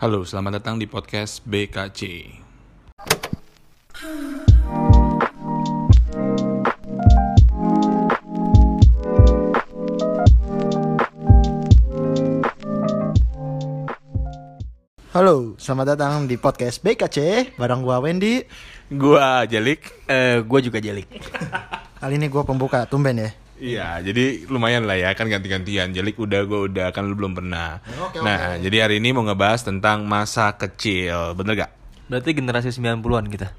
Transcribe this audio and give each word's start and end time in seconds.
Halo, 0.00 0.24
selamat 0.24 0.64
datang 0.64 0.80
di 0.80 0.88
podcast 0.88 1.44
BKC. 1.44 2.00
Halo, 15.12 15.60
selamat 15.60 15.86
datang 15.92 16.24
di 16.24 16.40
podcast 16.40 16.80
BKC 16.80 17.52
Barang 17.60 17.84
gua 17.84 18.00
Wendy 18.00 18.40
Gua 18.88 19.44
Jalik. 19.44 19.84
Eh, 20.08 20.40
gue 20.40 20.60
juga 20.64 20.80
jelik. 20.80 21.12
Kali 22.00 22.16
ini 22.16 22.32
gua 22.32 22.48
pembuka, 22.48 22.88
tumben 22.88 23.20
ya 23.20 23.39
Iya, 23.60 24.00
jadi 24.00 24.48
lumayan 24.48 24.88
lah 24.88 24.96
ya, 24.96 25.12
kan 25.12 25.28
ganti-gantian. 25.28 25.92
Jalik 25.92 26.16
udah, 26.16 26.40
gua 26.48 26.64
udah, 26.64 26.88
kan 26.96 27.04
lu 27.04 27.12
belum 27.12 27.36
pernah. 27.36 27.84
Oke, 28.00 28.24
nah, 28.24 28.56
jadi 28.56 28.88
hari 28.88 29.04
ini 29.04 29.12
mau 29.12 29.20
ngebahas 29.22 29.60
tentang 29.60 30.08
masa 30.08 30.56
kecil, 30.56 31.36
bener 31.36 31.68
gak? 31.68 31.70
Berarti 32.08 32.30
generasi 32.32 32.72
90-an 32.72 33.28
kita. 33.28 33.52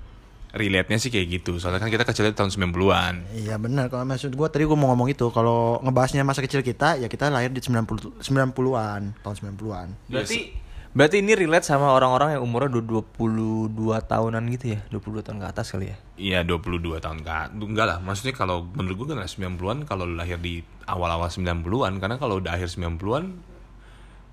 Relate-nya 0.51 0.99
sih 0.99 1.07
kayak 1.07 1.27
gitu, 1.39 1.61
soalnya 1.61 1.79
kan 1.79 1.87
kita 1.87 2.03
kecilnya 2.03 2.35
tahun 2.35 2.51
90-an. 2.51 3.13
Iya 3.39 3.55
benar, 3.55 3.87
kalau 3.87 4.03
maksud 4.03 4.35
gua 4.35 4.51
tadi 4.51 4.67
gua 4.67 4.75
mau 4.75 4.91
ngomong 4.91 5.07
itu 5.07 5.31
Kalau 5.31 5.79
ngebahasnya 5.79 6.27
masa 6.27 6.43
kecil 6.43 6.59
kita, 6.59 6.99
ya 6.99 7.07
kita 7.07 7.31
lahir 7.31 7.55
di 7.55 7.63
90, 7.63 8.19
90-an 8.19 9.01
Tahun 9.23 9.35
90-an 9.39 9.87
Berarti 10.11 10.51
berarti 10.91 11.23
ini 11.23 11.33
relate 11.35 11.63
sama 11.63 11.91
orang-orang 11.95 12.35
yang 12.35 12.43
umurnya 12.43 12.79
udah 12.79 13.03
22 13.17 13.75
tahunan 14.07 14.43
gitu 14.55 14.65
ya. 14.75 14.79
22 14.91 15.23
tahun 15.23 15.37
ke 15.39 15.47
atas 15.47 15.71
kali 15.71 15.91
ya. 15.91 15.97
Iya 16.21 16.39
22 16.45 17.01
tahun 17.01 17.25
kan 17.25 17.57
Enggak 17.57 17.85
lah 17.89 17.97
Maksudnya 17.97 18.37
kalau 18.37 18.61
menurut 18.77 18.93
gue 18.93 19.17
generasi 19.17 19.41
90-an 19.41 19.89
Kalau 19.89 20.05
lu 20.05 20.13
lahir 20.13 20.37
di 20.37 20.61
awal-awal 20.85 21.33
90-an 21.33 21.97
Karena 21.97 22.21
kalau 22.21 22.37
udah 22.37 22.53
akhir 22.53 22.77
90-an 22.77 23.41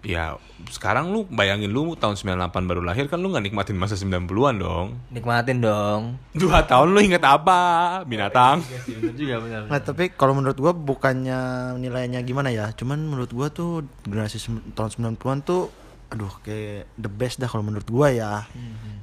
Ya 0.04 0.36
sekarang 0.70 1.10
lu 1.10 1.24
bayangin 1.26 1.72
lu 1.72 1.96
tahun 1.96 2.14
98 2.14 2.68
baru 2.68 2.84
lahir 2.84 3.08
Kan 3.08 3.24
lu 3.24 3.32
gak 3.32 3.40
nikmatin 3.40 3.80
masa 3.80 3.96
90-an 3.96 4.54
dong 4.60 5.00
Nikmatin 5.08 5.64
dong. 5.64 6.20
Dua 6.36 6.60
tahun 6.68 6.92
lu 6.92 7.00
inget 7.00 7.24
apa? 7.24 7.58
Binatang 8.04 8.60
Bener 8.84 9.16
juga 9.16 9.40
benar. 9.40 9.62
Nah 9.72 9.80
tapi 9.80 10.12
kalau 10.12 10.36
menurut 10.36 10.60
gua 10.60 10.76
bukannya 10.76 11.72
nilainya 11.80 12.20
gimana 12.20 12.52
ya 12.52 12.68
Cuman 12.76 13.00
menurut 13.00 13.32
gua 13.32 13.48
tuh 13.48 13.88
generasi 14.04 14.38
tahun 14.76 15.16
90-an 15.16 15.40
tuh 15.40 15.87
Aduh 16.08 16.32
kayak 16.40 16.88
the 16.96 17.10
best 17.12 17.36
dah 17.40 17.48
kalau 17.48 17.64
menurut 17.64 17.88
gua 17.88 18.08
ya. 18.12 18.48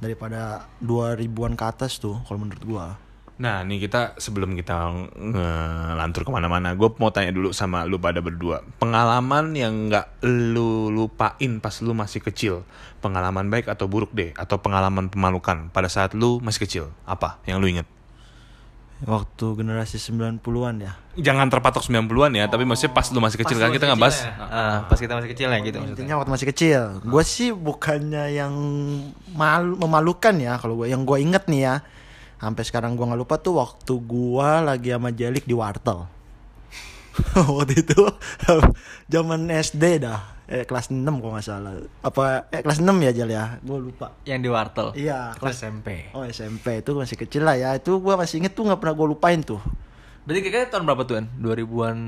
Daripada 0.02 0.66
2000-an 0.82 1.54
ke 1.54 1.64
atas 1.64 1.98
tuh 2.02 2.18
kalau 2.26 2.42
menurut 2.42 2.62
gua. 2.66 2.86
Nah 3.36 3.60
nih 3.68 3.84
kita 3.84 4.16
sebelum 4.16 4.56
kita 4.56 4.96
ngelantur 5.12 6.24
ke 6.24 6.32
mana-mana 6.32 6.72
Gue 6.72 6.88
mau 6.96 7.12
tanya 7.12 7.36
dulu 7.36 7.52
sama 7.52 7.84
lu 7.84 8.00
pada 8.00 8.24
berdua. 8.24 8.64
Pengalaman 8.80 9.52
yang 9.52 9.92
gak 9.92 10.24
lu 10.24 10.88
lupain 10.88 11.60
pas 11.60 11.76
lu 11.84 11.92
masih 11.92 12.24
kecil? 12.24 12.64
Pengalaman 13.04 13.52
baik 13.52 13.68
atau 13.68 13.84
buruk 13.92 14.16
deh? 14.16 14.32
Atau 14.40 14.56
pengalaman 14.64 15.12
pemalukan 15.12 15.68
pada 15.68 15.92
saat 15.92 16.16
lu 16.16 16.40
masih 16.40 16.64
kecil? 16.64 16.84
Apa 17.04 17.36
yang 17.44 17.60
lu 17.60 17.68
inget? 17.68 17.84
Waktu 19.04 19.60
generasi 19.60 20.00
90-an 20.00 20.80
ya? 20.80 20.96
Jangan 21.20 21.52
terpatok 21.52 21.84
90-an 21.84 22.32
ya 22.32 22.48
Tapi 22.48 22.64
maksudnya 22.64 22.96
pas 22.96 23.04
lu 23.12 23.20
masih 23.20 23.36
kecil 23.44 23.60
kan 23.60 23.68
kita 23.68 23.92
ngebahas 23.92 24.24
Ah, 24.40 24.88
pas 24.88 24.96
kita 24.96 25.12
masih 25.12 25.36
kecil 25.36 25.52
ya 25.52 25.58
gitu 25.60 25.76
maksudnya. 25.76 26.00
Intinya 26.00 26.14
waktu 26.16 26.30
masih 26.32 26.46
kecil, 26.48 26.80
gue 27.04 27.22
sih 27.28 27.52
bukannya 27.52 28.32
yang 28.32 28.54
malu, 29.36 29.76
memalukan 29.76 30.32
ya 30.40 30.56
kalau 30.56 30.80
gue 30.80 30.88
yang 30.88 31.04
gue 31.04 31.18
inget 31.20 31.44
nih 31.44 31.60
ya, 31.60 31.74
sampai 32.40 32.62
sekarang 32.64 32.96
gue 32.96 33.04
nggak 33.04 33.20
lupa 33.20 33.36
tuh 33.36 33.60
waktu 33.60 33.92
gue 34.00 34.50
lagi 34.64 34.88
sama 34.96 35.12
Jalik 35.12 35.44
di 35.44 35.52
wartel. 35.52 36.08
waktu 37.56 37.84
itu 37.84 38.00
zaman 39.12 39.48
SD 39.52 40.08
dah, 40.08 40.20
eh, 40.46 40.64
kelas 40.66 40.90
6 40.90 41.02
kalau 41.02 41.32
nggak 41.34 41.46
salah. 41.46 41.74
Apa 42.02 42.50
eh, 42.54 42.62
kelas 42.62 42.78
6 42.78 42.86
ya 43.02 43.10
Jal 43.14 43.30
ya? 43.30 43.44
Gue 43.62 43.78
lupa. 43.78 44.14
Yang 44.22 44.40
di 44.42 44.48
wartel. 44.50 44.88
Iya, 44.94 45.34
Kelas 45.38 45.56
kelas 45.56 45.56
SMP. 45.62 45.88
Oh 46.14 46.22
SMP 46.26 46.66
itu 46.82 46.90
masih 46.94 47.16
kecil 47.18 47.42
lah 47.42 47.56
ya. 47.58 47.74
Itu 47.74 47.98
gue 47.98 48.14
masih 48.14 48.42
inget 48.42 48.54
tuh 48.54 48.66
nggak 48.66 48.78
pernah 48.82 48.94
gue 48.94 49.06
lupain 49.10 49.40
tuh. 49.42 49.60
Berarti 50.26 50.40
kira-kira 50.42 50.68
tahun 50.68 50.84
berapa 50.90 51.02
tuh, 51.06 51.16
An? 51.22 51.26
2000-an 51.38 51.98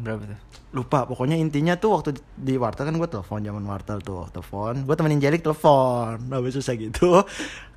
berapa 0.00 0.22
tuh? 0.24 0.38
lupa 0.76 1.08
pokoknya 1.08 1.40
intinya 1.40 1.72
tuh 1.80 1.96
waktu 1.96 2.20
di 2.36 2.60
wartel 2.60 2.84
kan 2.84 2.94
gue 3.00 3.08
telepon 3.08 3.40
zaman 3.40 3.64
wartel 3.64 3.98
tuh 4.04 4.28
telepon. 4.28 4.84
Gue 4.84 4.92
temenin 4.92 5.24
Jelik 5.24 5.40
telepon 5.40 6.20
nah 6.28 6.44
susah 6.44 6.76
gitu. 6.76 7.24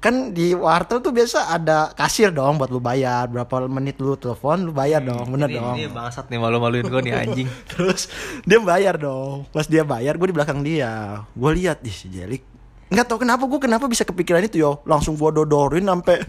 Kan 0.03 0.35
di 0.35 0.51
wartel 0.51 0.99
tuh 0.99 1.15
biasa 1.15 1.55
ada 1.55 1.95
kasir 1.95 2.35
dong 2.35 2.59
buat 2.59 2.67
lu 2.67 2.83
bayar. 2.83 3.31
Berapa 3.31 3.71
menit 3.71 3.95
lu 4.03 4.19
telepon 4.19 4.67
lu 4.67 4.75
bayar 4.75 4.99
dong 4.99 5.31
bener 5.31 5.47
ini, 5.47 5.55
dong. 5.55 5.75
Ini 5.79 5.87
bangsat 5.95 6.27
nih 6.27 6.39
malu-maluin 6.43 6.85
gue 6.91 7.01
nih 7.07 7.13
anjing. 7.15 7.47
terus 7.71 8.11
dia 8.43 8.59
bayar 8.59 8.99
dong. 8.99 9.47
Pas 9.55 9.63
dia 9.63 9.87
bayar 9.87 10.19
gue 10.19 10.27
di 10.27 10.35
belakang 10.35 10.59
dia. 10.59 11.23
Gue 11.31 11.55
lihat 11.55 11.79
di 11.79 11.93
si 11.95 12.11
Jelik 12.11 12.43
nggak 12.89 13.05
tahu 13.05 13.21
kenapa 13.21 13.45
gue 13.45 13.59
kenapa 13.61 13.85
bisa 13.85 14.01
kepikiran 14.01 14.41
itu 14.43 14.65
yo. 14.65 14.81
Langsung 14.83 15.13
gue 15.13 15.29
dodorin 15.29 15.85
sampai 15.85 16.25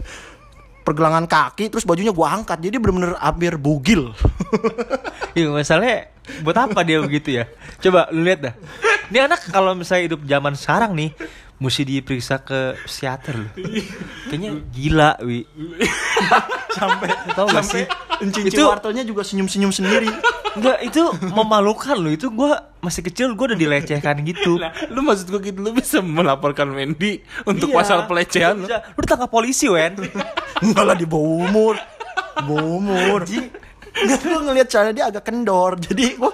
pergelangan 0.81 1.25
kaki 1.29 1.69
terus 1.69 1.85
bajunya 1.85 2.13
gue 2.13 2.27
angkat 2.27 2.57
jadi 2.57 2.77
bener-bener 2.81 3.13
hampir 3.21 3.55
bugil 3.57 4.11
Iya 5.37 5.47
masalahnya 5.47 6.11
buat 6.43 6.57
apa 6.59 6.79
dia 6.83 6.99
begitu 6.99 7.39
ya? 7.39 7.47
Coba 7.79 8.11
lu 8.11 8.23
lihat 8.27 8.39
dah. 8.51 8.53
Ini 9.11 9.27
anak 9.27 9.47
kalau 9.51 9.75
misalnya 9.75 10.11
hidup 10.11 10.21
zaman 10.27 10.53
sekarang 10.55 10.91
nih 10.95 11.11
mesti 11.61 11.85
diperiksa 11.85 12.41
ke 12.41 12.73
psikiater 12.83 13.37
loh. 13.37 13.51
Kayaknya 14.25 14.51
gila, 14.67 15.11
Wi. 15.21 15.45
sampai 16.77 17.09
Tahu 17.31 17.47
gak 17.51 17.65
sih? 17.65 17.85
Enci-enci 18.17 18.57
Itu- 18.57 18.65
wartelnya 18.65 19.05
juga 19.05 19.21
senyum-senyum 19.21 19.69
sendiri. 19.69 20.09
Enggak, 20.51 20.77
itu 20.83 21.01
memalukan 21.31 21.95
loh. 21.95 22.09
Itu 22.09 22.27
gua 22.27 22.73
masih 22.79 23.01
kecil 23.03 23.33
gua 23.33 23.53
udah 23.53 23.59
dilecehkan 23.59 24.19
gitu. 24.25 24.57
Lah, 24.57 24.73
lu 24.89 24.99
maksud 24.99 25.29
gue 25.29 25.41
gitu 25.41 25.61
lu 25.61 25.71
bisa 25.71 26.01
melaporkan 26.01 26.67
Wendy 26.71 27.21
untuk 27.45 27.69
Iya. 27.69 27.77
pasal 27.77 27.97
pelecehan 28.03 28.57
lu. 28.57 28.67
Bisa. 28.67 28.81
Lu 28.91 28.99
ditangkap 28.99 29.29
polisi, 29.29 29.69
Wen. 29.69 29.95
Enggak 30.65 30.83
lah 30.83 30.95
di 30.95 31.05
bawah 31.05 31.45
umur. 31.45 31.75
Bawah 32.41 32.67
umur. 32.77 33.19
Enggak 33.23 34.19
gua 34.21 34.39
ngelihat 34.43 34.67
cara 34.67 34.89
dia 34.91 35.07
agak 35.07 35.23
kendor. 35.23 35.79
Jadi 35.79 36.17
gua 36.17 36.33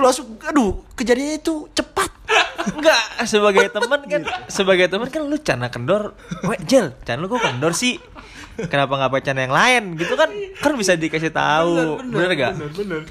gua 0.00 0.08
langsung 0.08 0.40
aduh, 0.40 0.80
kejadiannya 0.96 1.36
itu 1.44 1.68
cepat. 1.76 2.08
Enggak, 2.60 3.02
sebagai 3.28 3.68
teman 3.68 4.00
kan 4.08 4.22
sebagai 4.48 4.86
teman 4.88 5.08
kan 5.12 5.22
lu 5.28 5.36
cana 5.36 5.68
kendor. 5.68 6.16
Weh, 6.48 6.56
Jel, 6.64 6.96
cana 7.04 7.20
lu 7.20 7.28
kok 7.28 7.44
kendor 7.44 7.76
sih? 7.76 8.00
Kenapa 8.68 8.96
nggak 8.96 9.12
pacar 9.12 9.36
yang 9.36 9.52
lain 9.52 9.82
gitu 10.00 10.16
kan? 10.16 10.28
Kan 10.60 10.72
bisa 10.76 10.96
dikasih 10.96 11.32
tahu. 11.32 12.00
Bener, 12.00 12.32
gak? 12.36 12.52
bener. 12.76 13.02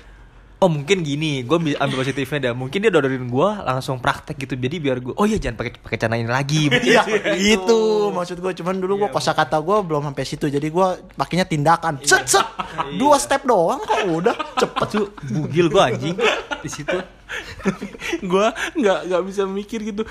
Oh 0.59 0.68
mungkin 0.68 1.08
gini, 1.08 1.47
gue 1.47 1.56
ambil 1.56 1.96
positifnya 2.03 2.52
dah. 2.52 2.53
Mungkin 2.53 2.84
dia 2.84 2.92
dodorin 2.92 3.31
gue 3.31 3.50
langsung 3.64 3.96
praktek 4.03 4.36
gitu. 4.44 4.59
Jadi 4.59 4.75
biar 4.84 5.00
gue, 5.00 5.16
oh 5.16 5.24
iya 5.24 5.40
jangan 5.40 5.56
pakai 5.56 5.80
pakai 5.80 5.97
cana 5.97 6.20
ini 6.20 6.28
lagi. 6.28 6.68
Iya, 6.90 7.06
itu 7.38 7.80
maksud 8.09 8.42
gua 8.42 8.52
cuman 8.52 8.81
dulu 8.81 9.06
gua 9.06 9.09
kosakata 9.14 9.62
gua 9.62 9.86
belum 9.86 10.09
sampai 10.09 10.25
situ. 10.25 10.50
Jadi 10.50 10.68
gua 10.74 11.00
pakainya 11.16 11.46
tindakan. 11.47 12.02
Set 12.03 12.28
set. 12.28 12.44
Dua 13.02 13.16
step 13.22 13.46
doang 13.47 13.80
kok 13.84 14.03
udah 14.09 14.36
cepet 14.58 14.88
tuh. 14.90 15.08
Bugil 15.31 15.70
gue 15.70 15.81
anjing 15.81 16.18
di 16.64 16.70
situ. 16.70 16.97
gue 18.26 18.47
nggak 18.81 19.00
nggak 19.06 19.22
bisa 19.22 19.46
mikir 19.46 19.86
gitu 19.86 20.02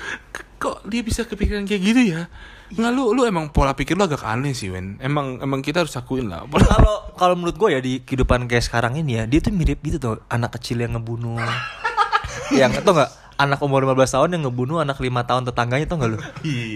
kok 0.55 0.83
dia 0.87 1.03
bisa 1.03 1.27
kepikiran 1.27 1.67
kayak 1.67 1.81
gitu 1.83 2.01
ya 2.15 2.31
nggak 2.69 2.91
lu 2.93 3.17
lu 3.17 3.25
emang 3.25 3.49
pola 3.49 3.73
pikir 3.73 3.97
lu 3.97 4.05
agak 4.05 4.21
aneh 4.21 4.53
sih 4.53 4.69
Wen 4.69 5.01
emang 5.01 5.41
emang 5.41 5.65
kita 5.65 5.81
harus 5.81 5.97
akuin 5.97 6.29
lah 6.29 6.45
Kalau 6.45 7.09
kalau 7.17 7.33
menurut 7.33 7.57
gue 7.57 7.69
ya 7.73 7.79
di 7.81 7.93
kehidupan 8.05 8.45
kayak 8.45 8.61
sekarang 8.61 8.93
ini 8.95 9.17
ya, 9.17 9.23
dia 9.25 9.41
tuh 9.41 9.49
mirip 9.49 9.81
gitu 9.81 9.97
tuh 9.97 10.15
anak 10.29 10.55
kecil 10.55 10.79
yang 10.79 10.95
ngebunuh. 10.95 11.41
yang 12.59 12.71
tau 12.85 12.93
nggak 12.95 13.11
anak 13.35 13.59
umur 13.59 13.83
15 13.83 14.15
tahun 14.15 14.29
yang 14.37 14.43
ngebunuh 14.47 14.77
anak 14.79 15.01
lima 15.01 15.25
tahun 15.25 15.49
tetangganya 15.49 15.85
tau 15.89 15.97
nggak 15.97 16.11
lu? 16.13 16.19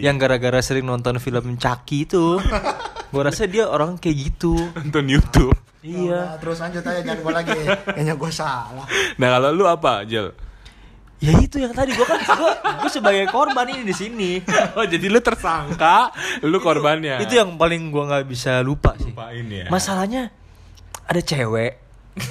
yang 0.02 0.16
gara-gara 0.18 0.60
sering 0.60 0.84
nonton 0.84 1.16
film 1.22 1.56
Chucky 1.56 2.04
itu. 2.04 2.42
gue 3.14 3.22
rasa 3.22 3.46
dia 3.46 3.70
orang 3.70 3.96
kayak 3.96 4.18
gitu. 4.34 4.58
nonton 4.74 5.06
YouTube 5.08 5.54
Iya. 5.84 6.40
terus 6.40 6.64
lanjut 6.64 6.80
aja 6.80 7.04
jangan 7.04 7.20
gua 7.20 7.34
lagi. 7.44 7.60
Kayaknya 7.92 8.16
gua 8.16 8.32
salah. 8.32 8.88
nah 9.20 9.28
kalau 9.36 9.52
lu 9.52 9.68
apa 9.68 10.08
Jel 10.08 10.32
Ya 11.24 11.40
itu 11.40 11.56
yang 11.56 11.72
tadi 11.72 11.96
gue 11.96 12.04
kan 12.04 12.20
gue 12.20 12.52
gue 12.84 12.92
sebagai 12.92 13.32
korban 13.32 13.64
ini 13.72 13.88
di 13.88 13.96
sini. 13.96 14.32
oh 14.78 14.84
jadi 14.84 15.08
lu 15.08 15.24
tersangka 15.24 16.12
lu 16.44 16.60
korbannya 16.60 17.24
Itu 17.24 17.40
yang 17.40 17.56
paling 17.56 17.96
gue 17.96 18.04
nggak 18.04 18.28
bisa 18.28 18.60
lupa 18.60 18.92
sih. 19.00 19.16
lupain 19.16 19.48
ya 19.48 19.72
Masalahnya 19.72 20.36
ada 21.08 21.22
cewek, 21.24 21.80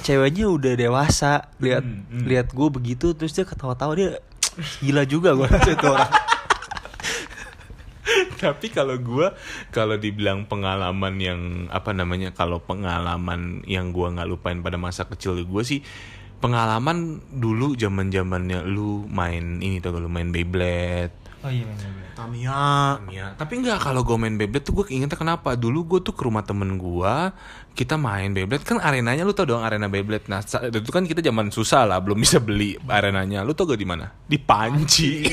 ceweknya 0.05 0.45
udah 0.45 0.73
dewasa, 0.77 1.49
lihat 1.57 1.81
lihat 2.13 2.53
gue 2.53 2.67
begitu 2.69 3.17
terus 3.17 3.33
dia 3.33 3.49
ketawa-tawa 3.49 3.97
dia 3.97 4.21
gila 4.85 5.09
juga 5.09 5.33
gue 5.33 5.49
itu 5.49 5.87
orang. 5.89 6.13
tapi 8.43 8.67
kalau 8.69 8.99
gua 8.99 9.31
kalau 9.71 9.95
dibilang 9.95 10.43
pengalaman 10.43 11.15
yang 11.17 11.39
apa 11.71 11.95
namanya 11.95 12.35
kalau 12.35 12.59
pengalaman 12.59 13.63
yang 13.63 13.95
gua 13.95 14.11
nggak 14.11 14.27
lupain 14.27 14.59
pada 14.59 14.75
masa 14.75 15.07
kecil 15.07 15.39
gue 15.39 15.63
sih 15.63 15.79
pengalaman 16.43 17.23
dulu 17.31 17.79
zaman 17.79 18.11
zamannya 18.11 18.67
lu 18.67 19.07
main 19.07 19.63
ini 19.63 19.79
tuh 19.79 19.95
lu 19.95 20.11
main 20.11 20.27
Beyblade 20.27 21.23
Oh 21.43 21.51
iya 21.51 21.67
Tahu 21.75 21.91
Tamiya. 22.13 22.63
Iya, 23.11 23.27
tapi 23.35 23.59
enggak 23.59 23.83
kalau 23.83 24.07
gue 24.07 24.15
main 24.15 24.39
Beyblade 24.39 24.63
tuh 24.63 24.79
gue 24.79 24.85
keingetnya 24.87 25.19
kenapa? 25.19 25.59
Dulu 25.59 25.83
gue 25.83 25.99
tuh 25.99 26.15
ke 26.15 26.23
rumah 26.23 26.39
temen 26.39 26.79
gue, 26.79 27.13
kita 27.75 27.99
main 27.99 28.31
Beyblade 28.31 28.63
kan 28.63 28.79
arenanya 28.79 29.27
lu 29.27 29.35
tau 29.35 29.43
dong 29.43 29.59
arena 29.59 29.91
Beyblade. 29.91 30.31
Nah, 30.31 30.39
itu 30.45 30.87
kan 30.87 31.03
kita 31.03 31.19
zaman 31.19 31.51
susah 31.51 31.83
lah, 31.83 31.99
belum 31.99 32.23
bisa 32.23 32.39
beli 32.39 32.79
arenanya. 32.87 33.43
Lu 33.43 33.51
tau 33.51 33.67
gak 33.67 33.75
di 33.75 33.83
mana? 33.83 34.07
Di 34.23 34.39
Panci. 34.39 35.27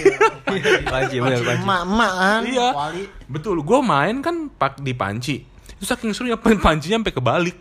Panci, 0.82 1.16
bener, 1.22 1.46
Panci. 1.46 1.62
Emak-emak 1.62 2.12
kan. 2.18 2.42
Iya. 2.42 2.68
Wali. 2.74 3.02
Betul, 3.30 3.62
gue 3.62 3.78
main 3.78 4.18
kan 4.18 4.50
pak 4.50 4.82
di 4.82 4.90
Panci. 4.98 5.46
Terus 5.78 5.94
saking 5.94 6.10
serunya 6.10 6.34
pancinya 6.64 6.98
sampai 6.98 7.14
kebalik. 7.14 7.58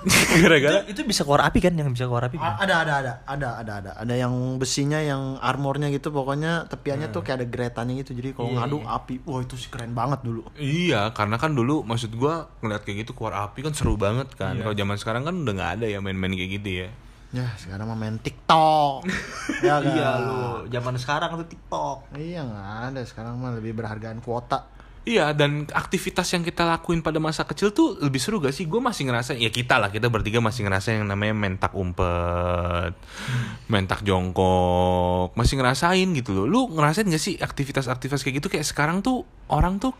Gara-gara 0.40 0.80
Itu, 0.88 0.96
itu 0.96 1.00
bisa 1.04 1.28
keluar 1.28 1.44
api 1.44 1.60
kan? 1.60 1.76
Yang 1.76 2.00
bisa 2.00 2.04
keluar 2.08 2.24
api 2.24 2.40
kan? 2.40 2.56
Ada 2.56 2.74
ada 2.82 2.92
ada 2.96 3.12
ada 3.28 3.48
ada 3.60 3.72
ada 3.84 3.90
ada 4.00 4.14
yang 4.16 4.32
besinya 4.56 4.96
yang 4.96 5.36
armornya 5.38 5.92
gitu 5.92 6.08
pokoknya 6.08 6.64
tepiannya 6.72 7.12
tuh 7.12 7.20
kayak 7.20 7.44
ada 7.44 7.46
geretannya 7.46 8.00
gitu 8.00 8.16
jadi 8.16 8.32
kalau 8.32 8.56
ngadu 8.56 8.78
api 8.80 9.20
wah 9.28 9.44
itu 9.44 9.60
sih 9.60 9.68
keren 9.68 9.92
banget 9.92 10.24
dulu 10.24 10.48
Iya, 10.56 11.12
karena 11.12 11.36
kan 11.36 11.52
dulu 11.52 11.84
maksud 11.84 12.16
gua 12.16 12.48
ngeliat 12.60 12.82
kayak 12.82 13.04
gitu 13.04 13.12
keluar 13.12 13.44
api 13.44 13.60
kan 13.60 13.76
seru 13.76 14.00
banget 14.00 14.32
kan. 14.34 14.56
Kalau 14.56 14.72
zaman 14.72 14.96
sekarang 14.96 15.22
kan 15.22 15.34
udah 15.36 15.52
nggak 15.52 15.72
ada 15.80 15.86
ya 15.86 16.00
main-main 16.00 16.32
kayak 16.32 16.52
gitu 16.60 16.70
ya. 16.84 16.88
ya 17.30 17.46
sekarang 17.62 17.86
mah 17.86 17.94
main 17.94 18.18
TikTok 18.18 19.06
ya 19.66 19.78
kan? 19.78 19.86
Iya 19.86 20.10
lu, 20.18 20.40
zaman 20.66 20.94
sekarang 20.98 21.30
tuh 21.38 21.46
TikTok. 21.46 22.10
iya 22.18 22.42
nggak 22.42 22.68
ada 22.90 23.00
sekarang 23.06 23.38
mah 23.38 23.54
lebih 23.54 23.76
berhargaan 23.76 24.18
kuota 24.18 24.66
Iya, 25.00 25.32
dan 25.32 25.64
aktivitas 25.72 26.28
yang 26.36 26.44
kita 26.44 26.68
lakuin 26.68 27.00
pada 27.00 27.16
masa 27.16 27.48
kecil 27.48 27.72
tuh 27.72 27.96
lebih 28.04 28.20
seru 28.20 28.36
gak 28.36 28.52
sih? 28.52 28.68
Gue 28.68 28.84
masih 28.84 29.08
ngerasa, 29.08 29.32
ya 29.32 29.48
kita 29.48 29.80
lah, 29.80 29.88
kita 29.88 30.12
bertiga 30.12 30.44
masih 30.44 30.68
ngerasa 30.68 30.92
yang 30.92 31.08
namanya 31.08 31.32
mentak 31.32 31.72
umpet, 31.72 32.92
mentak 33.72 34.04
jongkok, 34.04 35.32
masih 35.32 35.56
ngerasain 35.56 36.08
gitu 36.12 36.36
loh. 36.36 36.44
Lu 36.44 36.60
ngerasain 36.76 37.08
gak 37.08 37.22
sih 37.22 37.40
aktivitas-aktivitas 37.40 38.20
kayak 38.20 38.44
gitu? 38.44 38.52
Kayak 38.52 38.68
sekarang 38.68 39.00
tuh 39.00 39.24
orang 39.48 39.80
tuh 39.80 39.96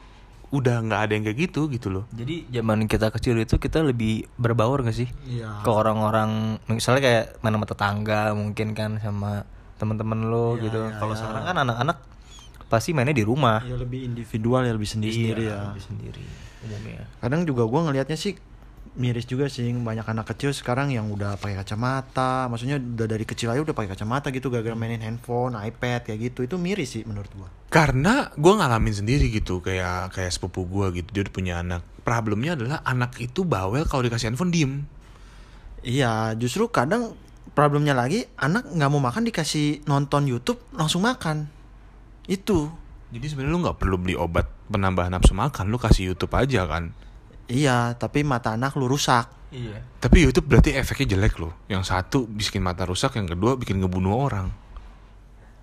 udah 0.51 0.83
nggak 0.83 1.01
ada 1.07 1.13
yang 1.15 1.25
kayak 1.25 1.39
gitu 1.49 1.71
gitu 1.71 1.89
loh. 1.95 2.05
Jadi 2.11 2.51
zaman 2.51 2.91
kita 2.91 3.15
kecil 3.15 3.39
itu 3.39 3.57
kita 3.57 3.87
lebih 3.87 4.27
berbaur 4.37 4.85
gak 4.85 4.99
sih? 4.99 5.09
Iya. 5.25 5.65
Ke 5.65 5.71
orang-orang 5.73 6.61
misalnya 6.69 7.01
kayak 7.01 7.25
mana 7.41 7.57
sama 7.57 7.67
tetangga 7.71 8.23
mungkin 8.37 8.77
kan 8.77 9.01
sama 9.01 9.49
teman-teman 9.81 10.29
lo 10.29 10.61
gitu. 10.61 10.93
Kalau 11.01 11.15
sekarang 11.17 11.49
kan 11.49 11.57
anak-anak 11.57 11.97
pasti 12.71 12.95
mainnya 12.95 13.19
di 13.19 13.27
rumah. 13.27 13.61
ya 13.67 13.75
lebih 13.75 14.07
individual 14.07 14.63
ya 14.63 14.73
lebih 14.73 14.87
sendiri 14.87 15.13
sendiri 15.13 15.43
ya 15.51 15.75
lebih 15.75 15.85
sendiri 15.85 16.23
umumnya. 16.63 17.03
kadang 17.19 17.43
juga 17.43 17.67
gue 17.67 17.81
ngelihatnya 17.91 18.15
sih 18.15 18.39
miris 18.91 19.27
juga 19.27 19.47
sih 19.47 19.71
banyak 19.71 20.03
anak 20.03 20.35
kecil 20.35 20.51
sekarang 20.51 20.91
yang 20.91 21.11
udah 21.15 21.39
pakai 21.39 21.63
kacamata 21.63 22.51
maksudnya 22.51 22.79
udah 22.79 23.07
dari 23.07 23.23
kecil 23.23 23.55
aja 23.55 23.63
udah 23.63 23.75
pakai 23.75 23.95
kacamata 23.95 24.35
gitu 24.35 24.51
gara-gara 24.51 24.75
mainin 24.75 24.99
handphone 25.03 25.55
iPad 25.55 26.11
kayak 26.11 26.31
gitu 26.31 26.47
itu 26.47 26.55
miris 26.59 26.99
sih 26.99 27.03
menurut 27.07 27.31
gue 27.35 27.49
Karena 27.71 28.27
gue 28.35 28.51
ngalamin 28.51 28.91
sendiri 28.91 29.31
gitu, 29.31 29.63
kayak 29.63 30.11
kayak 30.11 30.35
sepupu 30.35 30.67
gue 30.67 30.91
gitu, 30.99 31.09
dia 31.15 31.23
udah 31.23 31.31
punya 31.31 31.55
anak. 31.63 31.87
Problemnya 32.03 32.59
adalah 32.59 32.83
anak 32.83 33.15
itu 33.23 33.47
bawel 33.47 33.87
kalau 33.87 34.03
dikasih 34.03 34.35
handphone 34.35 34.51
diem. 34.51 34.91
iya 35.87 36.35
justru 36.35 36.67
kadang 36.67 37.15
problemnya 37.55 37.95
lagi 37.95 38.27
anak 38.43 38.67
nggak 38.75 38.91
mau 38.91 38.99
makan 38.99 39.23
dikasih 39.23 39.87
nonton 39.87 40.27
YouTube 40.27 40.59
langsung 40.75 41.07
makan 41.07 41.47
itu 42.31 42.71
Jadi 43.11 43.27
sebenarnya 43.27 43.53
lu 43.59 43.61
nggak 43.67 43.79
perlu 43.83 43.99
beli 43.99 44.15
obat 44.15 44.47
penambah 44.71 45.11
nafsu 45.11 45.35
makan, 45.35 45.67
lu 45.67 45.83
kasih 45.83 46.15
YouTube 46.15 46.31
aja 46.39 46.63
kan. 46.71 46.95
iya 47.51 47.91
tapi 47.99 48.23
mata 48.23 48.55
anak 48.55 48.79
lu 48.79 48.87
rusak 48.87 49.41
Iya. 49.51 49.83
Tapi 49.99 50.31
YouTube 50.31 50.47
berarti 50.47 50.79
efeknya 50.79 51.19
jelek 51.19 51.43
loh. 51.43 51.51
Yang 51.67 51.91
satu 51.91 52.23
bikin 52.23 52.63
mata 52.63 52.87
rusak, 52.87 53.19
yang 53.19 53.27
kedua 53.27 53.59
bikin 53.59 53.83
ngebunuh 53.83 54.15
orang. 54.15 54.47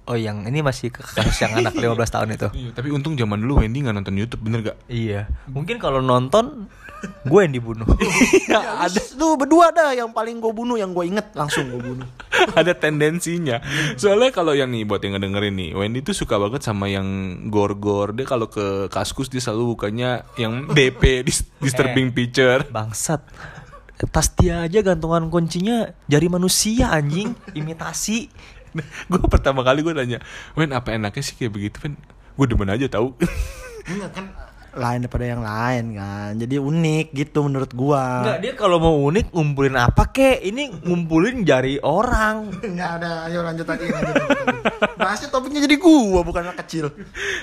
Oh 0.08 0.16
yang 0.16 0.48
ini 0.48 0.64
masih 0.64 0.88
ke 0.88 1.04
kasus 1.04 1.36
yang 1.44 1.60
anak 1.60 1.76
15 1.84 2.16
tahun 2.16 2.30
itu. 2.40 2.48
Iya, 2.56 2.70
tapi 2.72 2.96
untung 2.96 3.20
zaman 3.20 3.44
dulu 3.44 3.60
Wendy 3.60 3.84
nggak 3.84 3.96
nonton 3.96 4.16
YouTube, 4.16 4.40
bener 4.40 4.64
gak? 4.64 4.78
Iya. 4.88 5.28
Mungkin 5.52 5.84
kalau 5.84 6.00
nonton 6.00 6.72
gue 7.28 7.40
yang 7.44 7.54
dibunuh. 7.54 7.84
Iya, 8.48 8.88
ada 8.88 9.02
lu 9.20 9.36
berdua 9.36 9.76
dah 9.76 9.92
yang 9.92 10.16
paling 10.16 10.40
gue 10.40 10.52
bunuh 10.56 10.80
yang 10.80 10.96
gue 10.96 11.04
inget 11.04 11.28
langsung 11.36 11.68
gue 11.68 11.84
bunuh 11.84 12.08
Ada 12.60 12.72
tendensinya. 12.72 13.60
Soalnya 14.00 14.32
kalau 14.32 14.56
yang 14.56 14.72
nih 14.72 14.88
buat 14.88 15.04
yang 15.04 15.20
ngedengerin 15.20 15.52
nih, 15.54 15.70
Wendy 15.76 16.00
tuh 16.00 16.16
suka 16.16 16.40
banget 16.40 16.64
sama 16.64 16.88
yang 16.88 17.06
gor-gor. 17.52 18.16
Dia 18.16 18.24
kalau 18.24 18.48
ke 18.48 18.88
kaskus 18.88 19.28
dia 19.28 19.44
selalu 19.44 19.76
bukanya 19.76 20.24
yang 20.40 20.72
DP, 20.72 21.28
dis- 21.28 21.44
disturbing 21.60 22.16
picture. 22.16 22.64
Bangsat. 22.72 23.20
Tas 24.14 24.30
dia 24.38 24.62
aja 24.64 24.86
gantungan 24.86 25.28
kuncinya 25.34 25.90
jari 26.06 26.30
manusia 26.30 26.94
anjing, 26.94 27.34
imitasi. 27.58 28.30
gue 29.12 29.22
pertama 29.32 29.62
kali 29.62 29.84
gue 29.86 29.94
nanya, 29.94 30.20
Wen 30.54 30.74
apa 30.74 30.96
enaknya 30.96 31.24
sih 31.24 31.36
kayak 31.36 31.54
begitu, 31.54 31.78
Wen? 31.86 31.96
Gue 32.38 32.46
demen 32.46 32.70
aja 32.70 32.86
tahu. 32.88 33.16
Enggak 33.88 34.12
kan 34.14 34.26
lain 34.78 35.04
daripada 35.04 35.26
yang 35.26 35.42
lain 35.42 35.86
kan 35.98 36.32
jadi 36.38 36.62
unik 36.62 37.08
gitu 37.12 37.40
menurut 37.42 37.72
gua 37.74 38.22
Enggak, 38.24 38.40
dia 38.46 38.54
kalau 38.54 38.78
mau 38.78 38.96
unik 39.10 39.34
ngumpulin 39.34 39.76
apa 39.76 40.14
kek? 40.14 40.40
Ini 40.46 40.86
ngumpulin 40.86 41.42
jari 41.44 41.82
orang. 41.82 42.54
Enggak 42.70 43.02
ada, 43.02 43.26
ayo 43.28 43.42
lanjut 43.42 43.66
lagi. 43.66 43.90
Bahasnya 44.96 45.28
topiknya 45.34 45.66
jadi 45.66 45.76
gua 45.82 46.22
bukan 46.22 46.46
anak 46.46 46.62
kecil. 46.66 46.94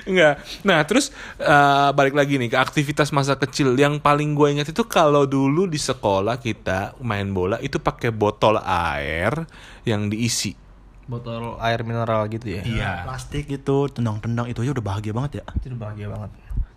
Enggak. 0.07 0.41
Nah, 0.63 0.81
terus 0.87 1.11
eh, 1.43 1.91
balik 1.93 2.15
lagi 2.15 2.39
nih 2.39 2.55
ke 2.55 2.59
aktivitas 2.59 3.11
masa 3.11 3.35
kecil. 3.35 3.75
Yang 3.75 3.99
paling 4.01 4.33
gue 4.39 4.49
ingat 4.55 4.71
itu 4.71 4.87
kalau 4.87 5.27
dulu 5.27 5.67
di 5.67 5.81
sekolah 5.81 6.39
kita 6.39 6.99
main 7.03 7.27
bola 7.35 7.59
itu 7.59 7.83
pakai 7.83 8.15
botol 8.15 8.63
air 8.63 9.43
yang 9.83 10.07
diisi. 10.07 10.64
Botol 11.05 11.61
air 11.61 11.81
mineral 11.85 12.27
gitu 12.33 12.47
ya. 12.49 12.63
Iya. 12.65 12.93
Plastik 13.05 13.49
gitu, 13.49 13.93
tendang-tendang 13.93 14.49
itu 14.49 14.65
aja 14.65 14.73
udah 14.73 14.85
bahagia 14.85 15.13
banget 15.13 15.41
ya. 15.41 15.45
Itu 15.61 15.75
udah 15.75 15.81
bahagia 15.81 16.09
banget. 16.09 16.31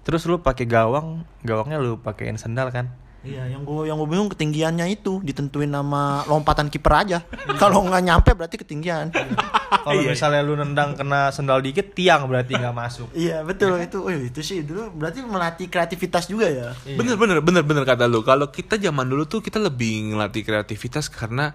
Terus 0.04 0.24
lu 0.28 0.40
pakai 0.40 0.64
gawang, 0.68 1.24
gawangnya 1.44 1.80
lu 1.80 2.00
pakein 2.00 2.40
sendal 2.40 2.72
kan? 2.72 2.92
Iya, 3.28 3.44
yang 3.52 3.68
gua 3.68 3.84
yang 3.84 4.00
gua 4.00 4.08
bingung 4.08 4.32
ketinggiannya 4.32 4.88
itu 4.88 5.20
ditentuin 5.20 5.68
nama 5.68 6.24
lompatan 6.32 6.72
kiper 6.72 6.94
aja. 6.96 7.20
Kalau 7.62 7.84
nggak 7.84 8.04
nyampe 8.08 8.32
berarti 8.32 8.56
ketinggian. 8.56 9.12
Kalau 9.88 10.00
misalnya 10.00 10.44
lu 10.48 10.56
nendang 10.56 10.96
kena 10.96 11.28
sendal 11.34 11.60
dikit, 11.60 11.92
tiang 11.92 12.24
berarti 12.32 12.56
nggak 12.56 12.76
masuk. 12.76 13.08
iya, 13.12 13.44
betul 13.44 13.76
itu. 13.84 14.00
Oh, 14.00 14.12
itu 14.12 14.40
sih 14.40 14.64
dulu 14.64 14.96
berarti 14.96 15.20
melatih 15.28 15.68
kreativitas 15.68 16.32
juga 16.32 16.48
ya. 16.48 16.72
Bener 16.88 17.20
bener 17.20 17.44
bener 17.44 17.64
bener 17.68 17.84
kata 17.84 18.08
lu. 18.08 18.24
Kalau 18.24 18.48
kita 18.48 18.80
zaman 18.80 19.08
dulu 19.08 19.28
tuh 19.28 19.44
kita 19.44 19.60
lebih 19.60 20.16
ngelatih 20.16 20.48
kreativitas 20.48 21.12
karena 21.12 21.52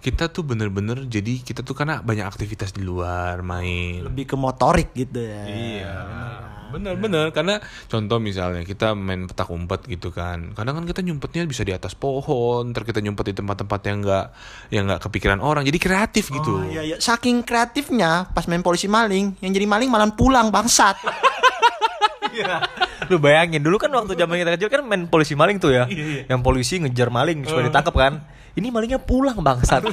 kita 0.00 0.30
tuh 0.30 0.46
bener-bener 0.46 1.08
jadi 1.08 1.42
kita 1.42 1.66
tuh 1.66 1.74
karena 1.74 1.98
banyak 2.04 2.26
aktivitas 2.26 2.70
di 2.76 2.84
luar 2.84 3.42
main. 3.42 4.06
Lebih 4.06 4.34
ke 4.34 4.36
motorik 4.38 4.94
gitu 4.94 5.18
ya. 5.18 5.42
Iya. 5.46 5.96
Bener-bener 6.66 7.30
karena 7.30 7.62
contoh 7.86 8.18
misalnya 8.18 8.66
kita 8.66 8.92
main 8.92 9.30
petak 9.30 9.48
umpet 9.50 9.86
gitu 9.86 10.10
kan. 10.10 10.52
Kadang 10.52 10.82
kan 10.82 10.84
kita 10.84 11.00
nyumpetnya 11.02 11.46
bisa 11.46 11.62
di 11.62 11.70
atas 11.70 11.94
pohon, 11.94 12.74
ntar 12.74 12.82
kita 12.82 12.98
nyumpet 12.98 13.32
di 13.32 13.34
tempat-tempat 13.38 13.80
yang 13.86 13.98
nggak 14.02 14.26
yang 14.74 14.84
nggak 14.90 15.00
kepikiran 15.06 15.38
orang. 15.38 15.62
Jadi 15.62 15.78
kreatif 15.78 16.30
gitu. 16.30 16.66
Oh, 16.66 16.66
iya, 16.66 16.82
iya. 16.82 16.96
Saking 16.98 17.46
kreatifnya 17.46 18.30
pas 18.34 18.44
main 18.50 18.62
polisi 18.62 18.90
maling, 18.90 19.38
yang 19.42 19.52
jadi 19.54 19.66
maling 19.66 19.88
malah 19.90 20.10
pulang 20.12 20.50
bangsat. 20.50 20.98
Lu 23.12 23.16
bayangin 23.22 23.62
dulu 23.62 23.76
kan 23.78 23.88
waktu 23.92 24.18
zaman 24.18 24.36
kita 24.40 24.50
kecil 24.58 24.68
kan 24.72 24.82
main 24.84 25.06
polisi 25.06 25.32
maling 25.38 25.56
tuh 25.62 25.72
ya. 25.72 25.84
Yang 26.26 26.40
polisi 26.42 26.82
ngejar 26.82 27.08
maling 27.08 27.46
supaya 27.46 27.68
ditangkap 27.68 27.94
kan. 27.94 28.12
Ini 28.56 28.72
malingnya 28.72 29.00
pulang 29.00 29.36
bangsat. 29.40 29.84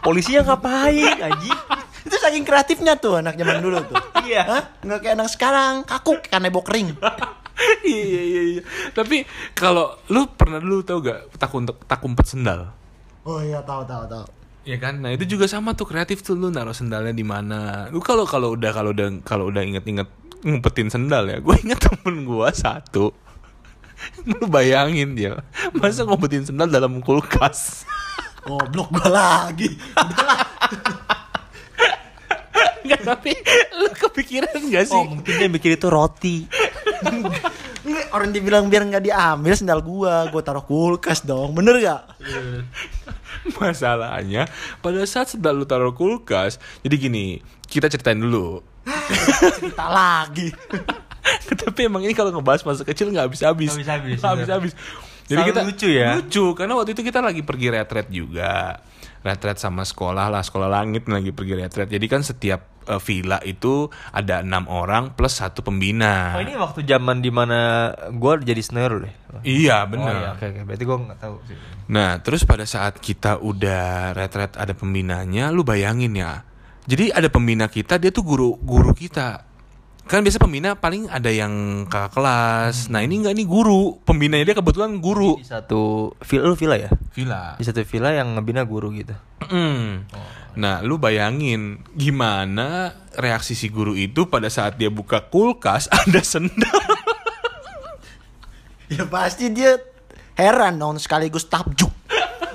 Polisinya 0.00 0.54
ngapain 0.54 1.20
anjing? 1.20 1.60
itu 2.06 2.16
saking 2.22 2.46
kreatifnya 2.46 2.94
tuh 2.94 3.18
anak 3.18 3.34
zaman 3.34 3.58
dulu 3.58 3.82
tuh. 3.82 3.98
Iya. 4.22 4.42
Hah? 4.46 4.62
Nggak 4.86 4.98
kayak 5.02 5.14
anak 5.18 5.28
sekarang, 5.34 5.72
kaku 5.82 6.22
kayak 6.22 6.30
kanebo 6.38 6.60
kering. 6.62 6.94
iya 7.90 8.02
iya 8.06 8.22
iya. 8.22 8.42
iya. 8.56 8.62
Tapi 8.94 9.26
kalau 9.58 9.98
lu 10.06 10.30
pernah 10.30 10.62
dulu 10.62 10.86
tau 10.86 11.02
gak 11.02 11.34
petak 11.34 11.50
umpet, 11.50 11.74
petak 11.82 12.00
umpet 12.06 12.26
sendal? 12.30 12.70
Oh 13.26 13.42
iya, 13.42 13.58
tahu 13.66 13.82
tahu 13.82 14.06
tahu. 14.06 14.24
Ya 14.66 14.78
kan, 14.82 14.98
nah 14.98 15.14
itu 15.14 15.26
juga 15.26 15.46
sama 15.46 15.78
tuh 15.78 15.86
kreatif 15.86 16.26
tuh 16.26 16.34
lu 16.34 16.50
naruh 16.50 16.74
sendalnya 16.74 17.14
di 17.14 17.22
mana. 17.22 17.86
Lu 17.90 18.02
kalau 18.02 18.26
kalau 18.26 18.54
udah 18.54 18.70
kalau 18.74 18.90
udah 18.90 19.22
kalau 19.22 19.50
udah 19.50 19.62
inget-inget 19.62 20.10
ngumpetin 20.44 20.92
sendal 20.92 21.28
ya, 21.30 21.38
gue 21.40 21.54
inget 21.62 21.80
temen 21.80 22.26
gue 22.26 22.48
satu. 22.52 23.14
Lu 24.28 24.44
bayangin 24.50 25.16
dia, 25.16 25.40
masa 25.72 26.04
ngumpetin 26.04 26.44
sendal 26.44 26.68
dalam 26.68 27.00
kulkas. 27.00 27.88
Goblok 28.46 28.94
gua 28.94 29.08
lagi. 29.10 29.74
Enggak, 32.86 33.02
tapi 33.02 33.34
lu 33.74 33.90
kepikiran 33.90 34.62
gak 34.70 34.86
sih? 34.86 34.94
Oh, 34.94 35.02
mungkin 35.02 35.32
dia 35.34 35.50
mikir 35.50 35.74
itu 35.74 35.90
roti. 35.90 36.46
Nggak, 37.82 38.06
orang 38.14 38.30
dibilang 38.30 38.70
biar 38.70 38.86
nggak 38.86 39.02
diambil 39.02 39.52
sendal 39.58 39.82
gua, 39.82 40.30
gua 40.30 40.42
taruh 40.46 40.62
kulkas 40.62 41.26
dong. 41.26 41.58
Bener 41.58 41.82
gak? 41.82 42.06
Masalahnya 43.58 44.46
pada 44.78 45.02
saat 45.02 45.34
sendal 45.34 45.58
lu 45.58 45.66
taruh 45.66 45.90
kulkas, 45.90 46.62
jadi 46.86 46.94
gini, 46.94 47.42
kita 47.66 47.90
ceritain 47.90 48.22
dulu. 48.22 48.62
Cerita 48.86 49.86
lagi. 49.90 50.48
Tapi 51.66 51.80
emang 51.90 52.06
ini 52.06 52.14
kalau 52.14 52.30
ngebahas 52.30 52.62
masa 52.62 52.86
kecil 52.86 53.10
nggak 53.10 53.26
habis-habis. 53.26 53.74
Nggak 53.74 53.82
habis-habis, 53.82 54.18
Nggak 54.22 54.32
habis-habis. 54.38 54.72
Selalu 55.26 55.74
lucu 55.74 55.88
ya? 55.90 56.14
Lucu 56.14 56.54
karena 56.54 56.78
waktu 56.78 56.94
itu 56.94 57.02
kita 57.02 57.18
lagi 57.18 57.42
pergi 57.42 57.66
retret 57.74 58.06
juga. 58.06 58.78
Retret 59.26 59.58
sama 59.58 59.82
sekolah 59.82 60.30
lah, 60.30 60.38
sekolah 60.38 60.70
langit 60.70 61.10
lagi 61.10 61.34
pergi 61.34 61.58
retret. 61.58 61.90
Jadi 61.90 62.06
kan 62.06 62.22
setiap 62.22 62.86
eh, 62.86 63.00
villa 63.02 63.42
itu 63.42 63.90
ada 64.14 64.46
enam 64.46 64.70
orang 64.70 65.18
plus 65.18 65.42
satu 65.42 65.66
pembina. 65.66 66.38
Oh 66.38 66.42
ini 66.46 66.54
waktu 66.54 66.86
zaman 66.86 67.26
di 67.26 67.34
mana 67.34 67.90
gue 68.06 68.32
jadi 68.46 68.62
senior 68.62 69.02
deh. 69.02 69.14
Iya 69.42 69.82
Oh 69.82 69.90
benar. 69.90 70.14
iya, 70.14 70.28
oke 70.38 70.46
oke. 70.46 70.60
Berarti 70.62 70.84
gue 70.86 70.96
nggak 71.10 71.18
tahu 71.18 71.36
sih. 71.50 71.56
Nah, 71.90 72.22
terus 72.22 72.46
pada 72.46 72.62
saat 72.62 73.02
kita 73.02 73.42
udah 73.42 74.14
retret 74.14 74.54
ada 74.54 74.78
pembinanya, 74.78 75.50
lu 75.50 75.66
bayangin 75.66 76.14
ya. 76.14 76.46
Jadi 76.86 77.10
ada 77.10 77.26
pembina 77.26 77.66
kita, 77.66 77.98
dia 77.98 78.14
tuh 78.14 78.22
guru 78.22 78.54
guru 78.62 78.94
kita. 78.94 79.42
Kan 80.06 80.22
biasa 80.22 80.38
pembina 80.38 80.78
paling 80.78 81.10
ada 81.10 81.26
yang 81.34 81.82
kakak 81.90 82.14
kelas. 82.14 82.86
Nah, 82.94 83.02
ini 83.02 83.26
enggak 83.26 83.34
ini 83.34 83.42
guru. 83.42 83.98
Pembinanya 84.06 84.46
dia 84.46 84.54
kebetulan 84.54 85.02
guru. 85.02 85.34
Di 85.34 85.50
satu 85.50 86.14
villa 86.22 86.54
villa 86.54 86.76
ya? 86.78 86.90
Villa. 87.10 87.58
Di 87.58 87.66
satu 87.66 87.82
villa 87.82 88.14
yang 88.14 88.38
ngebina 88.38 88.62
guru 88.62 88.94
gitu. 88.94 89.18
Mm. 89.50 90.06
Nah, 90.62 90.78
lu 90.86 91.02
bayangin 91.02 91.82
gimana 91.98 92.94
reaksi 93.18 93.58
si 93.58 93.66
guru 93.66 93.98
itu 93.98 94.30
pada 94.30 94.46
saat 94.46 94.78
dia 94.78 94.94
buka 94.94 95.26
kulkas 95.26 95.90
ada 96.06 96.22
sendal. 96.22 96.86
Ya 98.86 99.02
pasti 99.10 99.50
dia 99.50 99.82
heran 100.38 100.78
dong 100.78 101.02
sekaligus 101.02 101.50
takjub. 101.50 101.90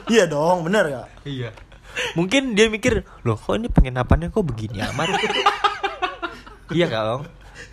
iya 0.07 0.23
dong, 0.23 0.63
bener 0.63 0.87
ya? 0.87 1.03
Iya. 1.27 1.51
Mungkin 2.15 2.55
dia 2.55 2.67
mikir, 2.67 3.03
loh 3.23 3.37
kok 3.37 3.55
ini 3.55 3.67
penginapannya 3.67 4.31
kok 4.31 4.45
begini 4.45 4.81
amat? 4.93 5.15
iya 6.75 6.87
gak 6.87 7.03
dong? 7.03 7.23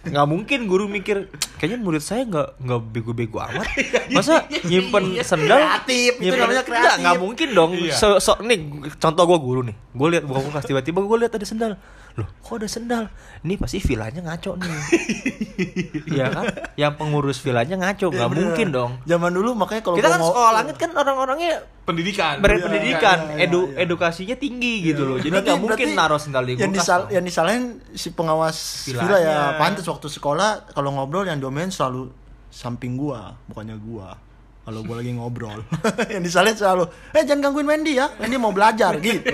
Nggak 0.08 0.26
mungkin 0.30 0.58
guru 0.70 0.87
mikir, 0.87 1.28
kayaknya 1.58 1.78
murid 1.82 2.02
saya 2.04 2.22
nggak 2.25 2.48
nggak 2.62 2.80
bego-bego 2.94 3.42
amat. 3.42 3.66
Masa 4.16 4.46
nyimpen 4.64 5.18
sendal? 5.26 5.58
Kreatif, 5.58 6.12
itu 6.22 6.34
namanya 6.34 6.62
kreatif. 6.62 6.82
Nggak, 6.82 6.94
nggak 7.02 7.16
mungkin 7.18 7.48
dong. 7.52 7.70
Iya. 7.75 7.94
So, 7.98 8.22
so- 8.22 8.40
nih 8.40 8.58
contoh 8.96 9.25
gue 9.26 9.38
guru 9.42 9.60
nih. 9.66 9.76
Gue 9.92 10.08
lihat 10.14 10.25
buka 10.25 10.40
kulkas 10.48 10.64
tiba-tiba 10.64 11.02
gue 11.02 11.18
lihat 11.26 11.32
ada 11.34 11.46
sendal. 11.46 11.72
Loh, 12.15 12.27
kok 12.38 12.57
ada 12.57 12.67
sendal? 12.67 13.05
Ini 13.41 13.55
pasti 13.55 13.79
villanya 13.79 14.25
ngaco 14.25 14.57
nih. 14.57 14.71
Iya 16.09 16.27
kan? 16.31 16.45
Yang 16.75 16.93
pengurus 16.95 17.38
villanya 17.38 17.77
ngaco, 17.77 18.09
nggak 18.09 18.19
Iya, 18.21 18.31
bener. 18.31 18.43
mungkin 18.47 18.69
dong. 18.71 18.91
Zaman 19.05 19.31
dulu 19.31 19.50
makanya 19.53 19.83
kalau 19.83 19.97
Kita 19.97 20.09
kan 20.09 20.19
mau- 20.19 20.29
sekolah 20.29 20.53
langit 20.53 20.77
kan 20.77 20.91
orang-orangnya 20.93 21.53
Pendidikan. 21.83 22.38
berpendidikan, 22.38 23.19
Iya, 23.29 23.35
iya, 23.37 23.45
edu 23.45 23.61
iya. 23.69 23.83
edukasinya 23.83 24.35
tinggi 24.35 24.75
gitu 24.85 25.03
loh. 25.05 25.17
Jadi 25.17 25.31
Berarti- 25.33 25.47
nggak 25.49 25.61
mungkin 25.61 25.88
naruh 25.93 26.17
sendal 26.17 26.43
di 26.43 26.53
yang 26.55 26.71
disal 26.71 27.00
dong. 27.00 27.12
yang 27.12 27.25
disalahin 27.25 27.62
si 27.93 28.09
pengawas 28.11 28.57
Villanya. 28.85 29.03
villa 29.03 29.19
ya 29.21 29.37
pantas 29.57 29.85
waktu 29.85 30.09
sekolah 30.09 30.49
kalau 30.71 30.91
ngobrol 30.93 31.25
yang 31.25 31.38
domain 31.38 31.69
selalu 31.69 32.11
samping 32.49 32.95
gua 32.95 33.37
bukannya 33.45 33.77
gua 33.79 34.17
kalau 34.62 34.81
gua 34.83 35.00
lagi 35.00 35.12
ngobrol 35.12 35.61
yang 36.12 36.21
disalahin 36.21 36.55
selalu 36.55 36.85
eh 37.11 37.23
jangan 37.23 37.41
gangguin 37.47 37.69
Wendy 37.69 37.93
ya 37.95 38.09
Wendy 38.15 38.37
mau 38.37 38.50
belajar 38.50 38.97
gitu 38.99 39.21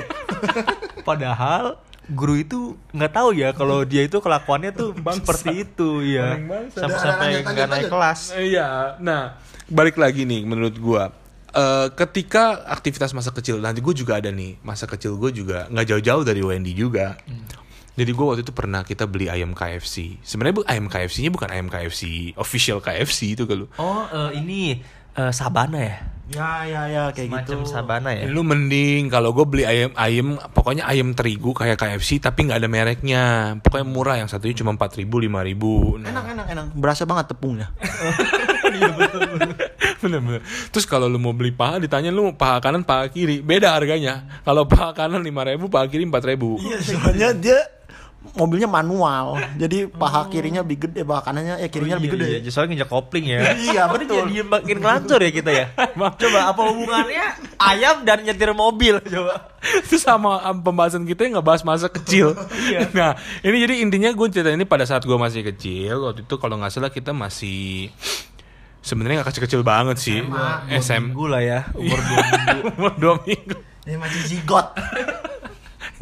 Padahal 1.02 1.78
guru 2.12 2.34
itu 2.36 2.76
nggak 2.92 3.12
tahu 3.12 3.28
ya 3.32 3.56
kalau 3.56 3.84
dia 3.88 4.04
itu 4.04 4.20
kelakuannya 4.20 4.76
tuh 4.76 4.92
seperti 5.18 5.64
itu 5.64 6.04
ya. 6.04 6.36
Sampai 6.72 6.98
sampai 7.00 7.26
nggak 7.40 7.68
naik 7.70 7.86
kelas. 7.88 8.36
Iya. 8.36 9.00
Nah, 9.00 9.40
balik 9.70 9.96
lagi 9.96 10.28
nih 10.28 10.44
menurut 10.44 10.76
gua. 10.76 11.24
Eh, 11.54 11.88
ketika 11.94 12.66
aktivitas 12.66 13.14
masa 13.14 13.30
kecil 13.30 13.62
nanti 13.62 13.78
gue 13.78 13.94
juga 13.94 14.18
ada 14.18 14.26
nih 14.26 14.58
masa 14.66 14.90
kecil 14.90 15.14
gue 15.14 15.30
juga 15.30 15.70
nggak 15.70 15.86
jauh-jauh 15.86 16.26
dari 16.26 16.42
Wendy 16.42 16.74
juga 16.74 17.14
jadi 17.94 18.10
gue 18.10 18.26
waktu 18.26 18.42
itu 18.42 18.50
pernah 18.50 18.82
kita 18.82 19.06
beli 19.06 19.30
ayam 19.30 19.54
KFC 19.54 20.18
sebenarnya 20.26 20.54
bu 20.58 20.62
ayam 20.66 20.90
KFC-nya 20.90 21.30
bukan 21.30 21.54
ayam 21.54 21.70
KFC 21.70 22.34
official 22.34 22.82
KFC 22.82 23.38
itu 23.38 23.46
kalau 23.46 23.70
Oh 23.78 24.02
eh, 24.10 24.42
ini 24.42 24.82
eh, 25.18 25.32
sabana 25.32 25.78
ya? 25.78 25.96
ya 26.24 26.64
ya 26.64 26.82
ya 26.88 27.02
kayak 27.12 27.28
Macam 27.28 27.60
gitu 27.62 27.68
sabana 27.68 28.08
ya? 28.16 28.24
lu 28.32 28.40
mending 28.40 29.12
kalau 29.12 29.36
gue 29.36 29.44
beli 29.44 29.68
ayam 29.68 29.92
ayam 29.92 30.40
pokoknya 30.56 30.88
ayam 30.88 31.12
terigu 31.12 31.52
kayak 31.52 31.76
KFC 31.76 32.16
tapi 32.16 32.48
nggak 32.48 32.64
ada 32.64 32.68
mereknya 32.68 33.22
pokoknya 33.60 33.86
murah 33.86 34.16
yang 34.16 34.28
satunya 34.32 34.56
cuma 34.56 34.72
empat 34.72 34.96
ribu 34.96 35.20
lima 35.20 35.44
ribu 35.44 36.00
nah, 36.00 36.08
enak 36.08 36.24
enak 36.32 36.46
enak 36.48 36.66
berasa 36.80 37.04
banget 37.04 37.36
tepungnya 37.36 37.68
Bener-bener. 40.04 40.44
Terus 40.68 40.84
kalau 40.84 41.08
lu 41.08 41.16
mau 41.16 41.32
beli 41.32 41.54
paha 41.54 41.80
ditanya 41.80 42.12
lu 42.12 42.28
mau 42.28 42.36
paha 42.36 42.60
kanan 42.60 42.84
paha 42.84 43.08
kiri 43.08 43.40
beda 43.40 43.72
harganya. 43.72 44.28
Kalau 44.44 44.68
paha 44.68 44.92
kanan 44.92 45.24
lima 45.24 45.46
ribu 45.48 45.72
paha 45.72 45.88
kiri 45.88 46.04
empat 46.04 46.24
ribu. 46.28 46.60
Iya, 46.60 46.78
soalnya 46.82 47.28
dia 47.32 47.58
mobilnya 48.32 48.64
manual 48.64 49.36
jadi 49.62 49.84
paha 49.92 50.32
kirinya 50.32 50.64
lebih 50.64 50.88
gede 50.88 51.04
paha 51.04 51.20
kanannya 51.28 51.60
ya 51.60 51.68
kirinya 51.68 52.00
lebih 52.00 52.16
gede 52.16 52.26
Iya, 52.40 52.50
soalnya 52.50 52.80
nginjak 52.80 52.90
kopling 52.90 53.24
ya. 53.28 53.40
Iya, 53.68 53.82
betul. 53.92 54.24
Jadi 54.26 54.40
makin 54.42 54.76
ngelancur 54.80 55.20
ya 55.20 55.30
kita 55.30 55.50
ya. 55.52 55.66
Coba 56.20 56.40
apa 56.50 56.60
hubungannya 56.72 57.26
ayam 57.60 58.02
dan 58.02 58.24
nyetir 58.24 58.50
mobil? 58.56 58.98
Coba. 59.00 59.54
Itu 59.60 59.96
sama 60.00 60.40
um, 60.50 60.60
pembahasan 60.60 61.04
kita 61.04 61.24
yang 61.28 61.40
ngebahas 61.40 61.62
masa 61.64 61.88
kecil. 61.88 62.32
Iya. 62.68 62.90
Nah 62.92 63.10
ini 63.44 63.56
jadi 63.64 63.74
intinya 63.84 64.10
gue 64.12 64.26
cerita 64.32 64.50
ini 64.52 64.64
pada 64.64 64.84
saat 64.84 65.04
gue 65.04 65.16
masih 65.16 65.44
kecil 65.44 66.04
waktu 66.04 66.24
itu 66.24 66.34
kalau 66.36 66.56
nggak 66.60 66.72
salah 66.72 66.90
kita 66.92 67.12
masih 67.16 67.88
sebenarnya 68.84 69.22
nggak 69.22 69.30
kecil-kecil 69.32 69.62
banget 69.64 69.96
sih. 70.00 70.18
SM 70.68 71.12
Minggu 71.12 71.24
lah 71.28 71.40
ya, 71.40 71.60
umur 71.72 71.96
dua 72.00 72.20
minggu. 72.24 72.58
umur 72.76 72.92
dua 73.00 73.14
minggu. 73.24 73.56
ini 73.84 73.96
masih 74.00 74.20
zigot 74.32 74.66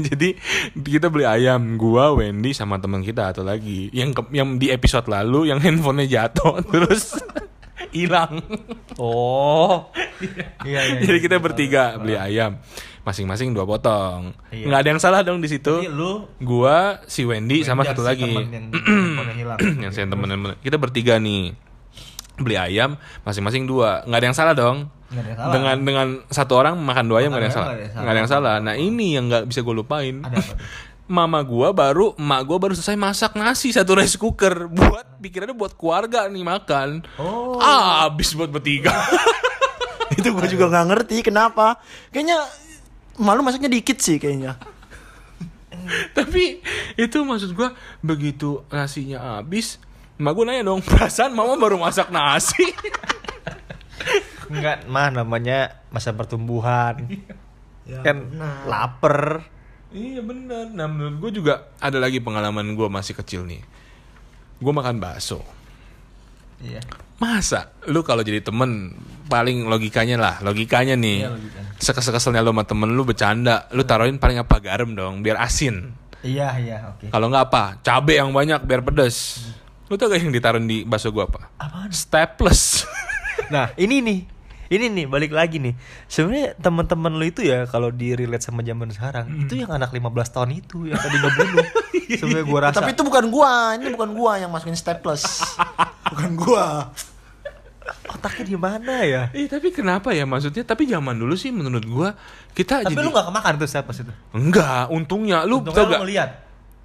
Jadi 0.10 0.28
kita 0.82 1.08
beli 1.08 1.24
ayam, 1.24 1.78
gua, 1.78 2.14
Wendy 2.16 2.52
sama 2.52 2.78
teman 2.82 3.00
kita 3.02 3.30
atau 3.30 3.46
lagi 3.46 3.88
yang 3.94 4.10
ke- 4.12 4.32
yang 4.34 4.58
di 4.58 4.68
episode 4.68 5.06
lalu 5.06 5.50
yang 5.52 5.62
handphonenya 5.62 6.28
jatuh 6.28 6.62
terus 6.72 7.16
hilang. 7.92 8.40
Oh. 8.96 9.88
Iya, 10.62 10.80
iya. 10.86 11.00
Jadi 11.02 11.18
iya. 11.18 11.24
kita 11.26 11.42
bertiga 11.42 11.98
beli 11.98 12.14
ayam, 12.14 12.62
masing-masing 13.02 13.50
dua 13.50 13.66
potong. 13.66 14.30
Iya. 14.54 14.70
Nggak 14.70 14.80
ada 14.86 14.88
yang 14.94 15.02
salah 15.02 15.20
dong 15.26 15.42
di 15.42 15.50
situ. 15.50 15.82
Lu 15.90 16.30
Gua, 16.38 17.02
si 17.10 17.26
Wendy, 17.26 17.66
sama 17.66 17.82
Wendy 17.82 17.90
satu 17.90 18.06
si 18.06 18.08
lagi 18.14 18.30
temen 18.30 18.46
yang 18.54 18.66
yang 19.90 19.90
saya 19.90 20.06
temen 20.06 20.54
Kita 20.62 20.78
bertiga 20.78 21.18
nih 21.18 21.58
beli 22.38 22.54
ayam 22.54 22.94
masing-masing 23.26 23.66
dua. 23.66 24.06
Nggak 24.06 24.18
ada 24.22 24.26
yang 24.30 24.38
salah 24.38 24.54
dong. 24.54 24.86
Salah. 25.12 25.52
Dengan 25.52 25.76
dengan 25.84 26.08
satu 26.32 26.52
orang 26.56 26.74
makan 26.80 27.04
dua 27.06 27.20
ayam 27.20 27.30
nggak 27.36 27.42
ada 27.42 27.48
yang 27.48 27.56
salah. 27.56 27.72
nggak 27.76 28.12
ada 28.12 28.20
yang 28.20 28.30
salah. 28.32 28.54
Nah 28.64 28.74
ini 28.80 29.06
yang 29.14 29.28
nggak 29.28 29.44
bisa 29.52 29.60
gue 29.60 29.74
lupain. 29.76 30.24
Ada 30.24 30.36
apa 30.40 30.52
tuh? 30.56 30.58
Mama 31.12 31.44
gua 31.44 31.76
baru, 31.76 32.16
emak 32.16 32.40
gua 32.46 32.56
baru 32.62 32.72
selesai 32.72 32.96
masak 32.96 33.36
nasi 33.36 33.68
satu 33.74 33.98
rice 33.98 34.16
cooker 34.16 34.70
buat 34.70 35.20
pikirannya 35.20 35.52
buat 35.52 35.76
keluarga 35.76 36.24
nih 36.30 36.40
makan. 36.40 37.04
Oh. 37.20 37.60
Ah, 37.60 38.08
habis 38.08 38.32
buat 38.32 38.48
bertiga. 38.48 38.94
itu 40.16 40.28
gue 40.28 40.48
juga 40.52 40.68
nggak 40.68 40.86
ngerti 40.92 41.16
kenapa 41.24 41.80
kayaknya 42.12 42.44
malu 43.16 43.40
masaknya 43.40 43.72
dikit 43.72 43.96
sih 43.96 44.20
kayaknya 44.20 44.60
Tapi 46.16 46.62
itu 46.94 47.18
maksud 47.26 47.58
gua 47.58 47.74
begitu 48.04 48.62
nasinya 48.70 49.40
habis, 49.40 49.82
emak 50.14 50.32
gua 50.36 50.44
nanya 50.46 50.62
dong, 50.70 50.78
perasaan 50.84 51.34
mama 51.34 51.58
baru 51.58 51.74
masak 51.74 52.12
nasi. 52.14 52.70
Enggak, 54.52 54.84
mah 54.84 55.08
namanya 55.08 55.80
masa 55.88 56.12
pertumbuhan. 56.12 57.08
Ya, 57.82 57.98
kan 58.04 58.30
benar. 58.30 58.62
lapar. 58.68 59.18
iya 59.90 60.22
bener. 60.22 60.70
Nah 60.70 60.86
menurut 60.86 61.16
gua 61.18 61.30
juga 61.32 61.54
ada 61.82 61.98
lagi 61.98 62.22
pengalaman 62.22 62.76
gua 62.78 62.86
masih 62.92 63.16
kecil 63.16 63.42
nih. 63.48 63.64
Gua 64.62 64.72
makan 64.76 65.02
bakso. 65.02 65.42
Iya. 66.62 66.78
Masa 67.18 67.74
lu 67.90 68.06
kalau 68.06 68.22
jadi 68.22 68.38
temen 68.38 68.94
paling 69.26 69.66
logikanya 69.66 70.14
lah, 70.14 70.34
logikanya 70.46 70.94
nih. 70.94 71.26
Iya, 71.26 71.30
logikanya. 71.34 71.70
Sekesel-keselnya 71.82 72.40
lu 72.46 72.54
sama 72.54 72.64
temen 72.68 72.90
lu 72.94 73.02
bercanda, 73.02 73.66
lu 73.74 73.82
taruhin 73.82 74.22
paling 74.22 74.38
apa 74.38 74.62
garam 74.62 74.94
dong, 74.94 75.26
biar 75.26 75.42
asin. 75.42 75.90
Iya, 76.22 76.54
iya, 76.62 76.76
oke. 76.94 77.10
Kalau 77.10 77.26
nggak 77.26 77.50
apa, 77.50 77.82
cabe 77.82 78.14
yang 78.14 78.30
banyak 78.30 78.62
biar 78.62 78.86
pedes. 78.86 79.42
Lu 79.90 79.98
tau 79.98 80.08
gak 80.08 80.22
yang 80.22 80.32
ditaruh 80.32 80.62
di 80.62 80.86
bakso 80.86 81.10
gua 81.10 81.26
apa? 81.26 81.50
Apaan? 81.58 81.90
Staples. 81.90 82.86
Nah, 83.52 83.74
ini 83.76 84.00
nih. 84.00 84.20
Ini 84.72 84.88
nih 84.88 85.04
balik 85.04 85.30
lagi 85.30 85.60
nih. 85.60 85.76
Sebenarnya 86.06 86.56
teman-teman 86.56 87.12
lu 87.12 87.24
itu 87.24 87.44
ya 87.44 87.64
kalau 87.64 87.92
di 87.92 88.12
relate 88.12 88.40
sama 88.40 88.60
zaman 88.60 88.88
sekarang, 88.88 89.28
itu 89.38 89.52
yang 89.54 89.68
anak 89.68 89.92
15 89.92 90.00
tahun 90.26 90.50
itu 90.56 90.88
yang 90.88 90.96
tadi 90.96 91.16
ngebunuh. 91.18 91.66
Sebenarnya 92.18 92.46
gua 92.46 92.60
rasa. 92.64 92.76
tapi 92.78 92.92
itu 92.92 93.02
bukan 93.02 93.24
gua 93.28 93.52
ini 93.74 93.88
bukan 93.90 94.10
gua 94.12 94.32
yang 94.36 94.48
masukin 94.48 94.72
staples 94.74 95.44
bukan 96.06 96.30
gua 96.34 96.64
otaknya 98.08 98.44
di 98.46 98.56
mana 98.56 98.94
ya? 99.02 99.22
Eh 99.32 99.46
tapi 99.46 99.68
kenapa 99.70 100.12
ya 100.12 100.22
maksudnya? 100.22 100.62
Tapi 100.62 100.86
zaman 100.86 101.16
dulu 101.16 101.34
sih 101.34 101.50
menurut 101.50 101.82
gua 101.82 102.14
kita 102.52 102.80
Tapi 102.80 102.92
jadi 102.92 103.02
lu 103.02 103.10
gak 103.10 103.26
kemakan 103.28 103.52
tuh 103.56 103.68
siapa 103.68 103.90
itu? 103.90 104.12
enggak, 104.32 104.88
untungnya 104.88 105.42
lu 105.42 105.60
Untungnya 105.60 105.76
tau 105.76 105.84
lu 105.84 105.92
gak? 105.92 106.00
ngeliat 106.00 106.30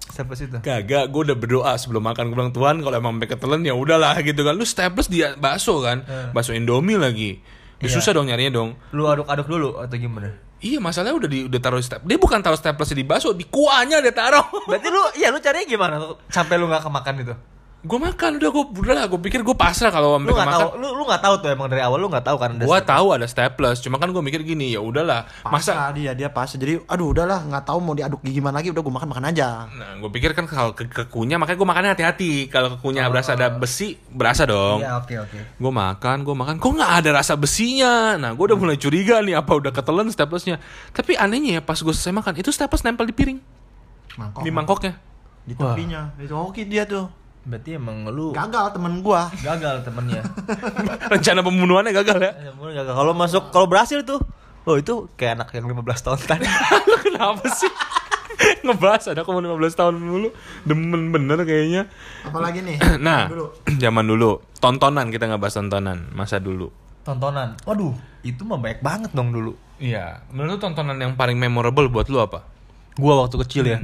siapa 0.08 0.32
itu? 0.34 0.56
Kagak, 0.58 1.04
gue 1.06 1.20
udah 1.22 1.36
berdoa 1.36 1.72
sebelum 1.76 2.00
makan 2.02 2.28
gue 2.28 2.34
bilang 2.34 2.48
Tuhan 2.50 2.80
kalau 2.80 2.96
emang 2.96 3.12
sampai 3.14 3.28
ketelen 3.28 3.60
ya 3.62 3.76
udahlah 3.76 4.16
gitu 4.18 4.40
kan. 4.40 4.56
Lu 4.56 4.64
staples 4.64 5.06
dia 5.06 5.36
bakso 5.36 5.78
kan, 5.78 6.00
Eh. 6.00 6.32
bakso 6.32 6.56
Indomie 6.56 6.96
lagi. 6.96 7.44
Ya. 7.78 7.90
Susah 7.90 8.10
dong 8.10 8.26
nyarinya 8.26 8.58
dong. 8.58 8.74
Lu 8.90 9.06
aduk-aduk 9.06 9.46
dulu 9.46 9.68
atau 9.78 9.94
gimana? 9.94 10.34
Iya 10.58 10.82
masalahnya 10.82 11.14
udah 11.14 11.30
di 11.30 11.38
udah 11.46 11.60
taruh 11.62 11.78
step. 11.78 12.02
Dia 12.02 12.18
bukan 12.18 12.42
taruh 12.42 12.58
staples 12.58 12.90
di 12.90 13.06
bakso, 13.06 13.30
di 13.30 13.46
kuahnya 13.46 14.02
dia 14.02 14.10
taruh. 14.10 14.42
Berarti 14.66 14.90
lu 14.90 15.02
iya 15.14 15.30
lu 15.30 15.38
carinya 15.38 15.66
gimana 15.70 15.94
sampai 16.26 16.58
lu 16.58 16.66
gak 16.66 16.82
kemakan 16.82 17.14
itu? 17.22 17.34
Gue 17.88 17.96
makan 17.98 18.36
udah 18.36 18.50
gue 18.52 18.64
udah 18.84 18.94
lah 18.94 19.04
gue 19.08 19.16
pikir 19.18 19.40
gue 19.40 19.56
pasrah 19.56 19.88
kalau 19.88 20.14
Lu 20.14 20.20
mereka 20.20 20.36
nggak 20.36 20.46
makan. 20.46 20.60
tahu, 20.60 20.70
lu 20.76 20.88
lu 20.92 21.02
nggak 21.02 21.22
tahu 21.24 21.34
tuh 21.40 21.48
emang 21.48 21.66
dari 21.66 21.80
awal 21.80 21.96
lu 21.96 22.06
nggak 22.06 22.20
tahu 22.20 22.36
kan 22.36 22.50
Gue 22.60 22.78
tahu 22.84 23.06
ada 23.16 23.24
staples, 23.24 23.80
cuma 23.80 23.96
kan 23.96 24.12
gue 24.12 24.20
mikir 24.20 24.44
gini 24.44 24.70
ya 24.70 24.84
udahlah 24.84 25.24
masa 25.42 25.72
Masa 25.72 25.96
dia 25.96 26.12
dia 26.12 26.28
pas 26.28 26.44
jadi 26.46 26.84
aduh 26.84 27.16
udahlah 27.16 27.40
nggak 27.42 27.64
tahu 27.64 27.78
mau 27.80 27.96
diaduk 27.96 28.20
gimana 28.20 28.60
lagi 28.60 28.68
udah 28.68 28.78
gue 28.78 28.92
makan 28.92 29.08
makan 29.08 29.24
aja. 29.26 29.64
Nah, 29.70 29.96
gue 29.96 30.10
pikir 30.10 30.36
kan 30.36 30.44
kalau 30.44 30.70
ke 30.70 30.84
kekunya 30.84 31.40
makanya 31.40 31.56
gue 31.56 31.68
makannya 31.68 31.90
hati-hati. 31.96 32.32
Kalau 32.46 32.76
kekunya 32.76 33.08
berasa 33.08 33.32
ada 33.32 33.48
besi, 33.48 33.96
berasa 34.06 34.44
dong. 34.44 34.84
Iya, 34.84 35.00
oke 35.00 35.14
oke. 35.18 35.38
Gue 35.56 35.72
makan, 35.72 36.16
gue 36.22 36.34
makan, 36.36 36.54
kok 36.58 36.68
nggak 36.68 36.92
ada 36.92 37.10
rasa 37.16 37.34
besinya. 37.34 38.14
Nah, 38.14 38.36
gue 38.36 38.44
udah 38.44 38.58
mulai 38.58 38.76
curiga 38.76 39.24
nih 39.24 39.32
apa 39.32 39.56
udah 39.56 39.72
ketelan 39.72 40.12
staplesnya. 40.12 40.60
Tapi 40.92 41.16
anehnya 41.16 41.58
ya 41.58 41.62
pas 41.64 41.80
gue 41.80 41.88
selesai 41.88 42.12
makan 42.12 42.36
itu 42.36 42.52
staples 42.52 42.84
nempel 42.84 43.08
di 43.08 43.14
piring, 43.14 43.38
Mangkok. 44.16 44.42
di 44.44 44.50
mangkoknya. 44.52 44.92
Di 45.48 45.54
tepinya. 45.56 46.12
Itu 46.20 46.36
oke 46.36 46.60
dia 46.62 46.84
tuh. 46.84 47.08
Berarti 47.48 47.80
emang 47.80 48.04
lu 48.12 48.36
Gagal 48.36 48.76
temen 48.76 49.00
gua. 49.00 49.32
gagal 49.40 49.80
temennya. 49.80 50.20
Rencana 51.16 51.40
pembunuhannya 51.40 51.96
gagal 51.96 52.18
ya. 52.20 52.32
Gagal. 52.52 52.92
Kalau 52.92 53.12
masuk 53.16 53.48
kalau 53.48 53.64
berhasil 53.64 54.04
tuh 54.04 54.20
Oh 54.68 54.76
itu 54.76 55.08
kayak 55.16 55.40
anak 55.40 55.48
yang 55.56 55.64
15 55.64 55.80
tahun 56.04 56.18
tadi. 56.28 56.44
Lu 56.92 56.96
kenapa 57.00 57.48
sih? 57.48 57.72
Ngebahas 58.60 59.16
ada 59.16 59.24
kamu 59.24 59.48
15 59.56 59.80
tahun 59.80 59.94
dulu 59.96 60.28
Demen 60.62 61.10
bener 61.10 61.42
kayaknya 61.42 61.88
Apalagi 62.22 62.60
nih? 62.62 62.76
Nah 63.02 63.26
Dulu. 63.32 63.48
zaman 63.82 64.04
dulu 64.04 64.44
Tontonan 64.60 65.08
kita 65.08 65.26
nggak 65.26 65.40
bahas 65.40 65.56
tontonan 65.56 66.12
Masa 66.12 66.36
dulu 66.38 66.68
Tontonan. 67.02 67.56
Waduh, 67.64 67.96
itu 68.20 68.44
mah 68.44 68.60
banyak 68.60 68.84
banget 68.84 69.10
dong 69.16 69.32
dulu. 69.32 69.56
Iya 69.80 70.20
Menurut 70.28 70.60
tontonan 70.60 71.00
yang 71.00 71.16
paling 71.16 71.40
memorable 71.40 71.88
buat 71.88 72.04
lu 72.12 72.20
apa? 72.20 72.44
Gua 73.00 73.24
waktu 73.24 73.40
kecil 73.40 73.64
ya. 73.64 73.78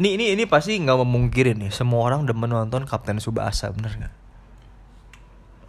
Nih 0.00 0.16
ini 0.16 0.32
ini 0.32 0.44
pasti 0.48 0.80
nggak 0.80 0.98
memungkirin 1.04 1.60
nih. 1.60 1.70
Semua 1.70 2.08
orang 2.08 2.24
demen 2.24 2.48
nonton 2.48 2.88
Kapten 2.88 3.20
Subasa, 3.20 3.68
bener 3.68 3.92
nggak? 4.00 4.14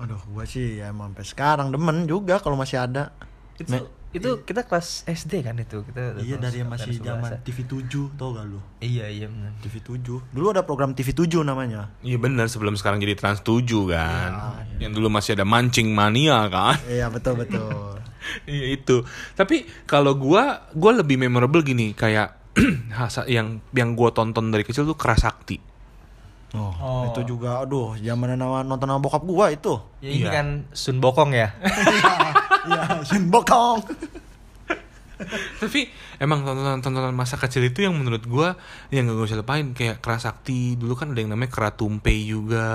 Aduh, 0.01 0.17
gua 0.31 0.47
sih 0.47 0.79
ya 0.79 0.89
emang 0.89 1.11
sampai 1.11 1.25
sekarang 1.27 1.67
demen 1.69 2.07
juga 2.07 2.39
kalau 2.39 2.55
masih 2.55 2.79
ada. 2.79 3.11
Itu 3.59 3.69
Me- 3.69 3.91
itu 4.11 4.43
kita 4.43 4.67
kelas 4.67 5.07
SD 5.07 5.39
kan 5.39 5.55
itu 5.55 5.87
kita. 5.87 6.19
Iya 6.19 6.35
dari 6.35 6.59
yang 6.59 6.67
masih 6.67 6.99
zaman 6.99 7.39
TV 7.47 7.63
7 7.63 8.11
tau 8.19 8.35
gak 8.35 8.43
lu? 8.43 8.59
Iya 8.83 9.07
iya 9.07 9.27
bener. 9.31 9.55
TV 9.63 9.79
7. 9.79 10.35
Dulu 10.35 10.47
ada 10.51 10.67
program 10.67 10.91
TV 10.91 11.15
7 11.15 11.47
namanya. 11.47 11.95
Iya 12.03 12.19
bener 12.19 12.51
sebelum 12.51 12.75
sekarang 12.75 12.99
jadi 12.99 13.15
Trans 13.15 13.39
7 13.39 13.63
kan 13.87 14.31
Yang 14.83 14.91
dulu 14.99 15.07
masih 15.07 15.39
ada 15.39 15.47
Mancing 15.47 15.95
Mania 15.95 16.43
kan 16.51 16.75
Iya 16.91 17.07
betul 17.07 17.39
betul. 17.39 18.03
Iya 18.51 18.77
itu 18.77 19.01
Tapi 19.33 19.63
kalau 19.87 20.13
gua 20.13 20.67
Gua 20.75 20.91
lebih 20.93 21.15
memorable 21.17 21.63
gini 21.63 21.95
Kayak 21.95 22.40
yang 23.27 23.47
yang 23.71 23.89
gua 23.93 24.11
tonton 24.11 24.51
dari 24.51 24.61
kecil 24.61 24.83
tuh 24.83 24.95
Kerasakti 24.95 25.71
Oh, 26.51 26.75
Oh. 26.75 27.07
itu 27.07 27.23
juga 27.25 27.63
aduh 27.63 27.95
zaman 27.95 28.35
nama 28.35 28.59
nonton 28.59 28.83
sama 28.83 28.99
bokap 28.99 29.23
gua 29.23 29.47
itu. 29.49 29.79
Ya, 30.03 30.11
ini 30.11 30.19
Iya. 30.19 30.31
kan 30.35 30.47
Sun 30.75 30.99
Bokong 30.99 31.31
ya. 31.31 31.55
Iya, 32.67 32.99
Shin 33.07 33.31
Bokong. 33.31 33.79
Tapi 35.63 35.87
emang 36.17 36.41
tontonan-tontonan 36.41 37.13
masa 37.13 37.37
kecil 37.37 37.63
itu 37.63 37.81
yang 37.81 37.93
menurut 37.93 38.25
gua 38.25 38.59
yang 38.89 39.05
gak 39.05 39.15
gue 39.15 39.25
bisa 39.25 39.37
lupain 39.37 39.71
kayak 39.71 40.01
Kerasakti 40.01 40.75
dulu 40.75 40.91
kan 40.93 41.13
ada 41.13 41.21
yang 41.21 41.31
namanya 41.31 41.49
Keratumpe 41.49 42.11
juga. 42.19 42.67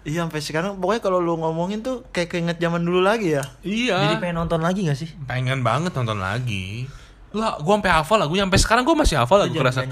Iya 0.00 0.24
sampai 0.24 0.40
sekarang 0.40 0.80
pokoknya 0.80 0.98
kalau 0.98 1.20
lu 1.20 1.36
ngomongin 1.36 1.80
tuh 1.80 2.08
kayak 2.08 2.26
keinget 2.28 2.56
zaman 2.56 2.80
dulu 2.80 2.98
lagi 2.98 3.36
ya. 3.36 3.44
Iya. 3.60 3.96
Jadi 4.02 4.16
pengen 4.18 4.40
nonton 4.40 4.60
lagi 4.60 4.82
gak 4.82 4.96
sih? 4.96 5.12
pengen 5.24 5.60
banget 5.60 5.92
nonton 5.92 6.18
lagi. 6.18 6.88
Lah, 7.30 7.58
gua 7.58 7.78
sampai 7.78 7.92
hafal 7.92 8.18
lagunya 8.18 8.42
sampai 8.42 8.58
sekarang 8.58 8.82
gua 8.82 8.96
masih 8.96 9.16
hafal 9.16 9.38
lagu 9.40 9.54
jangan, 9.54 9.86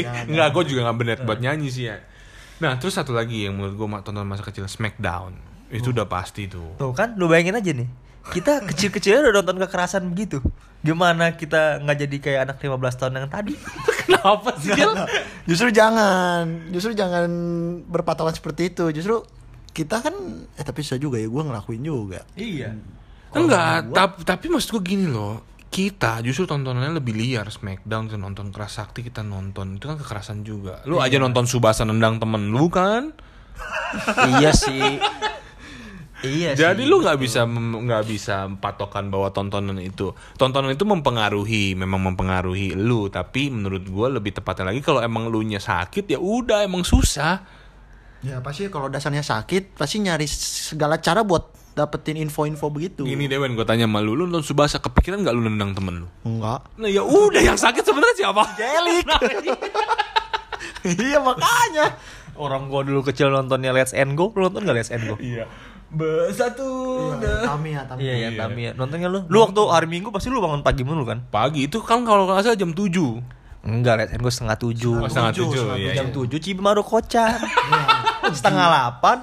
jangan. 0.00 0.24
Enggak, 0.26 0.48
gua 0.54 0.62
juga 0.64 0.80
nggak 0.84 0.96
bener 0.96 1.16
buat 1.22 1.38
nyanyi 1.38 1.68
sih 1.68 1.84
ya. 1.86 1.96
Nah, 2.58 2.74
terus 2.74 2.92
satu 2.92 3.12
lagi 3.12 3.44
yang 3.44 3.54
menurut 3.54 3.74
gua 3.74 4.00
tonton 4.00 4.24
masa 4.24 4.42
kecil 4.42 4.64
Smackdown. 4.64 5.36
Itu 5.68 5.92
udah 5.92 6.04
pasti 6.04 6.48
tuh. 6.48 6.74
Tuh 6.74 6.90
kan, 6.90 7.12
lu 7.14 7.26
bayangin 7.26 7.52
aja 7.54 7.70
nih. 7.70 7.88
Kita 8.28 8.60
kecil-kecilnya 8.62 9.20
udah 9.22 9.40
nonton 9.40 9.56
kekerasan 9.58 10.08
begitu. 10.08 10.40
Gimana 10.78 11.32
kita 11.32 11.80
nggak 11.80 11.96
jadi 11.98 12.16
kayak 12.18 12.40
anak 12.44 12.56
15 12.58 12.70
tahun 12.94 13.12
yang 13.16 13.28
tadi? 13.28 13.52
Kenapa 14.04 14.52
sih 14.56 14.68
Gil? 14.70 14.92
Justru 15.44 15.68
jangan, 15.68 16.44
justru 16.68 16.92
jangan 16.92 17.28
berpatokan 17.84 18.32
seperti 18.32 18.68
itu. 18.68 18.88
Justru 18.90 19.24
kita 19.70 20.00
kan 20.00 20.12
eh 20.56 20.64
tapi 20.64 20.80
bisa 20.80 20.96
juga 20.96 21.16
ya 21.16 21.28
gua 21.28 21.44
ngelakuin 21.44 21.80
juga. 21.80 22.20
iya. 22.34 22.72
Enggak, 23.28 23.92
tap- 23.92 24.24
tapi 24.24 24.48
maksud 24.48 24.72
gue 24.72 24.82
gini 24.86 25.04
loh. 25.04 25.44
Kita 25.78 26.18
justru 26.26 26.50
tontonannya 26.50 26.98
lebih 26.98 27.14
liar 27.14 27.46
Smackdown 27.46 28.10
kita 28.10 28.18
nonton 28.18 28.50
keras 28.50 28.82
sakti 28.82 29.06
kita 29.06 29.22
nonton 29.22 29.78
itu 29.78 29.86
kan 29.86 29.94
kekerasan 29.94 30.42
juga. 30.42 30.82
Lu 30.90 30.98
aja 30.98 31.22
nonton 31.22 31.46
Subasa 31.46 31.86
nendang 31.86 32.18
temen 32.18 32.50
lu 32.50 32.66
kan. 32.66 33.14
iya 34.42 34.50
sih. 34.50 34.98
Iya 36.18 36.58
Jadi 36.58 36.82
sih. 36.82 36.90
lu 36.90 36.98
nggak 36.98 37.14
bisa 37.22 37.46
nggak 37.46 38.04
bisa 38.10 38.50
patokan 38.58 39.06
bahwa 39.06 39.30
tontonan 39.30 39.78
itu 39.78 40.10
tontonan 40.34 40.74
itu 40.74 40.82
mempengaruhi 40.82 41.78
memang 41.78 42.10
mempengaruhi 42.10 42.74
lu 42.74 43.06
tapi 43.06 43.54
menurut 43.54 43.86
gua 43.86 44.10
lebih 44.10 44.34
tepatnya 44.34 44.74
lagi 44.74 44.82
kalau 44.82 44.98
emang 44.98 45.30
lu 45.30 45.46
nya 45.46 45.62
sakit 45.62 46.10
ya 46.10 46.18
udah 46.18 46.66
emang 46.66 46.82
susah 46.82 47.46
Ya 48.18 48.42
pasti 48.42 48.66
kalau 48.66 48.90
dasarnya 48.90 49.22
sakit 49.22 49.78
pasti 49.78 50.02
nyari 50.02 50.26
segala 50.26 50.98
cara 50.98 51.22
buat 51.22 51.54
dapetin 51.78 52.18
info-info 52.18 52.66
begitu. 52.74 53.06
Gini 53.06 53.30
Dewen 53.30 53.54
gue 53.54 53.62
tanya 53.62 53.86
sama 53.86 54.02
lu, 54.02 54.18
lu 54.18 54.26
nonton 54.26 54.42
Subasa 54.42 54.82
kepikiran 54.82 55.22
nggak 55.22 55.34
lu 55.38 55.46
nendang 55.46 55.78
temen 55.78 56.02
lu? 56.02 56.08
Enggak. 56.26 56.66
Nah 56.74 56.90
ya 56.90 57.06
udah 57.06 57.38
yang 57.38 57.54
sakit 57.54 57.86
sebenarnya 57.86 58.16
siapa? 58.18 58.42
Jelik. 58.58 59.06
iya 61.06 61.22
makanya. 61.22 61.86
Orang 62.38 62.70
gua 62.70 62.86
dulu 62.86 63.02
kecil 63.02 63.34
nontonnya 63.34 63.74
Let's 63.74 63.94
and 63.94 64.14
Go, 64.14 64.30
lu 64.34 64.50
nonton 64.50 64.66
gak 64.66 64.76
Let's 64.78 64.90
and 64.90 65.06
Go? 65.06 65.14
Iya. 65.18 65.46
Bersatu 65.88 66.68
Iya, 67.16 67.48
Tami 67.48 67.72
ya, 67.72 67.82
Tami. 67.88 68.00
Iya, 68.04 68.14
ya, 68.14 68.28
Iya. 68.30 68.38
Tami 68.38 68.60
ya. 68.68 68.72
Nontonnya 68.78 69.08
lu. 69.10 69.26
Lu 69.26 69.38
waktu 69.42 69.60
hari 69.70 69.88
Minggu 69.90 70.14
pasti 70.14 70.30
lu 70.30 70.38
bangun 70.38 70.62
pagi 70.62 70.86
mulu 70.86 71.02
kan? 71.02 71.22
Pagi 71.30 71.66
itu 71.66 71.82
kan 71.82 72.06
kalau 72.06 72.30
nggak 72.30 72.46
salah 72.46 72.58
jam 72.58 72.74
7 72.74 73.38
Enggak, 73.68 73.94
Let's 73.98 74.12
and 74.14 74.22
Go 74.22 74.30
setengah 74.30 74.56
tujuh. 74.56 74.96
Oh, 75.02 75.08
setengah 75.10 75.32
tujuh, 75.34 75.50
tujuh, 75.50 75.62
setengah 75.66 75.78
iya, 75.82 75.92
Jam 75.98 76.08
iya. 76.08 76.14
tujuh 76.14 76.38
Cibimaru 76.38 76.82
Kocan. 76.86 77.38
setengah 78.38 78.66
delapan 78.70 79.16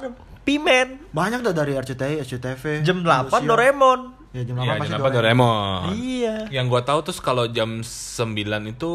Pimen. 0.46 0.88
Banyak 1.10 1.42
dah 1.42 1.52
dari 1.52 1.74
RCTI, 1.74 2.22
SCTV. 2.22 2.86
Jam 2.86 3.02
delapan 3.02 3.42
Indosiar. 3.42 3.50
Doraemon. 3.50 4.00
Ya 4.30 4.42
jam 4.46 4.56
Iya, 4.60 4.72
8 4.76 4.80
pasti 4.80 4.92
jam 4.94 5.02
8 5.02 5.10
Doraemon. 5.10 5.16
Doraemon. 5.18 5.82
Iya. 5.98 6.36
Yang 6.54 6.66
gua 6.70 6.82
tahu 6.86 7.00
terus 7.02 7.20
kalau 7.20 7.50
jam 7.50 7.82
9 7.82 8.70
itu 8.70 8.94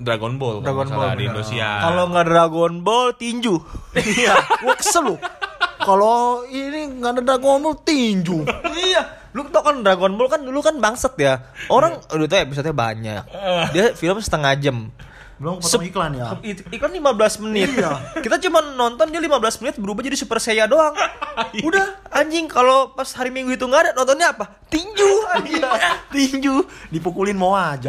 Dragon 0.00 0.32
Ball 0.40 0.64
Dragon 0.64 0.88
Ball, 0.88 1.14
di. 1.14 1.28
Indonesia. 1.28 1.68
Kalau 1.84 2.04
nggak 2.10 2.26
Dragon 2.26 2.72
Ball 2.82 3.08
tinju. 3.14 3.54
Iya, 3.94 4.34
gua 4.64 4.74
kesel 4.74 5.04
lu. 5.06 5.16
Kalau 5.80 6.44
ini 6.48 7.00
nggak 7.00 7.10
ada 7.16 7.22
Dragon 7.22 7.60
Ball 7.62 7.76
tinju. 7.86 8.42
iya. 8.74 9.02
Lu 9.30 9.46
tau 9.46 9.62
kan 9.62 9.86
Dragon 9.86 10.18
Ball 10.18 10.26
kan 10.26 10.42
dulu 10.42 10.58
kan 10.58 10.74
bangset 10.82 11.14
ya. 11.14 11.38
Orang 11.70 12.02
udah 12.02 12.26
tau 12.26 12.40
episode 12.42 12.72
banyak. 12.74 13.22
Dia 13.70 13.94
film 13.94 14.18
setengah 14.18 14.58
jam. 14.58 14.90
Belum 15.40 15.56
potong 15.56 15.80
Sep- 15.80 15.88
iklan 15.88 16.12
ya. 16.12 16.36
Iklan 16.44 16.92
15 16.92 17.42
menit. 17.48 17.72
Iya. 17.72 17.96
Kita 18.24 18.36
cuma 18.44 18.60
nonton 18.60 19.08
dia 19.08 19.24
15 19.24 19.64
menit 19.64 19.74
berubah 19.80 20.04
jadi 20.04 20.12
Super 20.20 20.36
Saiyan 20.36 20.68
doang. 20.68 20.92
Udah 21.66 22.04
anjing 22.12 22.44
kalau 22.44 22.92
pas 22.92 23.08
hari 23.16 23.32
Minggu 23.32 23.56
itu 23.56 23.64
nggak 23.64 23.80
ada 23.88 23.90
nontonnya 23.96 24.36
apa? 24.36 24.60
Tinju 24.68 25.12
anjing. 25.32 25.64
Tinju 26.12 26.54
dipukulin 26.92 27.40
mau 27.40 27.56
aja. 27.56 27.88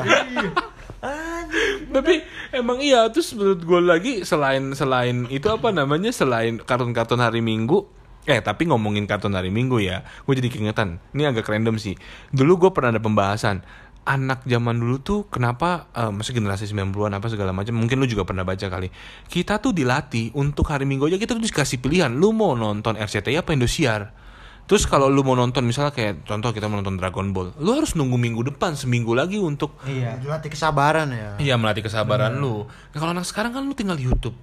Anjing. 1.03 1.91
Tapi 1.91 2.23
emang 2.55 2.79
iya 2.79 3.11
terus 3.11 3.35
menurut 3.35 3.59
gue 3.59 3.81
lagi 3.83 4.13
selain 4.23 4.71
selain 4.71 5.27
itu 5.27 5.51
apa 5.51 5.75
namanya 5.75 6.15
selain 6.15 6.55
kartun-kartun 6.55 7.19
hari 7.19 7.43
Minggu 7.43 7.83
eh 8.29 8.37
tapi 8.37 8.69
ngomongin 8.69 9.09
kartun 9.09 9.33
hari 9.33 9.49
Minggu 9.49 9.81
ya 9.81 10.05
gue 10.05 10.33
jadi 10.37 10.53
keingetan 10.53 11.01
ini 11.17 11.25
agak 11.25 11.49
random 11.49 11.81
sih 11.81 11.97
dulu 12.29 12.67
gue 12.67 12.69
pernah 12.69 12.93
ada 12.93 13.01
pembahasan 13.01 13.65
anak 14.01 14.43
zaman 14.49 14.81
dulu 14.81 14.97
tuh 14.99 15.19
kenapa 15.29 15.85
eh 15.93 16.09
maksudnya 16.09 16.41
generasi 16.41 16.65
90-an 16.73 17.13
apa 17.21 17.27
segala 17.29 17.53
macam 17.53 17.77
mungkin 17.77 18.01
lu 18.01 18.09
juga 18.09 18.25
pernah 18.25 18.41
baca 18.41 18.65
kali 18.65 18.89
kita 19.29 19.61
tuh 19.61 19.77
dilatih 19.77 20.33
untuk 20.33 20.65
hari 20.73 20.89
Minggu 20.89 21.05
aja 21.05 21.21
kita 21.21 21.37
tuh 21.37 21.43
dikasih 21.45 21.77
pilihan 21.77 22.09
lu 22.09 22.33
mau 22.33 22.57
nonton 22.57 22.97
RCTI 22.97 23.37
apa 23.37 23.53
Indosiar 23.53 24.17
Terus 24.61 24.87
kalau 24.87 25.11
lu 25.11 25.19
mau 25.19 25.35
nonton 25.35 25.67
misalnya 25.67 25.91
kayak 25.91 26.23
contoh 26.23 26.55
kita 26.55 26.71
mau 26.71 26.79
nonton 26.79 26.95
Dragon 26.95 27.35
Ball, 27.35 27.51
lu 27.59 27.75
harus 27.75 27.91
nunggu 27.91 28.15
minggu 28.15 28.55
depan 28.55 28.79
seminggu 28.79 29.11
lagi 29.11 29.35
untuk 29.35 29.75
Iya. 29.83 30.15
Dilatih 30.15 30.47
kesabaran 30.47 31.11
ya. 31.11 31.35
Iya 31.43 31.59
melatih 31.59 31.83
kesabaran 31.83 32.39
lu. 32.39 32.63
Nah, 32.63 32.97
kalau 33.03 33.11
anak 33.11 33.27
sekarang 33.27 33.51
kan 33.51 33.67
lu 33.67 33.75
tinggal 33.75 33.99
di 33.99 34.07
YouTube. 34.07 34.37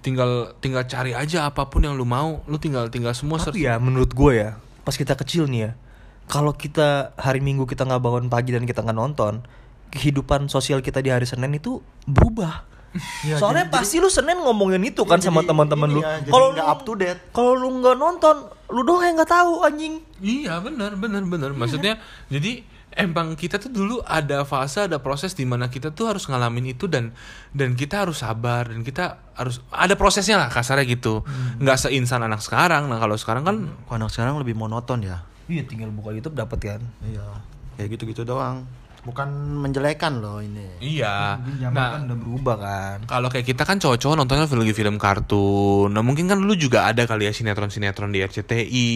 Tinggal 0.00 0.56
tinggal 0.64 0.88
cari 0.88 1.12
aja 1.12 1.44
apa 1.44 1.68
pun 1.68 1.84
yang 1.84 1.92
lu 1.92 2.08
mau, 2.08 2.40
lu 2.48 2.56
tinggal 2.56 2.88
tinggal 2.88 3.12
semua 3.12 3.36
Tapi 3.36 3.60
search. 3.60 3.60
ya 3.60 3.76
menurut 3.76 4.16
gue 4.16 4.32
ya, 4.32 4.56
pas 4.80 4.96
kita 4.96 5.12
kecil 5.12 5.44
nih 5.44 5.60
ya, 5.68 5.70
kalau 6.30 6.54
kita 6.54 7.10
hari 7.18 7.42
Minggu 7.42 7.66
kita 7.66 7.82
nggak 7.82 7.98
bangun 7.98 8.30
pagi 8.30 8.54
dan 8.54 8.62
kita 8.62 8.80
nggak 8.80 8.94
nonton, 8.94 9.42
kehidupan 9.90 10.46
sosial 10.46 10.78
kita 10.80 11.02
di 11.02 11.10
hari 11.10 11.26
Senin 11.26 11.50
itu 11.50 11.82
berubah. 12.06 12.70
Iya, 13.26 13.38
Soalnya 13.42 13.66
jadi- 13.66 13.74
pasti 13.74 13.96
lu 13.98 14.06
Senin 14.06 14.38
ngomongin 14.38 14.82
itu 14.86 15.02
kan 15.02 15.18
Iya, 15.18 15.26
sama 15.26 15.42
jadi 15.42 15.50
teman-teman 15.50 15.88
lu. 15.90 16.00
ya, 16.00 16.22
jadi 16.22 16.30
Kalau 16.30 16.46
nggak 16.54 16.68
up 16.70 16.80
to 16.86 16.92
date. 16.94 17.20
Kalau 17.34 17.52
lu 17.54 17.68
nggak 17.82 17.96
nonton, 17.98 18.36
lu 18.70 18.80
doang 18.86 19.02
yang 19.02 19.18
nggak 19.18 19.30
tahu 19.30 19.52
anjing. 19.66 19.94
Iya 20.22 20.62
benar 20.62 20.94
benar 20.94 21.26
benar. 21.26 21.50
Maksudnya 21.50 21.98
jadi 22.30 22.62
emang 22.90 23.38
kita 23.38 23.62
tuh 23.62 23.70
dulu 23.70 24.02
ada 24.02 24.42
fase 24.42 24.90
ada 24.90 24.98
proses 24.98 25.38
di 25.38 25.46
mana 25.46 25.70
kita 25.70 25.94
tuh 25.94 26.10
harus 26.10 26.26
ngalamin 26.26 26.74
itu 26.74 26.90
dan 26.90 27.14
dan 27.54 27.78
kita 27.78 28.02
harus 28.02 28.18
sabar 28.18 28.66
dan 28.66 28.82
kita 28.82 29.22
harus 29.38 29.62
ada 29.70 29.94
prosesnya 29.94 30.34
lah 30.42 30.50
kasarnya 30.50 30.90
gitu 30.90 31.22
nggak 31.62 31.78
seinsan 31.78 32.26
anak 32.26 32.42
sekarang 32.42 32.90
nah 32.90 32.98
kalau 32.98 33.14
sekarang 33.14 33.46
kan 33.46 33.56
anak 33.94 34.10
sekarang 34.10 34.42
lebih 34.42 34.58
monoton 34.58 35.06
ya. 35.06 35.22
Iya 35.50 35.62
tinggal 35.64 35.90
buka 35.90 36.10
YouTube 36.10 36.32
dapat 36.32 36.58
kan. 36.60 36.80
Iya. 37.02 37.26
Kayak 37.74 37.98
gitu-gitu 37.98 38.22
doang. 38.22 38.62
Bukan 39.00 39.32
menjelekan 39.56 40.20
loh 40.20 40.44
ini. 40.44 40.76
iya 40.78 41.40
Zaman 41.56 41.72
nah 41.72 41.88
kan 41.90 42.04
udah 42.04 42.18
berubah 42.20 42.56
kan. 42.56 42.96
kalau 43.08 43.26
kayak 43.26 43.48
kita 43.48 43.64
kan 43.64 43.80
cowok-cowok 43.80 44.12
nontonnya 44.14 44.44
film 44.44 44.68
film 44.68 44.96
kartun 44.96 45.88
nah 45.88 46.04
mungkin 46.04 46.28
kan 46.28 46.36
lu 46.36 46.52
juga 46.52 46.84
ada 46.84 47.08
kali 47.08 47.24
ya 47.24 47.32
sinetron 47.32 47.72
sinetron 47.72 48.12
di 48.12 48.20
RCTI 48.20 48.88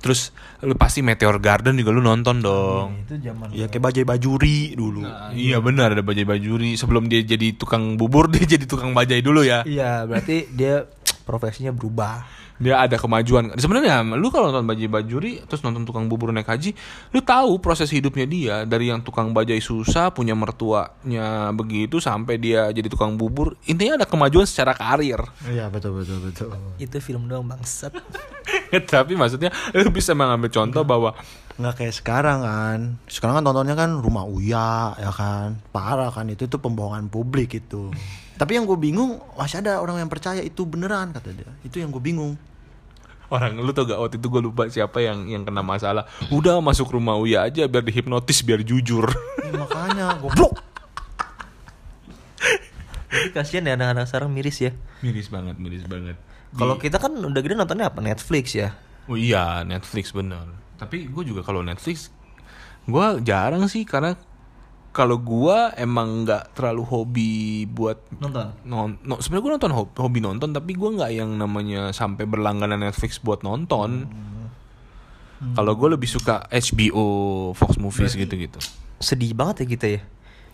terus 0.00 0.32
lu 0.60 0.72
pasti 0.72 1.00
Meteor 1.00 1.36
Garden 1.36 1.76
juga 1.76 1.90
lu 1.90 2.00
nonton 2.00 2.40
dong 2.40 3.04
Itu 3.04 3.20
zaman 3.20 3.52
Ya 3.52 3.68
kayak 3.68 3.92
bajai 3.92 4.04
bajuri 4.04 4.72
dulu. 4.72 5.04
Nah, 5.04 5.32
iya 5.32 5.56
benar 5.58 5.92
ada 5.92 6.00
bajai 6.00 6.24
bajuri 6.24 6.76
sebelum 6.76 7.04
dia 7.04 7.20
jadi 7.20 7.52
tukang 7.52 7.96
bubur 7.96 8.24
dia 8.32 8.44
jadi 8.46 8.64
tukang 8.64 8.92
bajai 8.92 9.20
dulu 9.20 9.44
ya 9.44 9.64
Iya, 9.64 10.08
berarti 10.08 10.48
dia 10.50 10.88
profesinya 11.30 11.70
berubah. 11.70 12.26
dia 12.60 12.76
ada 12.76 12.98
kemajuan. 12.98 13.56
Sebenarnya 13.56 14.04
lu 14.18 14.28
kalau 14.28 14.52
nonton 14.52 14.68
bajai 14.68 14.90
bajuri 14.90 15.32
terus 15.48 15.64
nonton 15.64 15.86
tukang 15.88 16.10
bubur 16.10 16.28
naik 16.28 16.50
haji 16.50 16.76
lu 17.14 17.22
tahu 17.22 17.62
proses 17.62 17.88
hidupnya 17.88 18.26
dia. 18.26 18.54
Dari 18.66 18.90
yang 18.90 19.00
tukang 19.00 19.30
bajai 19.30 19.62
susah 19.62 20.10
punya 20.10 20.36
mertuanya 20.36 21.54
begitu 21.56 22.02
sampai 22.02 22.36
dia 22.36 22.68
jadi 22.74 22.90
tukang 22.90 23.14
bubur. 23.14 23.56
Intinya 23.64 24.02
ada 24.02 24.06
kemajuan 24.10 24.44
secara 24.44 24.74
karir. 24.76 25.22
Iya 25.46 25.72
betul 25.72 26.02
betul 26.02 26.18
betul. 26.20 26.52
Itu 26.76 26.98
film 27.00 27.30
doang 27.30 27.48
bangsat. 27.48 27.96
tapi 28.92 29.14
maksudnya 29.14 29.54
lu 29.72 29.88
bisa 29.94 30.12
mengambil 30.12 30.50
contoh 30.52 30.82
bahwa 30.84 31.16
nggak 31.56 31.74
kayak 31.80 31.94
sekarang 31.96 32.44
kan. 32.44 32.78
Sekarang 33.08 33.40
kan 33.40 33.44
tontonnya 33.46 33.72
kan 33.78 33.96
rumah 33.96 34.28
uya 34.28 34.92
ya 35.00 35.12
kan. 35.14 35.56
Parah 35.72 36.12
kan 36.12 36.28
itu 36.28 36.44
tuh 36.44 36.60
pembohongan 36.60 37.08
publik 37.08 37.56
itu 37.56 37.88
tapi 38.40 38.56
yang 38.56 38.64
gue 38.64 38.78
bingung 38.80 39.20
masih 39.36 39.60
ada 39.60 39.84
orang 39.84 40.00
yang 40.00 40.08
percaya 40.08 40.40
itu 40.40 40.64
beneran 40.64 41.12
kata 41.12 41.28
dia. 41.36 41.52
Itu 41.60 41.76
yang 41.76 41.92
gue 41.92 42.00
bingung. 42.00 42.40
Orang 43.28 43.60
lu 43.60 43.68
tau 43.76 43.84
gak 43.84 44.00
waktu 44.00 44.16
itu 44.16 44.32
gue 44.32 44.40
lupa 44.40 44.64
siapa 44.72 45.04
yang 45.04 45.28
yang 45.28 45.44
kena 45.44 45.60
masalah. 45.60 46.08
Udah 46.32 46.56
masuk 46.64 46.88
rumah 46.88 47.20
Uya 47.20 47.44
aja 47.44 47.68
biar 47.68 47.84
dihipnotis 47.84 48.40
biar 48.40 48.64
jujur. 48.64 49.12
Ya, 49.44 49.52
makanya 49.60 50.06
goblok. 50.24 50.56
Jadi 53.12 53.28
kasihan 53.36 53.68
ya 53.68 53.76
anak-anak 53.76 54.08
sekarang 54.08 54.32
miris 54.32 54.56
ya. 54.64 54.72
miris 55.04 55.28
banget 55.28 55.60
miris 55.60 55.84
banget. 55.84 56.16
Kalau 56.56 56.80
kita 56.80 56.96
kan 56.96 57.12
udah 57.12 57.40
gede 57.44 57.60
nontonnya 57.60 57.92
apa? 57.92 58.00
Netflix 58.00 58.56
ya. 58.56 58.72
oh 59.04 59.20
iya 59.20 59.68
Netflix 59.68 60.16
bener. 60.16 60.48
Tapi 60.80 61.12
gue 61.12 61.22
juga 61.28 61.44
kalau 61.44 61.60
Netflix 61.60 62.08
gue 62.88 63.06
jarang 63.20 63.68
sih 63.68 63.84
karena 63.84 64.16
kalau 64.90 65.22
gue 65.22 65.58
emang 65.78 66.26
nggak 66.26 66.58
terlalu 66.58 66.82
hobi 66.82 67.32
buat 67.70 67.98
Nonton. 68.18 68.50
non, 68.66 68.98
no, 69.06 69.22
sebenarnya 69.22 69.42
gue 69.46 69.52
nonton 69.58 69.72
hobi, 69.74 69.92
hobi 70.02 70.18
nonton 70.18 70.50
tapi 70.50 70.74
gue 70.74 70.90
nggak 70.98 71.10
yang 71.14 71.30
namanya 71.38 71.94
sampai 71.94 72.26
berlangganan 72.26 72.82
Netflix 72.82 73.22
buat 73.22 73.46
nonton 73.46 74.10
kalau 75.56 75.72
gue 75.72 75.88
lebih 75.96 76.10
suka 76.10 76.44
HBO 76.52 77.06
Fox 77.56 77.80
Movies 77.80 78.12
gitu-gitu 78.12 78.60
Sedih 79.00 79.32
banget 79.32 79.64
ya 79.64 79.66
kita 79.72 79.86
ya. 79.88 80.00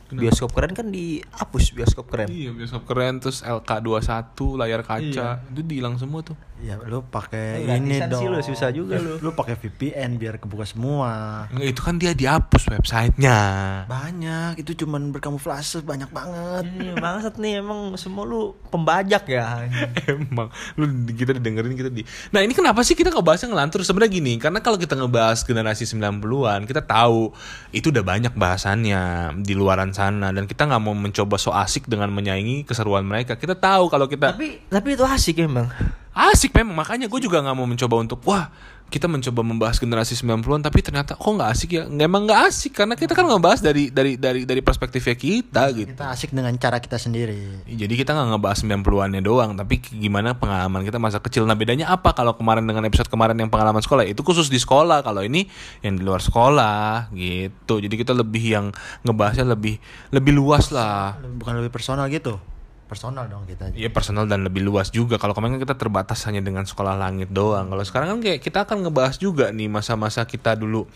Bioskop 0.09 0.51
keren 0.51 0.71
kan 0.71 0.87
dihapus 0.87 1.65
bioskop 1.73 2.07
keren. 2.07 2.27
Iya 2.27 2.51
bioskop 2.51 2.83
keren 2.85 3.19
terus 3.19 3.43
LK21 3.43 4.23
layar 4.55 4.81
kaca 4.81 5.43
itu 5.45 5.61
dihilang 5.61 5.97
semua 5.97 6.23
tuh. 6.23 6.39
ya 6.57 6.81
lu 6.81 7.05
pakai 7.05 7.61
Eh, 7.61 7.77
ini 7.77 8.01
sih 8.01 8.09
dong 8.09 8.23
lu, 8.27 8.41
susah 8.41 8.73
juga 8.73 8.97
lu. 8.97 9.21
lu 9.21 9.29
pakai 9.31 9.55
VPN 9.55 10.17
biar 10.17 10.35
kebuka 10.37 10.65
semua 10.65 11.45
Enggak 11.51 11.69
itu 11.69 11.81
kan 11.83 11.95
dia 11.95 12.13
dihapus 12.13 12.73
websitenya. 12.73 13.39
banyak 13.87 14.57
itu 14.57 14.73
cuman 14.75 15.11
berkamuflase 15.11 15.83
banyak 15.83 16.09
banget 16.09 16.65
Iya, 16.73 16.97
bangsat 16.97 17.37
nih 17.37 17.61
emang 17.61 17.93
semua 17.97 18.25
lu 18.25 18.41
pembajak 18.67 19.29
ya. 19.29 19.69
Emang 20.09 20.49
lu 20.75 20.85
kita 21.09 21.35
didengerin 21.35 21.75
kita 21.75 21.91
di. 21.91 22.03
Nah, 22.31 22.41
ini 22.41 22.53
kenapa 22.53 22.81
sih 22.81 22.93
kita 22.93 23.11
ngebahasnya 23.11 23.49
ngelantur 23.49 23.81
sebenarnya 23.83 24.13
gini? 24.13 24.33
Karena 24.37 24.59
kalau 24.59 24.77
kita 24.77 24.95
ngebahas 24.95 25.43
generasi 25.43 25.85
90-an, 25.85 26.65
kita 26.65 26.81
tahu 26.81 27.37
itu 27.71 27.89
udah 27.89 28.01
banyak 28.03 28.33
bahasannya 28.33 29.01
di 29.41 29.53
luaran 29.53 29.93
sana 29.97 30.29
dan 30.37 30.45
kita 30.45 30.69
nggak 30.69 30.83
mau 30.85 30.93
mencoba 30.93 31.41
so 31.41 31.57
asik 31.57 31.89
dengan 31.89 32.13
menyaingi 32.13 32.69
keseruan 32.69 33.09
mereka. 33.09 33.41
Kita 33.41 33.57
tahu 33.57 33.89
kalau 33.89 34.05
kita 34.05 34.37
tapi 34.37 34.61
tapi 34.69 34.89
itu 34.93 35.05
asik 35.09 35.41
emang. 35.41 35.73
asik 36.17 36.53
memang 36.53 36.85
makanya 36.85 37.09
gue 37.09 37.21
juga 37.21 37.41
nggak 37.41 37.57
mau 37.57 37.65
mencoba 37.69 37.97
untuk 38.01 38.21
wah 38.29 38.53
kita 38.87 39.11
mencoba 39.11 39.43
membahas 39.43 39.83
generasi 39.83 40.15
90-an 40.15 40.63
tapi 40.63 40.79
ternyata 40.79 41.19
kok 41.19 41.27
nggak 41.27 41.51
asik 41.51 41.71
ya? 41.75 41.85
Emang 41.91 42.25
nggak 42.25 42.41
asik 42.47 42.73
karena 42.79 42.95
kita 42.95 43.19
kan 43.19 43.27
ngebahas 43.27 43.59
dari 43.59 43.91
dari 43.91 44.15
dari 44.15 44.47
dari 44.47 44.63
perspektifnya 44.63 45.19
kita 45.19 45.75
gitu. 45.75 45.91
kita 45.91 46.07
asik 46.15 46.31
dengan 46.31 46.55
cara 46.55 46.79
kita 46.79 46.95
sendiri. 46.95 47.67
Jadi 47.67 47.95
kita 47.99 48.15
nggak 48.15 48.39
ngebahas 48.39 48.59
90-annya 48.63 49.23
doang 49.27 49.59
tapi 49.59 49.83
gimana 49.83 50.39
pengalaman 50.39 50.87
kita 50.87 51.03
masa 51.03 51.19
kecil. 51.19 51.45
Nah 51.51 51.59
bedanya 51.59 51.91
apa 51.91 52.15
kalau 52.15 52.39
kemarin 52.39 52.63
dengan 52.63 52.87
episode 52.87 53.11
kemarin 53.11 53.35
yang 53.35 53.51
pengalaman 53.51 53.83
sekolah? 53.83 54.07
Itu 54.07 54.23
khusus 54.23 54.47
di 54.47 54.63
sekolah 54.63 55.03
kalau 55.03 55.27
ini 55.27 55.51
yang 55.83 55.99
di 55.99 56.03
luar 56.07 56.23
sekolah 56.23 57.11
gitu. 57.11 57.83
Jadi 57.83 57.95
kita 57.99 58.15
lebih 58.15 58.45
yang 58.47 58.67
ngebahasnya 59.03 59.45
lebih 59.51 59.83
lebih 60.15 60.33
luas 60.33 60.71
lah. 60.71 61.19
Bukan 61.21 61.59
lebih 61.59 61.75
personal 61.75 62.07
gitu 62.07 62.39
personal 62.87 63.27
dong 63.27 63.45
kita 63.45 63.75
Iya 63.75 63.91
personal 63.91 64.31
dan 64.31 64.47
lebih 64.47 64.63
luas 64.63 64.95
juga. 64.95 65.19
Kalau 65.19 65.35
kemarin 65.35 65.59
kan 65.59 65.63
kita 65.67 65.77
terbatas 65.77 66.23
hanya 66.31 66.41
dengan 66.41 66.63
sekolah 66.63 66.95
langit 66.95 67.35
doang. 67.35 67.67
Kalau 67.69 67.85
sekarang 67.85 68.09
kan 68.17 68.21
kayak 68.23 68.41
kita 68.41 68.63
akan 68.63 68.87
ngebahas 68.87 69.19
juga 69.19 69.51
nih 69.51 69.67
masa-masa 69.67 70.23
kita 70.25 70.55
dulu 70.55 70.87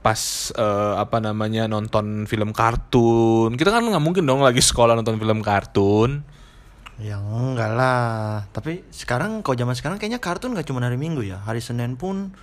pas 0.00 0.54
eh, 0.54 0.94
apa 0.96 1.18
namanya 1.18 1.66
nonton 1.66 2.24
film 2.30 2.54
kartun. 2.54 3.58
Kita 3.58 3.74
kan 3.74 3.82
nggak 3.82 4.02
mungkin 4.02 4.24
dong 4.24 4.46
lagi 4.46 4.62
sekolah 4.62 4.94
nonton 4.94 5.18
film 5.18 5.42
kartun. 5.42 6.22
Ya 7.00 7.16
enggak 7.16 7.72
lah. 7.74 8.44
Tapi 8.52 8.84
sekarang 8.92 9.40
kalau 9.40 9.56
zaman 9.56 9.74
sekarang 9.74 9.96
kayaknya 9.96 10.20
kartun 10.20 10.52
gak 10.52 10.68
cuma 10.68 10.84
hari 10.84 11.00
Minggu 11.00 11.24
ya. 11.24 11.40
Hari 11.40 11.64
Senin 11.64 11.96
pun 11.96 12.36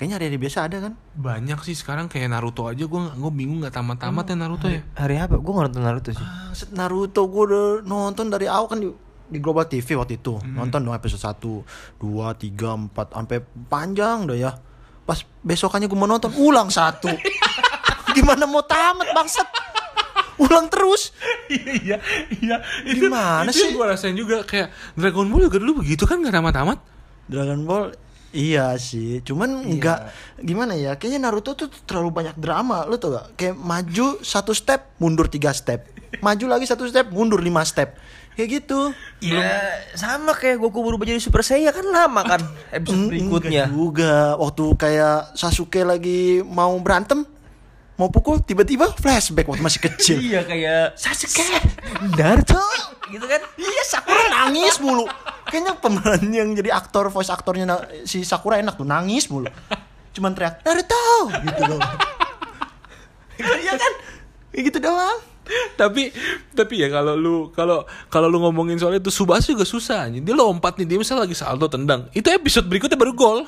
kayaknya 0.00 0.16
hari-hari 0.16 0.40
biasa 0.40 0.58
ada 0.64 0.76
kan. 0.80 0.92
Banyak 1.12 1.60
sih 1.60 1.76
sekarang 1.76 2.08
kayak 2.08 2.32
Naruto 2.32 2.64
aja 2.64 2.88
gue 2.88 3.00
gue 3.20 3.32
bingung 3.36 3.60
nggak 3.60 3.76
tamat-tamat 3.76 4.32
ya 4.32 4.36
Naruto 4.40 4.66
ya. 4.72 4.80
Hari 4.96 5.20
apa? 5.20 5.36
Gue 5.36 5.52
nonton 5.52 5.84
Naruto 5.84 6.08
sih. 6.16 6.24
Ah, 6.24 6.56
set 6.56 6.72
Naruto 6.72 7.28
gue 7.28 7.42
udah 7.52 7.66
nonton 7.84 8.32
dari 8.32 8.48
awal 8.48 8.64
kan 8.64 8.80
di, 8.80 8.88
di 9.28 9.36
Global 9.44 9.68
TV 9.68 10.00
waktu 10.00 10.16
itu. 10.16 10.40
Nonton 10.40 10.88
dong 10.88 10.96
episode 10.96 11.20
1, 11.20 12.00
2, 12.00 12.00
3, 12.00 12.96
4 12.96 13.12
sampai 13.12 13.38
panjang 13.68 14.24
dah 14.24 14.38
ya. 14.40 14.50
Pas 15.04 15.20
besokannya 15.44 15.84
gue 15.84 15.98
mau 16.00 16.08
nonton 16.08 16.32
ulang 16.40 16.72
satu. 16.72 17.12
Gimana 18.16 18.48
mau 18.48 18.64
tamat 18.64 19.12
bangsat? 19.12 19.44
Ulang 20.40 20.72
terus. 20.72 21.12
iya 21.52 22.00
iya 22.40 22.56
Gimana 22.88 23.52
itu 23.52 23.68
sih? 23.68 23.76
gue 23.76 23.84
rasain 23.84 24.16
juga 24.16 24.40
kayak 24.48 24.96
Dragon 24.96 25.28
Ball 25.28 25.52
juga 25.52 25.60
dulu 25.60 25.84
begitu 25.84 26.08
kan 26.08 26.24
nggak 26.24 26.32
tamat-tamat. 26.32 26.80
Dragon 27.28 27.60
Ball 27.68 27.92
Iya 28.30 28.78
sih, 28.78 29.18
cuman 29.20 29.50
nggak 29.68 29.98
gimana 30.38 30.72
ya? 30.72 30.94
Kayaknya 30.94 31.26
Naruto 31.26 31.52
tuh 31.52 31.66
terlalu 31.82 32.14
banyak 32.14 32.34
drama, 32.34 32.84
lu 32.84 32.94
tau 32.94 33.10
gak? 33.10 33.34
Kayak 33.34 33.56
maju 33.56 34.06
satu 34.20 34.52
step, 34.52 34.94
mundur 34.96 35.26
tiga 35.26 35.50
step, 35.50 35.90
maju 36.18 36.44
lagi 36.46 36.62
satu 36.62 36.86
step, 36.86 37.10
mundur 37.10 37.38
lima 37.38 37.60
step, 37.60 37.98
kayak 38.32 38.62
gitu. 38.62 38.94
Ya 39.18 39.50
sama 39.92 40.30
kayak 40.30 40.58
Goku 40.58 40.78
berubah 40.78 41.02
jadi 41.04 41.18
Super 41.18 41.42
Saiyan 41.42 41.70
kan 41.70 41.82
lama 41.84 42.22
kan 42.22 42.40
episode 42.70 42.94
Eng- 42.96 43.08
berikutnya. 43.10 43.66
enggak 43.66 43.74
juga, 43.74 44.14
waktu 44.36 44.64
kayak 44.74 45.16
Sasuke 45.34 45.82
lagi 45.82 46.20
mau 46.40 46.70
berantem, 46.78 47.26
mau 47.96 48.08
pukul, 48.08 48.38
tiba-tiba 48.38 48.94
flashback 48.94 49.44
waktu 49.44 49.58
masih 49.60 49.82
kecil. 49.82 50.22
Iya 50.30 50.46
kayak 50.46 50.94
Sasuke, 50.94 51.42
Naruto 52.14 52.62
gitu 53.10 53.26
kan. 53.26 53.42
iya 53.58 53.82
Sakura 53.82 54.22
nangis 54.30 54.78
mulu. 54.78 55.02
Kayaknya 55.50 55.72
pemeran 55.76 56.22
yang 56.30 56.48
jadi 56.54 56.70
aktor 56.72 57.10
voice 57.10 57.28
aktornya 57.28 57.66
si 58.06 58.22
Sakura 58.22 58.56
enak 58.56 58.78
tuh 58.78 58.86
nangis 58.86 59.26
mulu. 59.26 59.50
Cuman 60.10 60.32
teriak 60.32 60.62
Naruto 60.62 61.04
gitu 61.42 61.62
doang. 61.66 61.82
Iya 63.40 63.72
kan? 63.72 63.92
Kayak 64.52 64.62
gitu 64.68 64.78
doang. 64.80 65.18
tapi 65.74 66.14
tapi 66.54 66.78
ya 66.78 66.86
kalau 66.86 67.18
lu 67.18 67.50
kalau 67.50 67.82
kalau 68.06 68.30
lu 68.30 68.38
ngomongin 68.38 68.78
soal 68.78 68.94
itu 68.94 69.10
Subasa 69.10 69.50
juga 69.50 69.66
susah 69.66 70.06
anjing. 70.06 70.22
dia 70.22 70.30
lompat 70.30 70.78
nih 70.78 70.86
dia 70.86 70.98
misalnya 71.00 71.26
lagi 71.26 71.34
salto 71.34 71.66
tendang 71.66 72.06
itu 72.14 72.30
episode 72.30 72.70
berikutnya 72.70 72.94
baru 72.94 73.10
gol 73.10 73.40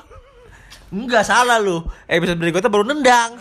Enggak 0.91 1.25
salah 1.25 1.57
lu. 1.57 1.81
Episode 2.05 2.37
berikutnya 2.37 2.69
baru 2.69 2.85
nendang. 2.85 3.33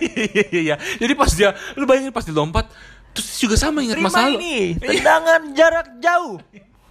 iya 0.00 0.24
iya 0.48 0.60
iya 0.72 0.76
jadi 0.96 1.12
pas 1.12 1.28
dia 1.30 1.52
lu 1.74 1.84
bayangin 1.84 2.10
pas 2.10 2.24
dilompat 2.24 2.66
terus 3.12 3.30
juga 3.36 3.54
sama 3.54 3.84
ingat 3.84 3.94
Terima 4.00 4.08
masa 4.08 4.26
lalu 4.26 4.38
ini 4.40 4.56
tendangan 4.80 5.42
jarak 5.52 5.86
jauh. 6.00 6.36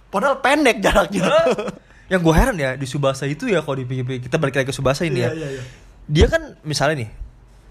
Padahal 0.08 0.38
pendek 0.40 0.78
jaraknya. 0.80 1.26
Yang 2.06 2.20
gue 2.22 2.34
heran 2.38 2.56
ya 2.56 2.70
di 2.78 2.86
Subasa 2.86 3.26
itu 3.26 3.50
ya 3.50 3.60
kalau 3.66 3.82
dipikir-pikir 3.82 4.30
kita 4.30 4.38
balik 4.38 4.62
lagi 4.62 4.70
ke 4.70 4.74
Subasa 4.74 5.02
ini 5.02 5.26
ya. 5.26 5.30
Iya, 5.30 5.36
iya, 5.36 5.48
iya. 5.58 5.62
Dia 6.06 6.26
kan 6.30 6.42
misalnya 6.62 7.02
nih 7.02 7.10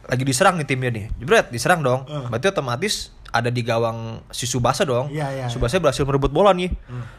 lagi 0.05 0.23
diserang 0.27 0.55
nih 0.59 0.67
timnya 0.67 0.91
nih. 0.91 1.05
Jebret 1.17 1.47
diserang 1.49 1.79
dong. 1.79 2.03
Uh. 2.05 2.27
Berarti 2.27 2.51
otomatis 2.51 3.15
ada 3.31 3.47
di 3.51 3.63
gawang 3.63 4.23
si 4.31 4.43
Subasa 4.47 4.83
dong. 4.83 5.07
Iya, 5.11 5.27
iya, 5.31 5.45
Subasa 5.47 5.79
berhasil 5.79 6.03
merebut 6.03 6.31
bola 6.31 6.51
nih. 6.51 6.71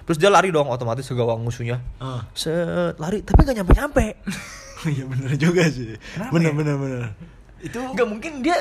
Terus 0.08 0.16
dia 0.20 0.28
lari 0.28 0.52
dong 0.52 0.68
otomatis 0.68 1.04
ke 1.08 1.16
gawang 1.16 1.40
musuhnya. 1.40 1.80
Ah. 2.00 2.24
Set 2.36 2.96
lari 3.00 3.24
tapi 3.24 3.44
gak 3.44 3.56
nyampe-nyampe. 3.64 4.06
Iya 4.86 5.08
bener 5.08 5.34
juga 5.40 5.66
sih. 5.72 5.96
Kenapa 6.14 6.30
Bener 6.36 6.52
ya? 6.52 6.54
bener 6.54 6.74
bener. 6.76 7.00
Itu 7.64 7.80
Gak 7.96 8.06
mungkin 8.06 8.44
dia 8.44 8.54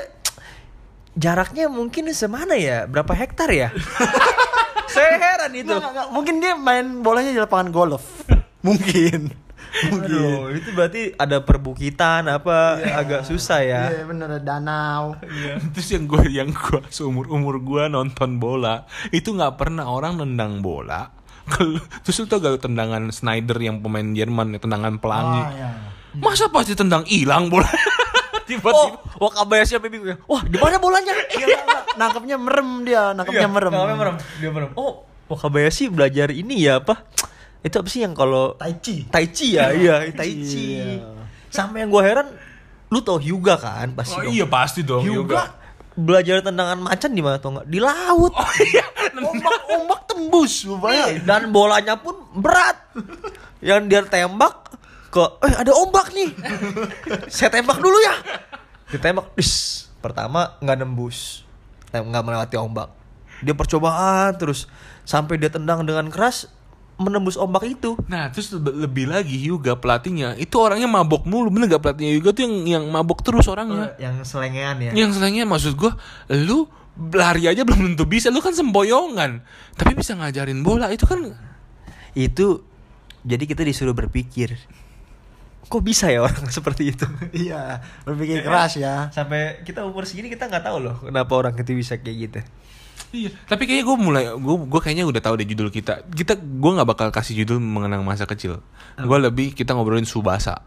jaraknya 1.13 1.67
mungkin 1.67 2.07
semana 2.15 2.55
ya? 2.55 2.87
Berapa 2.87 3.11
hektar 3.13 3.51
ya? 3.51 3.69
Saya 4.95 5.11
heran 5.19 5.51
itu. 5.51 5.73
Nggak, 5.75 5.91
nggak. 5.91 6.07
Mungkin 6.15 6.35
dia 6.39 6.53
main 6.55 7.03
bolanya 7.03 7.31
di 7.35 7.39
lapangan 7.39 7.69
golf. 7.75 8.23
Mungkin. 8.63 9.29
Mungkin. 9.91 10.07
Aduh, 10.07 10.55
itu 10.55 10.69
berarti 10.71 11.01
ada 11.19 11.43
perbukitan 11.43 12.31
apa 12.31 12.79
agak 12.95 13.27
susah 13.27 13.59
ya. 13.59 13.91
Iya 13.91 14.07
bener 14.07 14.39
danau. 14.39 15.19
Terus 15.75 15.87
yang 15.91 16.07
gue 16.07 16.23
yang 16.31 16.49
gue 16.55 16.79
seumur 16.87 17.27
umur 17.27 17.59
gue 17.59 17.91
nonton 17.91 18.39
bola 18.39 18.87
itu 19.11 19.35
nggak 19.35 19.59
pernah 19.59 19.91
orang 19.91 20.23
nendang 20.23 20.63
bola. 20.63 21.11
Terus 22.01 22.25
tau 22.25 22.41
gak 22.41 22.65
tendangan 22.65 23.13
Snyder 23.13 23.57
yang 23.61 23.77
pemain 23.83 24.15
Jerman 24.17 24.57
tendangan 24.57 24.97
pelangi. 24.97 25.41
Ah, 25.45 25.51
iya. 25.53 25.69
Masa 26.17 26.49
pasti 26.49 26.73
tendang 26.73 27.05
hilang 27.05 27.53
bola? 27.53 27.69
Tiba-tiba. 28.45 28.97
Oh, 29.17 29.25
Wakabayashi 29.25 29.73
sampai 29.73 29.89
bingung 29.89 30.07
ya. 30.07 30.17
Wah, 30.23 30.41
di 30.41 30.55
mana 30.55 30.77
bolanya? 30.77 31.13
Iya, 31.33 31.45
nggak, 31.47 31.63
nggak. 31.63 31.83
nangkepnya 31.95 32.37
merem 32.37 32.69
dia, 32.81 33.03
nangkepnya 33.11 33.47
merem. 33.47 33.71
Nangkapnya 33.71 33.89
Iya, 33.89 33.97
merem. 33.97 34.15
Dia 34.37 34.49
merem. 34.51 34.69
Oh, 34.73 34.93
Wakabayashi 35.25 35.89
belajar 35.89 36.29
ini 36.29 36.61
ya 36.61 36.77
apa? 36.77 37.01
Itu 37.59 37.81
apa 37.81 37.89
sih 37.89 38.01
yang 38.01 38.13
kalau 38.13 38.53
Tai 38.53 38.77
Chi. 38.77 39.09
Tai 39.09 39.25
Chi 39.27 39.47
ya? 39.53 39.73
Iya, 39.73 39.95
Tai 40.19 40.29
Chi. 40.29 40.65
Iya. 40.77 41.09
Sampai 41.49 41.81
yang 41.81 41.89
gue 41.89 42.03
heran, 42.03 42.27
lu 42.87 42.99
tau 42.99 43.17
Hyuga 43.17 43.57
kan? 43.57 43.89
Pasti 43.91 44.13
Oh 44.13 44.21
dong. 44.21 44.31
iya 44.31 44.45
pasti 44.45 44.81
dong. 44.81 45.01
Hyuga 45.01 45.65
belajar 45.95 46.43
tendangan 46.43 46.75
macan 46.77 47.09
di 47.09 47.23
mana 47.23 47.39
tau 47.39 47.55
nggak? 47.55 47.65
Di 47.65 47.79
laut. 47.79 48.29
Oh 48.29 48.51
iya. 48.61 48.83
Ombak 49.15 49.59
ombak 49.71 49.99
tembus, 50.05 50.53
Iya, 50.61 50.75
bayang. 50.75 51.09
dan 51.23 51.41
bolanya 51.49 51.95
pun 51.95 52.19
berat. 52.35 52.75
Yang 53.59 53.81
dia 53.87 54.01
tembak 54.03 54.75
ke, 55.15 55.23
eh 55.47 55.53
ada 55.55 55.71
ombak 55.71 56.11
nih. 56.11 56.29
Saya 57.33 57.47
tembak 57.47 57.79
dulu 57.79 57.95
ya. 58.03 58.15
Ditembak, 58.91 59.31
dis. 59.39 59.87
Pertama 60.03 60.59
nggak 60.59 60.77
nembus, 60.83 61.47
Tem- 61.89 62.03
nggak 62.03 62.23
melewati 62.27 62.55
ombak. 62.59 62.91
Dia 63.39 63.55
percobaan 63.55 64.35
terus 64.35 64.67
sampai 65.07 65.39
dia 65.39 65.47
tendang 65.47 65.87
dengan 65.87 66.11
keras 66.11 66.51
menembus 66.95 67.35
ombak 67.35 67.63
itu. 67.67 67.95
Nah 68.07 68.31
terus 68.31 68.51
lebih 68.55 69.11
lagi 69.11 69.35
Hyuga 69.35 69.75
pelatihnya 69.75 70.35
itu 70.39 70.55
orangnya 70.59 70.87
mabok 70.87 71.27
mulu 71.27 71.51
bener 71.51 71.67
gak 71.75 71.83
pelatihnya 71.83 72.11
Hyuga 72.15 72.31
tuh 72.31 72.43
yang 72.47 72.55
yang 72.79 72.83
mabok 72.87 73.19
terus 73.23 73.47
orangnya. 73.51 73.95
Yang 73.99 74.29
selengean 74.29 74.79
ya. 74.79 74.91
Yang 74.95 75.19
selainnya 75.19 75.43
maksud 75.43 75.75
gue, 75.75 75.91
lu 76.47 76.67
lari 77.11 77.51
aja 77.51 77.67
belum 77.67 77.91
tentu 77.91 78.07
bisa, 78.07 78.31
lu 78.31 78.39
kan 78.39 78.55
semboyongan, 78.55 79.43
tapi 79.75 79.99
bisa 79.99 80.15
ngajarin 80.15 80.63
bola 80.63 80.87
itu 80.95 81.03
kan 81.03 81.35
Itu 82.15 82.63
jadi 83.27 83.43
kita 83.43 83.67
disuruh 83.67 83.91
berpikir. 83.91 84.55
Kok 85.65 85.81
bisa 85.81 86.07
ya 86.07 86.21
orang 86.21 86.45
seperti 86.57 86.93
itu? 86.93 87.05
Iya, 87.31 87.81
berpikir 88.03 88.41
keras 88.41 88.77
ya. 88.77 89.09
Sampai 89.09 89.61
kita 89.61 89.81
umur 89.81 90.05
segini 90.05 90.27
kita 90.27 90.45
nggak 90.45 90.63
tahu 90.63 90.77
loh 90.79 90.95
kenapa 91.01 91.31
orang 91.33 91.53
itu 91.53 91.73
bisa 91.73 91.97
kayak 91.97 92.17
gitu. 92.21 92.39
Iya, 93.15 93.31
tapi 93.47 93.63
kayaknya 93.63 93.85
gue 93.85 93.97
mulai, 93.97 94.23
gue 94.27 94.55
gue 94.67 94.81
kayaknya 94.81 95.07
udah 95.07 95.21
tahu 95.23 95.39
deh 95.39 95.47
judul 95.47 95.69
kita. 95.69 96.03
Kita 96.05 96.35
gue 96.35 96.71
nggak 96.73 96.85
bakal 96.85 97.07
kasih 97.09 97.41
judul 97.41 97.57
mengenang 97.57 98.03
masa 98.03 98.23
kecil. 98.23 98.59
Gue 98.95 99.17
lebih 99.17 99.51
kita 99.51 99.71
ngobrolin 99.71 100.03
subasa. 100.03 100.59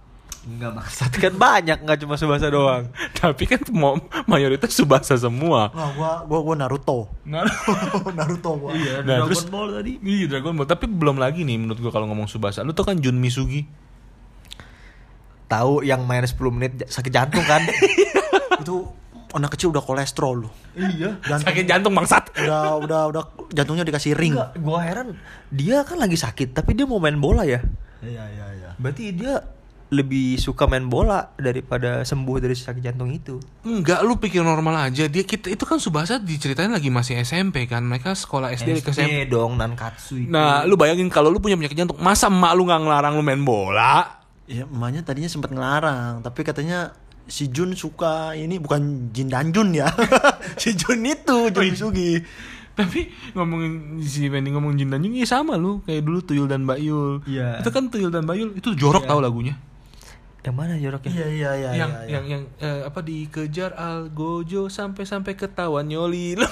Enggak 0.49 0.81
maksud 0.81 1.13
kan 1.13 1.35
banyak 1.37 1.79
nggak 1.85 1.99
cuma 2.01 2.17
subasa 2.17 2.49
doang. 2.49 2.89
tapi 3.21 3.45
kan 3.45 3.61
mau 3.69 4.01
mayoritas 4.25 4.73
subasa 4.73 5.13
semua. 5.15 5.69
Wah, 5.69 5.91
gua 5.93 6.13
gua 6.25 6.41
gua 6.41 6.55
Naruto. 6.57 7.13
Nah, 7.29 7.45
Naruto 8.19 8.57
gua. 8.57 8.73
Nah, 8.73 9.05
Dragon 9.05 9.29
terus- 9.29 9.45
Ball 9.45 9.69
tadi. 9.77 10.01
iya 10.01 10.25
Dragon 10.25 10.57
Ball. 10.57 10.65
Tapi 10.65 10.89
belum 10.89 11.21
lagi 11.21 11.45
nih 11.45 11.61
menurut 11.61 11.77
gue 11.77 11.93
kalau 11.93 12.09
ngomong 12.09 12.31
subasa. 12.31 12.65
Lu 12.65 12.73
tau 12.73 12.89
kan 12.89 12.97
Jun 12.97 13.21
Misugi? 13.21 13.69
Tahu 15.49 15.81
yang 15.81 16.05
main 16.05 16.23
10 16.23 16.37
menit 16.53 16.73
sakit 16.85 17.09
jantung 17.09 17.43
kan? 17.43 17.65
Itu 18.63 18.85
anak 19.29 19.57
kecil 19.57 19.73
udah 19.73 19.81
kolesterol 19.81 20.45
lu. 20.45 20.49
iya. 20.75 21.17
Jantung, 21.21 21.49
Sakit 21.49 21.65
jantung 21.65 21.93
bangsat. 21.93 22.33
udah 22.37 22.77
udah 22.81 23.01
udah 23.09 23.23
jantungnya 23.51 23.85
dikasih 23.85 24.13
ring. 24.13 24.37
Enggak, 24.37 24.57
gua 24.61 24.81
heran 24.81 25.17
dia 25.49 25.85
kan 25.85 25.97
lagi 25.97 26.17
sakit 26.17 26.53
tapi 26.53 26.73
dia 26.73 26.85
mau 26.85 27.01
main 27.01 27.17
bola 27.17 27.45
ya. 27.45 27.61
Iya 28.01 28.25
iya 28.25 28.47
iya. 28.55 28.69
Berarti 28.77 29.13
dia 29.13 29.41
lebih 29.89 30.37
suka 30.37 30.69
main 30.69 30.85
bola 30.85 31.33
daripada 31.35 32.05
sembuh 32.05 32.37
dari 32.39 32.53
sakit 32.53 32.85
jantung 32.85 33.09
itu. 33.09 33.41
Enggak, 33.65 34.05
lu 34.05 34.21
pikir 34.21 34.45
normal 34.45 34.93
aja. 34.93 35.09
Dia 35.09 35.25
kita 35.25 35.49
itu 35.49 35.65
kan 35.65 35.81
Subasa 35.81 36.21
diceritain 36.21 36.69
lagi 36.69 36.93
masih 36.93 37.17
SMP 37.25 37.65
kan. 37.65 37.81
Mereka 37.81 38.13
sekolah 38.13 38.53
SD, 38.53 38.85
ke 38.85 38.93
SMP. 38.93 39.09
SD 39.25 39.33
dong 39.33 39.57
nankatsu 39.57 40.25
itu. 40.25 40.29
Nah, 40.29 40.69
lu 40.69 40.77
bayangin 40.77 41.09
kalau 41.09 41.33
lu 41.33 41.41
punya 41.41 41.57
penyakit 41.57 41.73
jantung, 41.75 41.97
masa 42.01 42.29
emak 42.29 42.53
lu 42.53 42.69
nggak 42.69 42.81
ngelarang 42.85 43.17
lu 43.17 43.25
main 43.25 43.41
bola? 43.41 44.18
Ya 44.49 44.65
emaknya 44.65 45.05
tadinya 45.05 45.29
sempat 45.29 45.53
ngelarang, 45.53 46.25
tapi 46.25 46.41
katanya 46.41 46.97
si 47.29 47.53
Jun 47.53 47.77
suka 47.77 48.33
ini 48.33 48.57
bukan 48.57 49.13
Jin 49.13 49.29
dan 49.29 49.53
Jun 49.53 49.77
ya. 49.77 49.93
si 50.63 50.73
Jun 50.73 51.05
itu 51.05 51.53
Jun 51.53 51.69
Misugi. 51.69 52.25
Tapi 52.73 53.11
ngomongin 53.37 54.01
si 54.01 54.31
Wendy 54.33 54.49
ngomong 54.49 54.81
Jin 54.81 54.89
dan 54.89 55.05
Jun, 55.05 55.13
iya 55.13 55.29
sama 55.29 55.61
lu 55.61 55.85
kayak 55.85 56.01
dulu 56.01 56.25
Tuyul 56.25 56.49
dan 56.49 56.65
Mbak 56.65 56.79
Yul. 56.81 57.13
Iya. 57.29 57.61
Itu 57.61 57.69
kan 57.69 57.93
Tuyul 57.93 58.09
dan 58.09 58.25
Mbak 58.25 58.37
Yul 58.41 58.51
itu 58.57 58.73
jorok 58.73 59.05
tau 59.05 59.21
lagunya. 59.21 59.61
Yang 60.41 60.57
mana 60.57 60.75
joroknya? 60.81 61.11
Iya 61.13 61.27
iya 61.29 61.51
iya 61.53 61.71
yang 61.77 61.93
iya. 61.93 62.09
yang 62.09 62.25
yang 62.25 62.43
eh, 62.57 62.81
apa 62.89 63.05
dikejar 63.05 63.77
Al 63.77 64.09
Gojo 64.09 64.73
sampai 64.73 65.05
sampai 65.05 65.37
ketahuan 65.37 65.85
nyoli. 65.85 66.41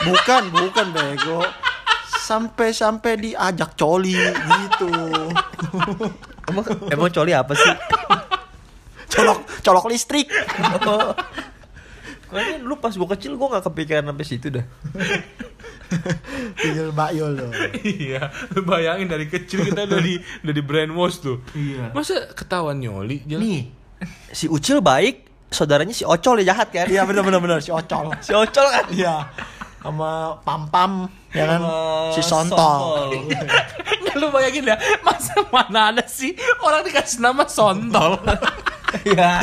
Bukan, 0.00 0.48
bukan 0.48 0.86
bego. 0.96 1.44
Sampai-sampai 2.24 3.20
diajak 3.20 3.76
coli 3.76 4.16
gitu. 4.16 4.88
Emang 6.50 6.64
emang 6.88 7.08
coli 7.08 7.32
apa 7.32 7.52
sih? 7.54 7.72
Colok 9.10 9.38
colok 9.60 9.86
listrik. 9.86 10.26
Kayaknya 12.30 12.62
dulu 12.62 12.78
pas 12.78 12.94
gua 12.94 13.08
kecil 13.10 13.34
gua 13.34 13.58
nggak 13.58 13.66
kepikiran 13.66 14.04
sampai 14.06 14.24
situ 14.24 14.48
dah. 14.50 14.62
Tinggal 16.54 16.94
Mbak 16.94 17.10
Yul 17.18 17.32
loh. 17.34 17.50
iya, 17.82 18.30
lu 18.54 18.62
bayangin 18.62 19.10
dari 19.10 19.26
kecil 19.26 19.66
kita 19.66 19.90
udah 19.90 19.98
di 19.98 20.14
udah 20.46 20.54
di 20.54 20.62
brainwash 20.62 21.18
tuh. 21.18 21.42
Iya. 21.52 21.90
Masa 21.90 22.30
ketahuan 22.30 22.78
nyoli? 22.78 23.26
Jelas- 23.26 23.42
Nih, 23.42 23.60
si 24.30 24.46
Ucil 24.46 24.78
baik, 24.78 25.26
saudaranya 25.50 25.90
si 25.90 26.06
Ocol 26.06 26.46
ya 26.46 26.54
jahat 26.54 26.70
kan? 26.70 26.86
Iya 26.86 27.02
benar 27.02 27.26
benar 27.26 27.42
benar 27.42 27.58
si 27.58 27.74
Ocol. 27.74 28.14
Si 28.22 28.30
Ocol 28.30 28.66
kan? 28.70 28.86
Iya. 28.94 29.14
Sama 29.80 30.36
Pam 30.44 30.62
Pam 30.68 30.92
ya 31.32 31.44
kan 31.46 31.60
Sama 31.62 32.12
si 32.12 32.20
Sontol. 32.20 32.80
Nggak, 34.04 34.14
lu 34.20 34.26
bayangin 34.28 34.70
ya, 34.70 34.76
masa 35.00 35.40
mana 35.48 35.94
ada 35.94 36.04
sih 36.04 36.36
orang 36.60 36.84
dikasih 36.84 37.20
nama 37.20 37.44
Sontol? 37.48 38.20
Iya. 38.90 39.38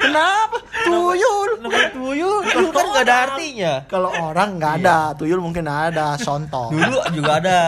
Kenapa? 0.00 0.56
Tuyul. 0.88 1.60
Namanya 1.60 1.92
tuyul, 1.92 2.40
tuyul 2.48 2.72
kan 2.72 2.86
gak 2.96 3.04
ada 3.04 3.16
artinya. 3.28 3.72
Kalau 3.84 4.08
orang 4.08 4.56
nggak 4.56 4.72
ada, 4.80 5.12
tuyul 5.12 5.44
mungkin 5.44 5.68
ada, 5.68 6.16
sontol. 6.16 6.72
Dulu 6.72 7.04
juga 7.12 7.36
ada 7.36 7.58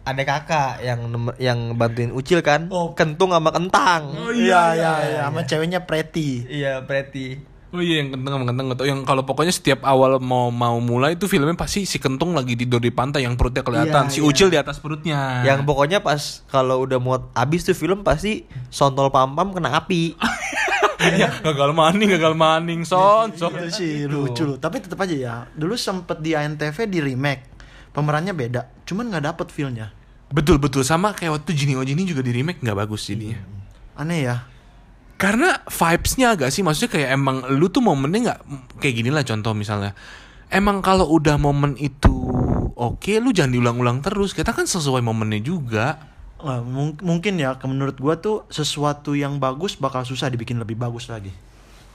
ada 0.00 0.22
kakak 0.24 0.80
yang 0.80 1.00
yang 1.36 1.58
bantuin 1.76 2.08
Ucil 2.08 2.40
kan, 2.40 2.72
Oh. 2.72 2.96
kentung 2.96 3.36
sama 3.36 3.52
kentang. 3.52 4.16
Oh, 4.16 4.32
iya 4.32 4.72
iya 4.72 4.92
iya, 5.04 5.20
sama 5.28 5.44
ceweknya 5.44 5.84
Preti. 5.84 6.48
Iya, 6.48 6.80
Preti. 6.88 7.36
Oh 7.68 7.84
iya 7.84 8.00
yang 8.00 8.16
kenteng 8.16 8.32
sama 8.32 8.44
kenteng 8.48 8.66
atau 8.72 8.84
yang 8.88 9.00
kalau 9.04 9.28
pokoknya 9.28 9.52
setiap 9.52 9.84
awal 9.84 10.16
mau 10.24 10.48
mau 10.48 10.80
mulai 10.80 11.20
itu 11.20 11.28
filmnya 11.28 11.52
pasti 11.52 11.84
si 11.84 12.00
kentung 12.00 12.32
lagi 12.32 12.56
tidur 12.56 12.80
di 12.80 12.88
pantai 12.88 13.28
yang 13.28 13.36
perutnya 13.36 13.60
kelihatan, 13.60 14.08
Iya, 14.08 14.12
si 14.12 14.24
iya. 14.24 14.28
ucil 14.28 14.48
di 14.48 14.56
atas 14.56 14.80
perutnya. 14.80 15.44
Yang 15.44 15.68
pokoknya 15.68 16.00
pas 16.00 16.40
kalau 16.48 16.88
udah 16.88 16.96
mau 16.96 17.28
habis 17.36 17.68
tuh 17.68 17.76
film 17.76 18.00
pasti 18.00 18.48
sontol 18.72 19.12
pam-pam 19.12 19.52
kena 19.52 19.76
api. 19.76 20.16
Iya, 20.98 21.30
gagal 21.46 21.78
maning, 21.78 22.10
gagal 22.18 22.34
maning, 22.34 22.82
son, 22.82 23.30
son. 23.38 23.54
Itu 23.54 23.70
sih 23.70 24.10
lucu 24.10 24.42
loh. 24.42 24.58
Tapi 24.58 24.82
tetap 24.82 24.98
aja 24.98 25.14
ya. 25.14 25.34
Dulu 25.54 25.78
sempet 25.78 26.18
di 26.18 26.34
ANTV 26.34 26.74
di 26.90 26.98
remake. 26.98 27.46
Pemerannya 27.94 28.34
beda, 28.34 28.66
cuman 28.82 29.06
nggak 29.06 29.24
dapet 29.30 29.46
feelnya. 29.54 29.94
Betul 30.34 30.58
betul 30.58 30.82
sama 30.82 31.14
kayak 31.14 31.38
waktu 31.38 31.54
Jini 31.54 31.78
Ojini 31.78 32.02
juga 32.02 32.18
di 32.18 32.34
remake 32.34 32.58
nggak 32.66 32.74
bagus 32.74 33.06
jadinya. 33.06 33.38
Aneh 33.94 34.26
ya. 34.26 34.42
Karena 35.18 35.66
vibes-nya 35.66 36.38
agak 36.38 36.54
sih 36.54 36.62
maksudnya 36.62 36.94
kayak 36.94 37.10
emang 37.10 37.42
lu 37.50 37.66
tuh 37.68 37.82
momennya 37.82 38.18
nggak 38.22 38.40
kayak 38.78 38.94
gini 38.94 39.10
lah 39.10 39.26
contoh 39.26 39.50
misalnya. 39.50 39.92
Emang 40.46 40.78
kalau 40.78 41.10
udah 41.10 41.34
momen 41.36 41.74
itu 41.74 42.14
oke 42.72 43.12
lu 43.18 43.34
jangan 43.34 43.50
diulang-ulang 43.50 43.98
terus. 43.98 44.30
Kita 44.30 44.54
kan 44.54 44.64
sesuai 44.64 45.02
momennya 45.02 45.42
juga. 45.42 45.98
Mung- 46.38 46.94
mungkin 47.02 47.34
ya, 47.34 47.58
ke- 47.58 47.66
menurut 47.66 47.98
gua 47.98 48.14
tuh 48.14 48.46
sesuatu 48.46 49.18
yang 49.18 49.42
bagus 49.42 49.74
bakal 49.74 50.06
susah 50.06 50.30
dibikin 50.30 50.62
lebih 50.62 50.78
bagus 50.78 51.10
lagi. 51.10 51.34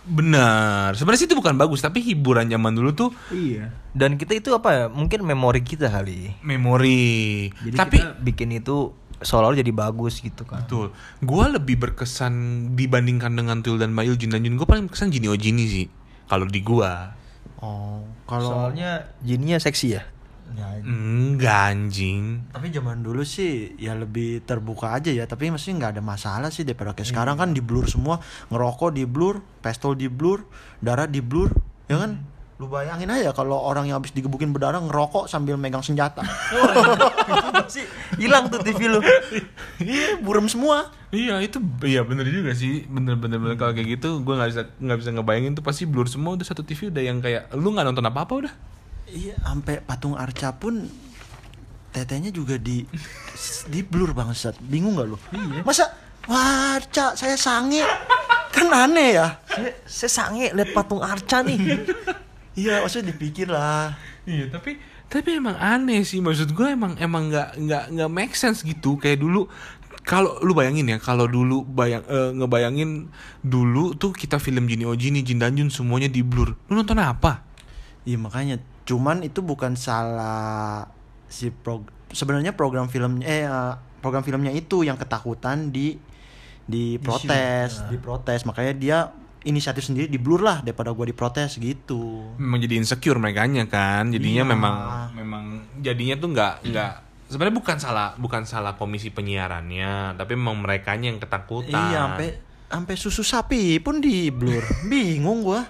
Benar. 0.04 1.00
Sebenarnya 1.00 1.24
sih 1.24 1.30
itu 1.32 1.40
bukan 1.40 1.56
bagus, 1.56 1.80
tapi 1.80 2.04
hiburan 2.04 2.52
zaman 2.52 2.76
dulu 2.76 2.92
tuh 2.92 3.10
Iya. 3.32 3.72
Dan 3.96 4.20
kita 4.20 4.36
itu 4.36 4.52
apa 4.52 4.70
ya? 4.76 4.86
Mungkin 4.92 5.24
memori 5.24 5.64
kita 5.64 5.88
kali. 5.88 6.36
memori. 6.44 7.48
Jadi 7.56 7.76
tapi 7.80 8.04
kita 8.04 8.20
bikin 8.20 8.52
itu 8.52 8.92
seolah 9.24 9.56
jadi 9.56 9.72
bagus 9.72 10.20
gitu 10.20 10.44
kan. 10.44 10.64
betul. 10.64 10.92
Gua 11.20 11.48
lebih 11.48 11.80
berkesan 11.80 12.34
dibandingkan 12.76 13.34
dengan 13.34 13.60
Tuyul 13.60 13.80
dan 13.80 13.92
Mayul 13.92 14.16
Jin 14.16 14.32
dan 14.32 14.44
Jun. 14.44 14.56
Gua 14.56 14.68
paling 14.68 14.88
berkesan 14.88 15.10
Jini 15.10 15.28
Ojini 15.28 15.66
sih. 15.66 15.88
Kalau 16.28 16.46
di 16.46 16.60
gua. 16.60 17.16
Oh, 17.58 18.04
kalau 18.28 18.52
Soalnya 18.70 19.08
jininya 19.24 19.58
seksi 19.58 19.88
ya. 19.96 20.04
Ya, 20.54 20.70
Enggak 20.86 21.74
anjing. 21.74 22.46
tapi 22.54 22.70
zaman 22.70 23.02
dulu 23.02 23.26
sih 23.26 23.74
ya 23.74 23.98
lebih 23.98 24.46
terbuka 24.46 24.94
aja 24.94 25.10
ya 25.10 25.26
tapi 25.26 25.50
masih 25.50 25.74
nggak 25.82 25.98
ada 25.98 26.04
masalah 26.06 26.54
sih 26.54 26.62
daripada 26.62 26.94
kayak 26.94 27.10
sekarang 27.10 27.42
kan 27.42 27.58
di 27.58 27.64
blur 27.64 27.90
semua 27.90 28.22
ngerokok 28.54 28.94
di 28.94 29.02
blur 29.10 29.42
pistol 29.66 29.98
di 29.98 30.06
blur 30.14 30.46
darah 30.78 31.10
di 31.10 31.26
blur 31.26 31.50
ya 31.90 31.98
kan 32.06 32.22
Lu 32.64 32.72
bayangin 32.72 33.12
aja 33.12 33.36
kalau 33.36 33.60
orang 33.60 33.92
yang 33.92 34.00
habis 34.00 34.16
digebukin 34.16 34.56
berdarah 34.56 34.80
ngerokok 34.80 35.28
sambil 35.28 35.60
megang 35.60 35.84
senjata. 35.84 36.24
sih 37.76 37.84
hilang 38.16 38.48
tuh 38.48 38.64
TV 38.64 38.88
lu. 38.88 39.04
Iya, 39.84 40.24
burem 40.24 40.48
semua. 40.48 40.88
Iya 41.12 41.44
itu 41.44 41.60
iya 41.84 42.08
bener 42.08 42.24
juga 42.32 42.56
sih 42.56 42.88
bener 42.88 43.20
bener 43.20 43.38
bener 43.38 43.60
kalau 43.60 43.76
kayak 43.76 44.00
gitu 44.00 44.24
gue 44.24 44.34
nggak 44.34 44.50
bisa 44.50 44.64
nggak 44.80 44.98
bisa 44.98 45.10
ngebayangin 45.14 45.54
tuh 45.60 45.62
pasti 45.62 45.84
blur 45.86 46.08
semua 46.08 46.40
udah 46.40 46.48
satu 46.48 46.66
TV 46.66 46.90
udah 46.90 47.04
yang 47.06 47.22
kayak 47.22 47.54
lu 47.54 47.70
nggak 47.70 47.86
nonton 47.86 48.08
apa 48.10 48.26
apa 48.26 48.34
udah 48.34 48.54
Iya, 49.14 49.36
sampai 49.44 49.84
patung 49.84 50.16
Arca 50.16 50.56
pun 50.56 50.90
tetenya 51.94 52.34
juga 52.34 52.58
di 52.58 52.82
di 53.70 53.80
blur 53.86 54.16
bangsat. 54.16 54.58
Bingung 54.64 54.98
gak 54.98 55.08
lu? 55.12 55.18
Iya. 55.36 55.62
Masa 55.62 55.86
wah 56.26 56.80
Arca 56.80 57.14
saya 57.14 57.36
sange. 57.38 57.84
Kan 58.50 58.72
aneh 58.72 59.20
ya. 59.20 59.38
Saya, 59.46 59.72
saya 59.86 60.10
sange 60.10 60.50
liat 60.56 60.72
patung 60.72 61.04
Arca 61.04 61.44
nih. 61.46 61.60
Iya, 62.54 62.86
maksudnya 62.86 63.14
dipikir 63.14 63.50
lah. 63.50 63.98
iya 64.30 64.48
tapi 64.48 64.78
tapi 65.10 65.38
emang 65.38 65.54
aneh 65.58 66.02
sih. 66.02 66.22
Maksud 66.22 66.58
gue 66.58 66.74
emang 66.74 66.98
emang 66.98 67.30
nggak 67.30 67.50
nggak 67.62 67.84
nggak 67.94 68.10
make 68.10 68.34
sense 68.34 68.66
gitu. 68.66 68.98
Kayak 68.98 69.22
dulu 69.22 69.46
kalau 70.04 70.42
lu 70.44 70.52
bayangin 70.52 70.90
ya 70.90 70.98
kalau 71.00 71.30
dulu 71.30 71.64
bayang 71.64 72.04
eh, 72.10 72.32
ngebayangin 72.36 73.08
dulu 73.40 73.96
tuh 73.96 74.12
kita 74.12 74.42
film 74.42 74.68
Jini 74.68 74.84
Ojini 74.84 75.24
Jin 75.24 75.40
Danjun 75.40 75.70
semuanya 75.70 76.10
di 76.10 76.26
blur. 76.26 76.58
Lu 76.68 76.74
nonton 76.76 77.00
apa? 77.00 77.46
Iya 78.04 78.20
makanya, 78.20 78.60
cuman 78.84 79.24
itu 79.24 79.40
bukan 79.40 79.80
salah 79.80 80.92
si 81.32 81.50
prog 81.50 81.88
sebenarnya 82.12 82.52
program 82.52 82.92
filmnya 82.92 83.24
eh 83.24 83.48
eh, 83.48 83.74
program 84.04 84.28
filmnya 84.28 84.52
itu 84.52 84.84
yang 84.84 85.00
ketakutan 85.00 85.72
di 85.72 85.96
di 86.68 87.00
protes, 87.00 87.86
di 87.88 87.96
protes. 87.96 88.44
Makanya 88.44 88.74
dia 88.76 88.98
inisiatif 89.44 89.84
sendiri 89.84 90.08
di 90.08 90.16
blur 90.18 90.42
lah 90.42 90.64
daripada 90.64 90.92
gua 90.96 91.04
diprotes 91.04 91.60
gitu. 91.60 92.32
memang 92.40 92.60
jadi 92.64 92.80
insecure 92.80 93.20
mereka 93.20 93.44
kan 93.68 94.08
jadinya 94.10 94.44
Iya. 94.48 94.52
memang 94.56 94.76
memang 95.14 95.44
jadinya 95.84 96.16
tuh 96.16 96.30
nggak 96.32 96.54
nggak 96.68 96.92
sebenarnya 97.28 97.56
bukan 97.56 97.78
salah 97.80 98.08
bukan 98.16 98.44
salah 98.46 98.74
komisi 98.78 99.10
penyiarannya 99.10 100.16
tapi 100.16 100.38
memang 100.38 100.64
mereka 100.64 100.96
yang 100.96 101.20
ketakutan 101.20 101.76
Iya, 101.92 102.00
sampai 102.08 102.30
sampai 102.70 102.96
susu 102.98 103.22
sapi 103.22 103.78
pun 103.84 104.02
di 104.02 104.34
blur. 104.34 104.64
Bingung 104.90 105.44
gua. 105.46 105.62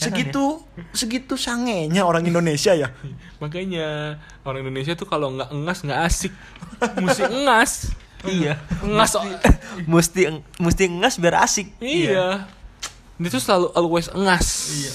Segitu 0.00 0.64
segitu 0.96 1.36
sangenya 1.36 2.08
orang 2.08 2.24
Indonesia 2.24 2.72
ya. 2.72 2.88
makanya 3.42 4.16
orang 4.48 4.64
Indonesia 4.64 4.96
tuh 4.96 5.04
kalau 5.04 5.36
nggak 5.36 5.52
engas 5.52 5.84
nggak 5.84 6.00
asik 6.08 6.32
mesti 6.96 7.22
engas 7.28 7.72
iya. 8.24 8.56
engas 8.80 9.12
Mesti 9.92 10.28
mesti 10.56 10.84
ngas 10.88 11.16
biar 11.20 11.40
asik. 11.44 11.76
iya 11.80 12.48
dia 13.20 13.28
tuh 13.28 13.42
selalu 13.42 13.66
always 13.76 14.08
engas 14.16 14.48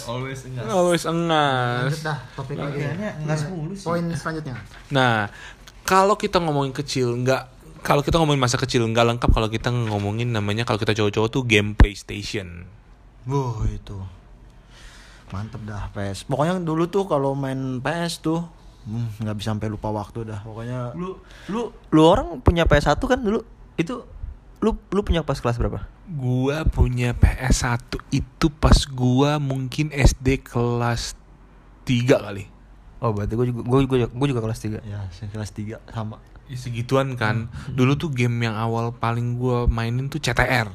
always 0.10 0.42
ngas. 0.50 0.66
always 0.66 1.04
engas 1.06 2.02
dah, 2.02 2.18
topik 2.34 2.58
ngas 2.58 3.42
mulu 3.54 3.78
sih. 3.78 3.86
Poin 3.86 4.02
selanjutnya. 4.18 4.58
nah 4.90 5.30
kalau 5.86 6.18
kita 6.18 6.42
ngomongin 6.42 6.74
kecil 6.74 7.14
nggak 7.22 7.54
kalau 7.86 8.02
kita 8.02 8.18
ngomongin 8.18 8.42
masa 8.42 8.58
kecil 8.58 8.82
nggak 8.90 9.06
lengkap 9.14 9.30
kalau 9.30 9.46
kita 9.46 9.70
ngomongin 9.70 10.34
namanya 10.34 10.66
kalau 10.66 10.82
kita 10.82 10.98
cowok-cowok 10.98 11.30
tuh 11.30 11.44
game 11.46 11.78
PlayStation 11.78 12.66
Wah 13.26 13.62
itu 13.70 13.98
mantep 15.34 15.62
dah 15.66 15.90
PS. 15.92 16.30
Pokoknya 16.30 16.62
dulu 16.62 16.86
tuh 16.86 17.10
kalau 17.10 17.34
main 17.34 17.82
PS 17.82 18.22
tuh 18.22 18.46
hmm, 18.86 19.26
nggak 19.26 19.36
bisa 19.42 19.54
sampai 19.54 19.68
lupa 19.74 19.90
waktu 19.90 20.30
dah. 20.30 20.40
Pokoknya 20.46 20.94
Lu 20.94 21.18
lu 21.50 21.74
lu 21.90 22.02
orang 22.06 22.40
punya 22.46 22.70
PS1 22.70 23.02
kan 23.02 23.20
dulu? 23.20 23.42
Itu 23.76 24.06
lu 24.66 24.74
lu 24.90 25.06
punya 25.06 25.22
pas 25.22 25.38
kelas 25.38 25.62
berapa? 25.62 25.86
Gua 26.10 26.66
punya 26.66 27.14
PS1 27.14 27.86
itu 28.10 28.50
pas 28.50 28.74
gua 28.90 29.38
mungkin 29.38 29.94
SD 29.94 30.42
kelas 30.42 31.14
3 31.86 32.26
kali. 32.26 32.50
Oh, 32.98 33.14
berarti 33.14 33.38
gua 33.38 33.46
juga 33.46 33.62
gua 33.62 33.80
juga, 33.86 34.10
gua 34.10 34.28
juga 34.34 34.42
kelas 34.42 34.60
3. 34.66 34.82
ya 34.82 35.06
kelas 35.30 35.54
3 35.54 35.78
sama. 35.94 36.18
Ya, 36.50 36.58
segituan 36.58 37.14
kan. 37.14 37.54
Dulu 37.70 37.94
tuh 37.94 38.10
game 38.10 38.50
yang 38.50 38.58
awal 38.58 38.90
paling 38.98 39.38
gua 39.38 39.70
mainin 39.70 40.10
tuh 40.10 40.18
CTR. 40.18 40.74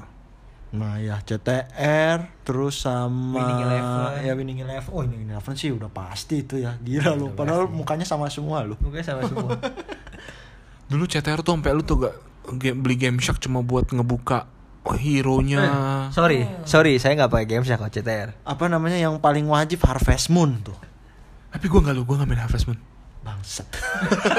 Nah 0.70 1.02
ya 1.02 1.18
CTR 1.18 2.46
terus 2.46 2.86
sama 2.86 3.42
Winning 3.42 3.58
Eleven. 3.66 4.22
ya 4.22 4.32
Winning 4.38 4.58
Eleven. 4.62 4.90
Oh 4.94 5.02
Winning 5.02 5.26
Eleven 5.26 5.54
sih 5.58 5.74
udah 5.74 5.90
pasti 5.90 6.46
itu 6.46 6.62
ya. 6.62 6.78
Gila 6.78 7.18
lu. 7.18 7.34
Padahal 7.34 7.66
mukanya 7.66 8.06
sama 8.06 8.30
semua 8.30 8.62
lu. 8.62 8.78
Mukanya 8.78 9.02
sama 9.02 9.26
semua. 9.26 9.58
Dulu 10.94 11.10
CTR 11.10 11.42
tuh 11.42 11.58
sampai 11.58 11.74
lu 11.74 11.82
tuh 11.82 12.06
gak 12.06 12.29
game, 12.56 12.78
beli 12.82 12.96
Game 12.96 13.18
Shark 13.22 13.38
cuma 13.38 13.60
buat 13.60 13.86
ngebuka 13.90 14.48
oh, 14.86 14.96
hero-nya. 14.96 16.10
sorry, 16.10 16.48
sorry, 16.66 16.96
saya 16.98 17.14
nggak 17.14 17.30
pakai 17.30 17.46
games 17.46 17.68
ya 17.68 17.76
kalau 17.76 17.92
CTR. 17.92 18.34
Apa 18.42 18.66
namanya 18.66 18.98
yang 18.98 19.20
paling 19.20 19.46
wajib 19.46 19.84
Harvest 19.84 20.32
Moon 20.32 20.58
tuh. 20.64 20.76
Tapi 21.50 21.66
gua 21.66 21.80
nggak 21.84 21.94
lu, 21.94 22.02
gua 22.06 22.22
nggak 22.22 22.30
main 22.30 22.42
Harvest 22.42 22.66
Moon. 22.70 22.78
Bangsat. 23.20 23.68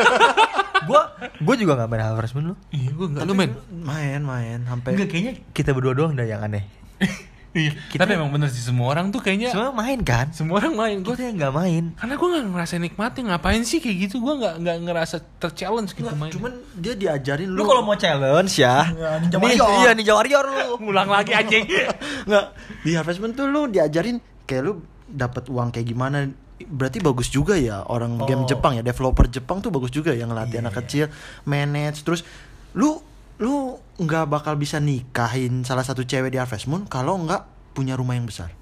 gua 0.90 1.14
gua 1.40 1.56
juga 1.56 1.78
nggak 1.78 1.90
main 1.92 2.04
Harvest 2.04 2.34
Moon 2.36 2.46
lu. 2.52 2.56
Iya, 2.74 2.90
gua 2.98 3.08
nggak 3.12 3.24
lu 3.28 3.34
main. 3.38 3.52
Main 3.70 4.22
main 4.26 4.60
sampai 4.66 4.98
Enggak 4.98 5.10
kayaknya 5.14 5.34
kita 5.56 5.72
berdua 5.72 5.94
doang 5.94 6.14
dah 6.18 6.26
yang 6.26 6.42
aneh. 6.44 6.66
Iya. 7.52 7.76
Kita- 7.86 8.02
Tapi 8.02 8.16
emang 8.16 8.30
bener 8.30 8.48
sih 8.48 8.60
semua 8.60 8.88
orang 8.90 9.10
tuh 9.10 9.20
kayaknya 9.20 9.52
Semua 9.52 9.72
main 9.72 10.00
kan? 10.02 10.32
semua 10.32 10.58
orang 10.58 10.72
main. 10.74 10.98
Gua 11.00 11.12
Gua 11.12 11.20
yang 11.22 11.36
nggak 11.36 11.54
main. 11.54 11.84
karena 11.94 12.14
gue 12.14 12.28
nggak 12.30 12.46
ngerasa 12.50 12.74
nikmatin 12.78 13.24
ngapain 13.28 13.62
sih 13.62 13.78
kayak 13.78 13.98
gitu 14.02 14.16
gue 14.18 14.34
nggak 14.38 14.56
nggak 14.58 14.78
ngerasa 14.82 15.16
terchallenge 15.36 15.92
gitu 15.92 16.08
main 16.14 16.32
cuman 16.32 16.52
dia 16.74 16.94
diajarin 16.94 17.48
Lu 17.48 17.62
kalau 17.62 17.84
mau 17.84 17.94
challenge 17.94 18.56
ya, 18.56 18.88
Ya, 18.90 19.20
Ninja 19.20 19.36
nih, 19.36 19.44
Warrior. 19.54 19.70
iya 19.78 19.92
Ninja 19.92 20.14
Warrior 20.14 20.46
lu. 20.48 20.68
ngulang 20.82 21.08
lagi 21.08 21.32
anjing 21.34 21.68
nggak 22.28 22.46
di 22.82 22.92
Harvest 22.94 23.20
Moon 23.20 23.32
tuh 23.32 23.46
lu 23.46 23.68
diajarin 23.68 24.16
kayak 24.42 24.62
lu 24.62 24.74
dapat 25.06 25.44
uang 25.46 25.70
kayak 25.70 25.86
gimana 25.86 26.32
berarti 26.62 26.98
bagus 27.00 27.28
juga 27.28 27.54
ya 27.54 27.84
orang 27.84 28.16
game 28.22 28.46
Jepang 28.46 28.74
ya 28.74 28.82
developer 28.82 29.28
Jepang 29.28 29.60
tuh 29.60 29.70
bagus 29.70 29.90
juga 29.90 30.14
yang 30.14 30.30
ngelatih 30.30 30.62
anak 30.62 30.78
kecil 30.78 31.12
manage 31.44 32.00
terus 32.02 32.24
lu 32.72 32.96
lu 33.42 33.54
nggak 33.98 34.26
bakal 34.28 34.54
bisa 34.54 34.78
nikahin 34.78 35.62
salah 35.62 35.82
satu 35.82 36.02
cewek 36.02 36.30
di 36.30 36.38
Harvest 36.38 36.66
Moon 36.66 36.86
kalau 36.86 37.18
nggak 37.18 37.42
punya 37.74 37.94
rumah 37.94 38.14
yang 38.14 38.24
besar 38.24 38.54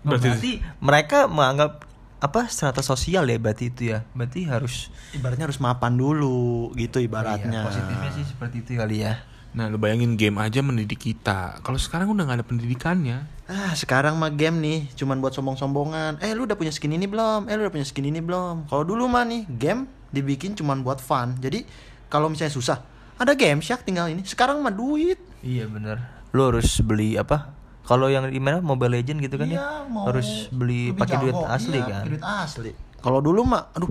Berarti- 0.00 0.30
Berarti, 0.30 0.52
mereka 0.78 1.18
menganggap 1.26 1.84
apa 2.18 2.46
strata 2.46 2.80
sosial 2.80 3.26
ya 3.26 3.36
berarti 3.36 3.64
itu 3.68 3.82
ya. 3.88 4.02
Berarti 4.10 4.42
harus 4.42 4.90
ibaratnya 5.12 5.46
harus 5.46 5.58
mapan 5.58 5.94
dulu 5.94 6.70
gitu 6.74 6.98
ibaratnya 6.98 7.62
Iya, 7.62 7.66
positifnya 7.66 8.10
sih 8.12 8.24
seperti 8.24 8.62
itu 8.62 8.72
kali 8.74 9.02
ya. 9.02 9.22
nah 9.48 9.64
lu 9.66 9.74
bayangin 9.74 10.12
game 10.14 10.36
aja 10.36 10.60
mendidik 10.60 11.00
kita 11.00 11.64
kalau 11.64 11.80
sekarang 11.80 12.12
udah 12.12 12.20
nggak 12.22 12.38
ada 12.38 12.46
pendidikannya 12.46 13.18
Ah, 13.48 13.72
sekarang 13.72 14.14
mah 14.14 14.28
game 14.28 14.60
nih 14.60 14.92
cuman 14.94 15.18
buat 15.18 15.32
sombong-sombongan. 15.32 16.20
Eh, 16.20 16.30
lu 16.30 16.44
udah 16.44 16.52
punya 16.52 16.68
skin 16.68 16.92
ini 16.92 17.08
belum? 17.08 17.48
Eh, 17.48 17.56
lu 17.56 17.64
udah 17.64 17.72
punya 17.72 17.82
skin 17.82 18.04
ini 18.04 18.20
belum? 18.20 18.68
Kalau 18.68 18.84
dulu 18.84 19.08
mah 19.08 19.24
nih, 19.24 19.48
game 19.48 19.82
dibikin 20.10 20.52
cuman 20.52 20.78
buat 20.78 21.00
fun. 21.00 21.32
Jadi, 21.34 21.64
kalau 22.06 22.28
misalnya 22.28 22.52
susah, 22.52 22.84
ada 23.18 23.32
game 23.34 23.60
syak 23.60 23.82
tinggal 23.82 24.06
ini. 24.06 24.22
Sekarang 24.22 24.62
mah 24.62 24.70
duit. 24.70 25.18
Iya 25.42 25.66
benar. 25.66 26.22
Lu 26.30 26.48
harus 26.48 26.78
beli 26.80 27.14
apa? 27.14 27.54
Kalau 27.82 28.06
yang 28.06 28.28
di 28.28 28.36
mana 28.36 28.60
Mobile 28.60 29.00
Legend 29.00 29.24
gitu 29.24 29.40
kan 29.40 29.48
ya, 29.48 29.88
harus 30.04 30.52
beli 30.52 30.92
pakai 30.92 31.24
duit 31.24 31.32
asli 31.32 31.80
Iya, 31.80 31.88
kan. 31.88 32.04
pakai 32.04 32.12
duit 32.12 32.24
asli. 32.24 32.70
Kalau 33.00 33.24
dulu 33.24 33.48
mah, 33.48 33.72
aduh, 33.72 33.88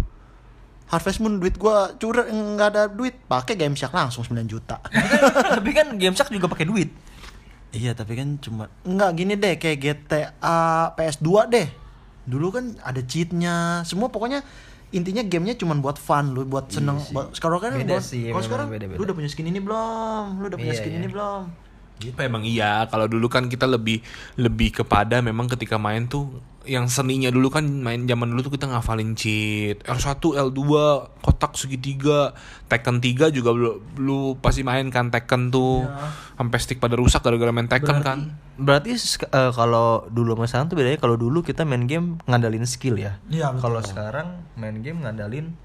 Harvest 0.88 1.18
Moon 1.18 1.42
duit 1.42 1.58
gua 1.58 1.98
curang 1.98 2.30
nggak 2.30 2.70
ada 2.72 2.84
duit, 2.88 3.18
pakai 3.26 3.58
game 3.58 3.74
syak 3.74 3.92
langsung 3.92 4.22
9 4.22 4.46
juta. 4.46 4.78
Tapi 5.58 5.70
kan 5.74 5.98
GameShark 5.98 6.30
juga 6.30 6.46
pakai 6.48 6.70
duit. 6.70 6.94
iya, 7.74 7.92
tapi 7.92 8.16
kan 8.16 8.38
cuma 8.40 8.70
nggak 8.86 9.12
gini 9.18 9.34
deh 9.36 9.58
kayak 9.58 9.78
GTA 9.82 10.56
PS2 10.94 11.30
deh. 11.50 11.68
Dulu 12.24 12.48
kan 12.54 12.66
ada 12.80 13.02
cheatnya, 13.02 13.82
semua 13.82 14.08
pokoknya 14.08 14.46
intinya 14.90 15.20
gamenya 15.22 15.56
cuma 15.56 15.76
buat 15.76 15.96
fun 15.96 16.32
lu 16.32 16.42
buat 16.44 16.70
seneng 16.70 16.96
buat- 17.12 17.34
sekarang 17.34 17.60
kan 17.60 17.72
Beda 17.76 17.94
buat- 17.94 18.06
sih, 18.06 18.30
kalau 18.30 18.40
sekarang 18.42 18.68
beda-beda. 18.70 18.96
lu 18.96 19.04
udah 19.04 19.16
punya 19.16 19.28
skin 19.28 19.46
ini 19.46 19.60
belum 19.60 20.26
lu 20.38 20.46
udah 20.46 20.58
punya 20.58 20.72
Iya, 20.72 20.80
skin 20.80 20.92
iya. 20.92 21.00
ini 21.02 21.08
belum 21.10 21.42
Apa 21.98 22.30
emang 22.30 22.46
iya 22.46 22.86
kalau 22.92 23.10
dulu 23.10 23.26
kan 23.26 23.50
kita 23.50 23.66
lebih 23.66 24.06
lebih 24.38 24.84
kepada 24.84 25.18
memang 25.26 25.50
ketika 25.50 25.82
main 25.82 26.06
tuh 26.06 26.30
yang 26.68 26.92
seninya 26.92 27.32
dulu 27.32 27.48
kan 27.48 27.64
main 27.64 28.04
zaman 28.06 28.28
dulu 28.36 28.52
tuh 28.52 28.54
kita 28.60 28.68
ngafalin 28.68 29.16
cheat. 29.16 29.82
R1 29.88 30.20
L2 30.20 30.62
kotak 31.24 31.56
segitiga 31.56 32.36
Tekken 32.68 33.00
3 33.00 33.32
juga 33.32 33.56
lu, 33.56 33.80
lu 33.96 34.36
pasti 34.38 34.68
main 34.68 34.92
kan 34.92 35.08
Tekken 35.08 35.50
tuh. 35.50 35.88
Sampai 36.36 36.60
stick 36.60 36.78
pada 36.84 37.00
rusak 37.00 37.24
gara-gara 37.24 37.50
main 37.56 37.72
Tekken 37.72 38.04
kan. 38.04 38.36
Berarti 38.60 38.94
eh, 38.94 39.52
kalau 39.56 40.06
dulu 40.12 40.36
sama 40.36 40.46
sekarang 40.46 40.68
tuh 40.68 40.76
bedanya 40.78 41.00
kalau 41.00 41.16
dulu 41.16 41.42
kita 41.42 41.64
main 41.64 41.88
game 41.88 42.20
ngandalin 42.28 42.68
skill 42.68 43.00
ya. 43.00 43.18
Iya. 43.32 43.56
Kalau 43.58 43.80
sekarang 43.82 44.44
main 44.60 44.84
game 44.84 45.02
ngandalin 45.02 45.56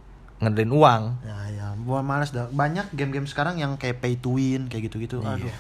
ngandalin 0.43 0.73
uang. 0.75 1.03
ya 1.23 1.39
ya 1.51 1.67
gua 1.83 2.03
males 2.03 2.31
dah. 2.31 2.47
Banyak 2.51 2.95
game-game 2.95 3.27
sekarang 3.27 3.59
yang 3.59 3.75
kayak 3.75 4.03
pay 4.03 4.15
to 4.19 4.39
win 4.39 4.71
kayak 4.71 4.91
gitu-gitu. 4.91 5.23
Aduh 5.23 5.51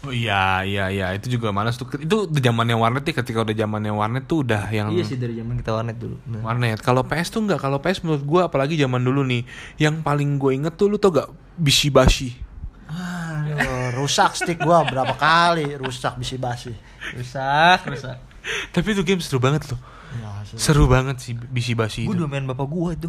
Oh 0.00 0.16
iya 0.16 0.64
iya 0.64 0.88
iya 0.88 1.06
itu 1.12 1.36
juga 1.36 1.52
malas 1.52 1.76
tuh 1.76 1.84
itu 2.00 2.24
udah 2.24 2.40
zamannya 2.40 2.72
warnet 2.72 3.04
nih 3.04 3.20
ketika 3.20 3.44
udah 3.44 3.52
zamannya 3.52 3.92
warnet 3.92 4.24
tuh 4.24 4.48
udah 4.48 4.72
yang 4.72 4.88
Iya 4.88 5.04
sih 5.04 5.20
dari 5.20 5.36
zaman 5.36 5.60
kita 5.60 5.76
warnet 5.76 6.00
dulu. 6.00 6.16
Nah. 6.24 6.40
warnet 6.40 6.80
kalau 6.80 7.04
PS 7.04 7.28
tuh 7.28 7.44
nggak 7.44 7.60
kalau 7.60 7.84
PS 7.84 8.00
menurut 8.00 8.24
gua 8.24 8.48
apalagi 8.48 8.80
zaman 8.80 9.04
dulu 9.04 9.20
nih 9.28 9.44
yang 9.76 10.00
paling 10.00 10.40
gue 10.40 10.56
inget 10.56 10.72
tuh 10.72 10.88
lu 10.88 10.96
tau 10.96 11.12
gak 11.12 11.28
bishibashi 11.54 12.32
Aduh, 12.90 14.00
rusak 14.00 14.32
stick 14.34 14.56
gua 14.56 14.82
berapa 14.82 15.12
kali 15.14 15.76
rusak 15.76 16.16
bisi 16.16 16.40
basi 16.40 16.72
Rusak, 17.12 17.84
rusak. 17.84 18.16
Tapi 18.72 18.88
itu 18.92 19.02
game 19.02 19.20
seru 19.20 19.36
banget 19.36 19.68
loh. 19.68 19.80
Ya, 20.16 20.30
sih. 20.44 20.56
Seru 20.56 20.84
banget 20.86 21.16
sih 21.18 21.32
bisi 21.36 21.76
basi 21.76 22.04
Gue 22.04 22.16
itu. 22.16 22.24
udah 22.24 22.28
main 22.28 22.44
bapak 22.44 22.66
gua 22.66 22.96
itu. 22.96 23.08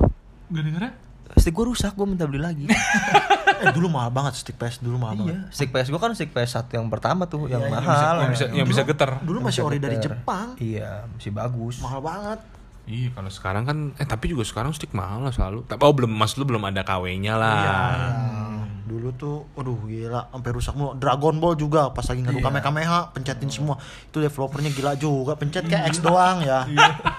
Gara-gara? 0.52 0.92
Stick 1.34 1.52
gua 1.52 1.66
rusak, 1.66 1.94
gua 1.94 2.04
minta 2.04 2.24
beli 2.24 2.40
lagi. 2.40 2.66
eh 3.62 3.70
dulu 3.72 3.88
mahal 3.88 4.10
banget 4.10 4.34
stick 4.36 4.56
PS 4.56 4.80
dulu 4.80 4.98
mahal 4.98 5.16
banget. 5.16 5.38
iya, 5.38 5.50
stick 5.50 5.70
PS 5.70 5.88
gua 5.88 6.00
kan 6.00 6.12
stick 6.12 6.30
PS 6.30 6.52
satu 6.56 6.76
yang 6.76 6.88
pertama 6.88 7.26
tuh, 7.26 7.46
yang 7.46 7.62
Iya, 7.62 7.70
yang 7.70 7.74
mahal. 7.78 8.16
yang 8.18 8.32
bisa 8.32 8.46
yang 8.52 8.68
bisa 8.68 8.82
getar. 8.82 9.22
Dulu 9.22 9.38
Yang 9.38 9.46
masih 9.48 9.62
ori 9.62 9.78
dari. 9.78 9.98
Jepang. 9.98 10.48
Iya, 10.58 11.06
masih 11.08 11.32
bagus. 11.32 11.76
Mahal 11.78 12.00
banget. 12.00 12.40
Iya, 12.84 13.14
kalau 13.14 13.30
sekarang 13.30 13.64
kan 13.64 13.78
eh 13.96 14.04
tapi 14.04 14.26
juga 14.28 14.42
sekarang 14.42 14.74
stick 14.74 14.92
mahal 14.92 15.22
lah 15.22 15.30
selalu. 15.30 15.62
Tapi 15.64 15.78
oh 15.80 15.94
belum 15.94 16.10
Mas 16.10 16.34
lu 16.34 16.44
belum 16.44 16.64
ada 16.64 16.82
KW-nya 16.82 17.34
lah. 17.36 17.56
Iya. 17.56 17.80
Dulu 18.82 19.08
tuh, 19.14 19.48
aduh 19.56 19.78
gila, 19.86 20.28
sampai 20.28 20.52
rusak 20.52 20.74
mulu. 20.74 20.92
Dragon 20.94 21.38
Ball 21.38 21.56
juga 21.56 21.88
pas 21.90 22.04
lagi 22.04 22.20
ngadu 22.20 22.38
Iya. 22.38 22.44
Kamehameha, 22.44 23.00
pencetin 23.14 23.48
semua. 23.48 23.78
Itu 24.04 24.20
developernya 24.20 24.68
gila 24.70 24.94
juga, 24.96 25.38
pencet 25.38 25.64
kayak 25.64 25.94
X 25.94 26.02
doang 26.02 26.42
ya. 26.42 26.68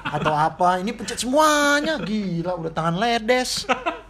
Atau 0.05 0.35
apa? 0.35 0.77
Ini 0.77 0.93
pencet 0.93 1.17
semuanya, 1.17 1.97
gila 1.97 2.59
udah 2.59 2.69
tangan 2.69 2.99
ledes. 2.99 3.65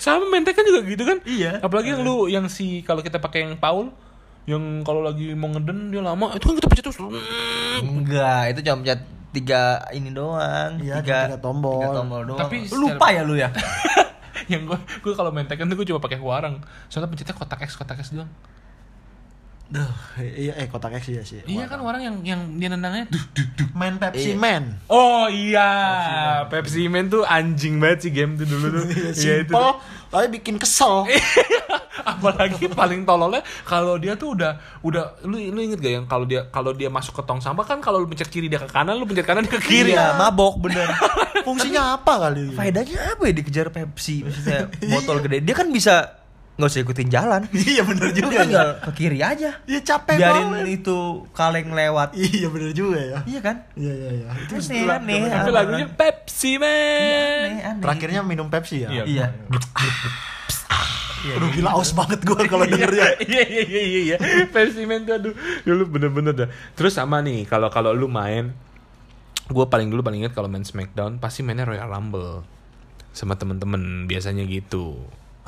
Sama 0.00 0.24
main 0.28 0.44
Tekken 0.44 0.64
juga 0.64 0.80
gitu 0.86 1.02
kan? 1.04 1.18
Iya. 1.24 1.60
Apalagi 1.60 1.92
yang 1.94 2.02
lu 2.02 2.26
yang 2.26 2.46
si 2.48 2.80
kalau 2.82 3.04
kita 3.04 3.20
pakai 3.20 3.46
yang 3.48 3.54
Paul 3.60 3.92
yang 4.48 4.80
kalau 4.80 5.04
lagi 5.04 5.36
mau 5.36 5.52
ngeden 5.52 5.92
dia 5.92 6.00
lama 6.00 6.32
itu 6.32 6.44
kan 6.48 6.54
kita 6.56 6.66
pencet 6.72 6.84
terus 6.88 6.98
Enggak, 7.84 8.56
itu 8.56 8.60
cuma 8.64 8.76
pencet 8.80 9.00
tiga 9.28 9.62
ini 9.92 10.08
doang. 10.08 10.80
Iya, 10.80 11.04
tiga, 11.04 11.18
tiga 11.36 11.38
tombol. 11.38 11.84
tiga 11.84 11.92
tombol 11.92 12.20
doang. 12.24 12.40
Tapi 12.40 12.64
Lu 12.72 12.88
lupa 12.88 13.06
ya 13.12 13.22
lu 13.28 13.36
ya? 13.36 13.52
yang 14.52 14.64
gue 14.64 14.78
gue 15.04 15.12
kalau 15.12 15.28
main 15.28 15.44
Tekken 15.44 15.68
tuh 15.68 15.76
gue 15.76 15.86
cuma 15.92 16.00
pakai 16.00 16.16
warang 16.16 16.64
soalnya 16.88 17.12
pencetnya 17.12 17.36
kotak 17.36 17.68
X 17.68 17.76
kotak 17.76 18.00
X 18.00 18.16
doang 18.16 18.32
Duh, 19.68 19.84
iya 20.16 20.56
eh 20.56 20.64
kotak 20.64 20.96
X 20.96 21.12
ya 21.12 21.20
sih. 21.20 21.44
iya 21.44 21.64
kan 21.64 21.76
warang 21.78 22.00
yang 22.00 22.16
yang 22.22 22.40
dia 22.56 22.68
nendangnya 22.68 23.04
duh, 23.06 23.20
duh, 23.30 23.44
duh. 23.52 23.68
Main 23.72 23.96
Pepsi 23.96 24.32
Iya. 24.32 24.40
Man. 24.40 24.64
oh 24.88 25.28
iya 25.28 25.68
Pepsi 26.46 26.88
Man 26.88 27.06
tuh 27.06 27.20
anjing 27.22 27.76
banget 27.76 27.98
sih 28.02 28.10
game 28.10 28.32
tuh 28.34 28.44
dulu 28.44 28.64
tuh 28.72 28.88
Iya, 29.12 29.12
itu 29.38 29.52
Simple, 29.52 29.76
tapi 30.08 30.26
bikin 30.32 30.56
kesel. 30.56 31.04
apalagi 32.00 32.64
paling 32.70 33.04
tololnya 33.04 33.44
kalau 33.62 33.94
dia 33.94 34.14
tuh 34.14 34.32
udah 34.32 34.56
udah 34.80 35.20
lu 35.22 35.36
lu 35.36 35.60
inget 35.60 35.76
gak 35.76 35.92
yang 35.92 36.06
kalau 36.06 36.24
dia 36.24 36.48
kalau 36.48 36.72
dia 36.72 36.88
masuk 36.88 37.12
ke 37.12 37.22
tong 37.22 37.38
sampah 37.38 37.66
kan 37.66 37.78
kalau 37.78 37.98
lu 37.98 38.06
pencet 38.06 38.26
kiri 38.26 38.46
dia 38.46 38.56
ke 38.56 38.66
kanan 38.66 38.96
lu 38.96 39.04
pencet 39.04 39.26
kanan 39.26 39.44
dia 39.44 39.52
ke 39.52 39.60
kiri 39.60 39.92
Iya, 39.92 40.16
mabok 40.16 40.56
bener. 40.60 40.88
Fungsinya 41.42 41.92
apa 41.94 42.12
kali? 42.22 42.52
Faedahnya 42.52 43.12
apa 43.12 43.22
ya 43.22 43.34
dikejar 43.34 43.68
Pepsi? 43.68 44.22
Maksudnya 44.22 44.72
botol 44.92 45.20
gede. 45.20 45.40
Dia 45.40 45.52
kan 45.52 45.68
bisa 45.68 46.16
nggak 46.58 46.68
usah 46.68 46.82
ikutin 46.82 47.08
jalan. 47.08 47.42
Iya 47.70 47.86
bener 47.86 48.10
Lu 48.10 48.18
juga 48.18 48.42
tinggal 48.42 48.68
ya. 48.74 48.82
ke 48.82 48.90
kiri 48.92 49.18
aja. 49.22 49.50
Iya 49.62 49.80
capek 49.80 50.18
Biarin 50.18 50.46
banget. 50.50 50.82
itu 50.82 50.98
kaleng 51.30 51.70
lewat. 51.70 52.08
Iya 52.12 52.46
bener 52.50 52.70
juga 52.74 52.98
ya. 52.98 53.18
Iya 53.22 53.40
kan? 53.40 53.56
Iya 53.72 53.92
iya 53.94 54.10
iya. 54.12 54.28
Itu 54.42 54.54
Aneh, 54.58 54.90
aneh. 54.90 55.20
tapi 55.30 55.50
lagunya 55.50 55.86
Pepsi 55.86 56.58
Man 56.58 56.68
Aneh, 56.68 57.62
aneh. 57.64 57.80
terakhirnya 57.80 58.20
minum 58.20 58.50
Pepsi 58.50 58.82
ya. 58.82 58.90
Iya. 58.90 59.02
Iya. 59.06 59.26
Aduh 61.28 61.50
gila 61.50 61.74
aus 61.74 61.90
banget 61.92 62.22
gue 62.22 62.40
kalau 62.46 62.62
denger 62.64 62.90
ya. 62.90 63.06
iya 63.26 63.42
iya 63.44 63.62
iya 63.62 63.82
iya 63.82 64.00
iya 64.04 64.16
Pepsi 64.48 64.82
Man 64.82 65.02
tuh 65.02 65.14
aduh 65.14 65.34
dulu 65.62 65.82
bener-bener 65.88 66.32
dah 66.32 66.48
terus 66.74 66.94
sama 66.94 67.18
nih 67.20 67.42
kalau 67.44 67.68
kalau 67.68 67.90
lu 67.90 68.06
main 68.06 68.54
gue 69.46 69.66
paling 69.66 69.88
dulu 69.88 70.00
paling 70.00 70.22
inget 70.22 70.32
kalau 70.32 70.46
main 70.46 70.62
Smackdown 70.62 71.18
pasti 71.18 71.42
mainnya 71.42 71.66
Royal 71.66 71.86
Rumble 71.86 72.46
sama 73.10 73.34
temen-temen 73.34 74.06
biasanya 74.06 74.46
gitu 74.46 74.94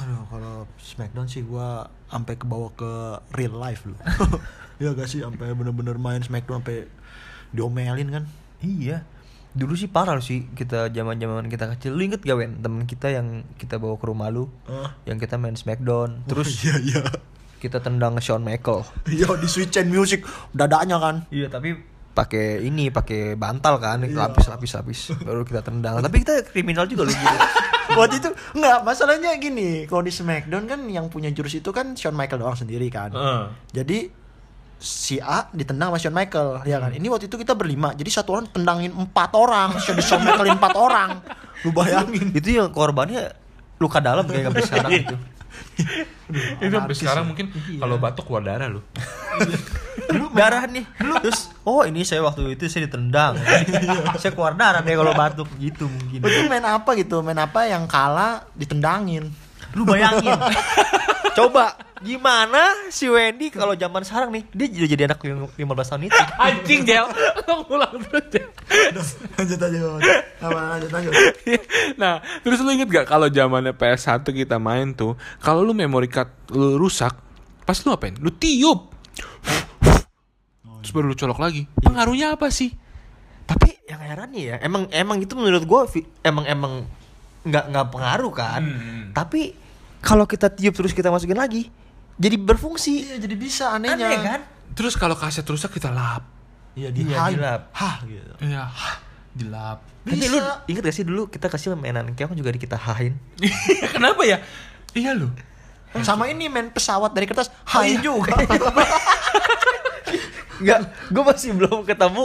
Aduh 0.00 0.24
kalau 0.32 0.54
Smackdown 0.80 1.28
sih 1.28 1.44
gue 1.44 1.68
sampai 2.08 2.34
kebawa 2.40 2.68
ke 2.72 2.92
real 3.36 3.54
life 3.56 3.84
loh. 3.84 4.00
Iya 4.80 4.96
gak 4.96 5.12
sih 5.12 5.20
sampai 5.20 5.52
bener-bener 5.52 6.00
main 6.00 6.24
Smackdown 6.24 6.64
sampai 6.64 6.88
diomelin 7.52 8.08
kan? 8.08 8.24
Iya. 8.64 9.04
Dulu 9.52 9.76
sih 9.76 9.92
parah 9.92 10.16
sih 10.24 10.48
kita 10.56 10.88
zaman-zaman 10.88 11.52
kita 11.52 11.68
kecil. 11.76 12.00
Lu 12.00 12.00
inget 12.00 12.24
gak 12.24 12.40
Wen 12.40 12.64
temen 12.64 12.88
kita 12.88 13.12
yang 13.12 13.44
kita 13.60 13.76
bawa 13.76 14.00
ke 14.00 14.08
rumah 14.08 14.32
lu? 14.32 14.48
Ah. 14.64 14.96
Yang 15.04 15.28
kita 15.28 15.36
main 15.36 15.52
Smackdown. 15.52 16.24
Terus 16.24 16.64
iya 16.64 16.80
iya. 16.80 17.02
kita 17.60 17.84
tendang 17.84 18.16
Shawn 18.24 18.40
Michael. 18.40 18.88
Iya 19.04 19.36
di 19.36 19.48
Switch 19.52 19.76
and 19.76 19.92
Music 19.92 20.24
dadanya 20.56 20.96
kan. 20.96 21.28
Iya, 21.28 21.52
tapi 21.52 21.76
pakai 22.16 22.64
ini, 22.64 22.88
pakai 22.88 23.36
bantal 23.36 23.76
kan, 23.78 24.00
Iya. 24.00 24.16
lapis-lapis-lapis 24.16 25.12
baru 25.28 25.44
kita 25.44 25.60
tendang. 25.60 26.00
tapi 26.08 26.24
kita 26.24 26.40
kriminal 26.48 26.88
juga 26.88 27.04
loh 27.04 27.12
gitu. 27.12 27.36
Waktu 27.98 28.16
itu 28.22 28.30
enggak 28.54 28.78
masalahnya 28.86 29.34
gini, 29.40 29.84
kalau 29.90 30.02
di 30.04 30.12
Smackdown 30.14 30.64
kan 30.66 30.80
yang 30.86 31.10
punya 31.10 31.30
jurus 31.34 31.58
itu 31.58 31.70
kan 31.74 31.94
Shawn 31.94 32.14
Michael 32.14 32.42
doang 32.42 32.58
sendiri 32.58 32.86
kan. 32.90 33.10
Heeh. 33.10 33.42
Jadi 33.74 33.98
si 34.80 35.20
A 35.20 35.44
ditendang 35.52 35.92
sama 35.92 35.98
Shawn 36.00 36.16
Michael 36.16 36.48
ya 36.64 36.80
kan. 36.80 36.90
Ini 36.96 37.06
waktu 37.12 37.28
itu 37.28 37.36
kita 37.36 37.52
berlima. 37.52 37.92
Jadi 37.92 38.10
satu 38.10 38.38
orang 38.38 38.46
tendangin 38.48 38.92
empat 38.96 39.30
orang, 39.36 39.76
Shawn 39.76 40.00
Shawn 40.00 40.22
Michaelin 40.24 40.56
empat 40.56 40.74
orang. 40.78 41.10
Lu 41.66 41.70
bayangin. 41.76 42.32
itu 42.32 42.56
yang 42.56 42.72
korbannya 42.72 43.36
luka 43.80 44.00
dalam 44.00 44.24
kayak 44.28 44.52
sampai 44.52 44.64
sekarang 44.64 44.92
itu. 44.92 45.16
Itu 46.62 46.70
sampai 46.70 46.94
sekarang 46.94 47.24
ya. 47.24 47.28
mungkin 47.28 47.46
kalau 47.80 47.96
batuk 47.98 48.24
keluar 48.28 48.44
darah 48.46 48.68
lu 50.10 50.26
darah 50.34 50.66
nih. 50.66 50.84
Terus 51.22 51.50
oh 51.62 51.82
ini 51.86 52.02
saya 52.02 52.22
waktu 52.26 52.54
itu 52.54 52.66
saya 52.66 52.86
ditendang. 52.86 53.38
saya 54.20 54.32
keluar 54.34 54.54
darah 54.58 54.82
deh 54.82 54.94
kalau 54.94 55.14
batuk 55.14 55.48
gitu 55.58 55.86
mungkin. 55.86 56.18
Itu 56.22 56.40
main 56.50 56.66
apa 56.66 56.90
gitu? 56.98 57.22
Main 57.22 57.38
apa 57.38 57.66
yang 57.66 57.86
kalah 57.86 58.46
ditendangin. 58.54 59.30
Lu 59.74 59.86
bayangin. 59.86 60.34
Coba 61.38 61.78
gimana 62.00 62.60
si 62.88 63.04
Wendy 63.06 63.52
kalau 63.52 63.76
zaman 63.76 64.00
sekarang 64.00 64.32
nih 64.32 64.44
dia 64.50 64.66
udah 64.72 64.88
jadi 64.88 65.02
anak 65.04 65.20
yang 65.20 65.44
15 65.44 65.60
tahun 65.84 66.02
itu. 66.08 66.20
anjing 66.40 66.80
Jel 66.82 67.06
lu 67.44 67.54
ngulang 67.68 68.00
terus 68.64 69.08
lanjut 69.36 69.60
aja. 69.60 69.78
Apa 70.40 70.58
lanjut 70.76 70.90
lanjut. 70.90 71.12
nah 72.00 72.18
terus 72.40 72.58
lu 72.60 72.72
inget 72.72 72.88
gak 72.88 73.04
kalau 73.04 73.28
zamannya 73.28 73.72
PS1 73.72 74.24
kita 74.24 74.56
main 74.56 74.96
tuh 74.96 75.12
kalau 75.38 75.60
lu 75.60 75.76
memory 75.76 76.08
card 76.08 76.32
lu 76.48 76.80
rusak 76.80 77.12
pas 77.62 77.76
lu 77.84 77.92
apain 77.92 78.16
lu 78.16 78.32
tiup 78.32 78.88
terus 80.80 80.90
baru 80.90 81.12
lu 81.12 81.16
colok 81.16 81.36
lagi 81.38 81.68
pengaruhnya 81.76 82.34
apa 82.34 82.48
sih 82.48 82.72
Tapi 83.44 83.82
yang 83.84 83.98
herannya 83.98 84.42
ya, 84.46 84.56
emang 84.62 84.86
emang 84.88 85.18
itu 85.18 85.34
menurut 85.34 85.66
gua 85.66 85.82
vi- 85.84 86.06
emang 86.22 86.46
emang 86.46 86.86
nggak 87.42 87.64
nggak 87.66 87.86
pengaruh 87.90 88.30
kan. 88.30 88.62
Hmm. 88.62 89.04
Tapi 89.10 89.58
kalau 89.98 90.22
kita 90.22 90.46
tiup 90.48 90.70
terus 90.70 90.94
kita 90.94 91.10
masukin 91.10 91.34
lagi, 91.34 91.66
jadi 92.20 92.36
berfungsi. 92.36 93.08
Iya 93.08 93.16
jadi 93.18 93.34
bisa 93.34 93.72
anehnya. 93.72 94.06
Aneh 94.06 94.20
kan? 94.20 94.40
terus 94.70 94.94
kalau 94.94 95.14
kaset 95.14 95.42
rusak 95.42 95.66
kita 95.72 95.90
lap 95.90 96.22
Iya 96.72 96.88
di 96.92 97.02
Iya, 97.02 97.16
high. 97.18 97.34
dilap. 97.34 97.60
Hah 97.74 97.94
gitu. 98.04 98.32
iya 98.40 98.64
dilap 99.30 99.78
Tapi 100.00 100.26
lu 100.26 100.38
inget 100.66 100.82
gak 100.82 100.92
sih 100.92 101.02
dulu 101.02 101.26
kita 101.26 101.46
kasih 101.46 101.74
mainan 101.74 102.12
keong 102.12 102.32
juga 102.32 102.50
di 102.50 102.58
kita 102.58 102.76
hain. 102.76 103.16
kenapa 103.94 104.20
ya 104.22 104.38
iya 104.92 105.12
lu 105.12 105.28
Sama 106.00 106.26
ini 106.26 106.46
main 106.46 106.68
pesawat 106.68 107.10
dari 107.10 107.26
kertas 107.26 107.50
high 107.66 107.98
juga. 107.98 108.30
Enggak, 110.60 110.78
gua 111.08 111.22
masih 111.26 111.50
belum 111.50 111.82
ketemu. 111.82 112.24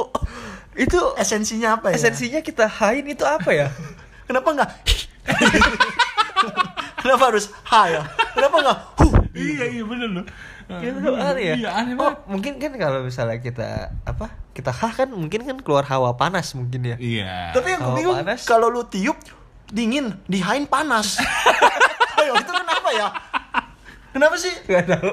Itu 0.75 0.99
Esensinya 1.15 1.75
apa 1.75 1.89
ya? 1.89 1.95
esensinya 1.95 2.39
kita 2.41 2.69
hain 2.69 3.05
itu 3.07 3.23
apa 3.23 3.49
ya? 3.49 3.67
Kenapa 4.27 4.47
enggak? 4.51 4.69
Kenapa 7.05 7.23
harus 7.29 7.45
ha 7.63 7.85
ya? 7.85 8.01
Kenapa 8.33 8.55
enggak 8.57 8.77
hu? 8.97 9.07
iya 9.31 9.63
iya 9.69 9.83
bener 9.83 10.09
lu 10.11 10.23
Gitu, 10.65 10.97
aneh 11.13 11.43
ya? 11.45 11.55
iya 11.55 11.69
aneh 11.75 11.93
Oh, 11.93 12.09
mungkin 12.25 12.57
kan 12.57 12.73
kalau 12.73 13.05
misalnya 13.05 13.37
kita 13.37 13.67
apa? 14.01 14.33
Kita 14.49 14.73
hah 14.73 14.89
kan 14.89 15.05
mungkin 15.07 15.45
kan 15.45 15.61
keluar 15.61 15.85
hawa 15.85 16.17
panas 16.17 16.49
mungkin 16.51 16.81
ya. 16.83 16.97
iya 16.97 17.53
Tapi 17.53 17.67
yang 17.69 17.79
gue 17.79 17.85
Kalau 17.85 17.95
bingung 17.95 18.17
kalau 18.41 18.67
lu 18.67 18.81
tiup 18.83 19.13
dingin, 19.67 20.17
di 20.25 20.39
hain 20.39 20.65
panas. 20.65 21.21
Ayo 22.17 22.33
itu 22.33 22.49
kenapa 22.49 22.89
ya? 22.91 23.07
Kenapa 24.09 24.35
sih? 24.35 24.53
Gak 24.65 24.87
tahu. 24.87 25.11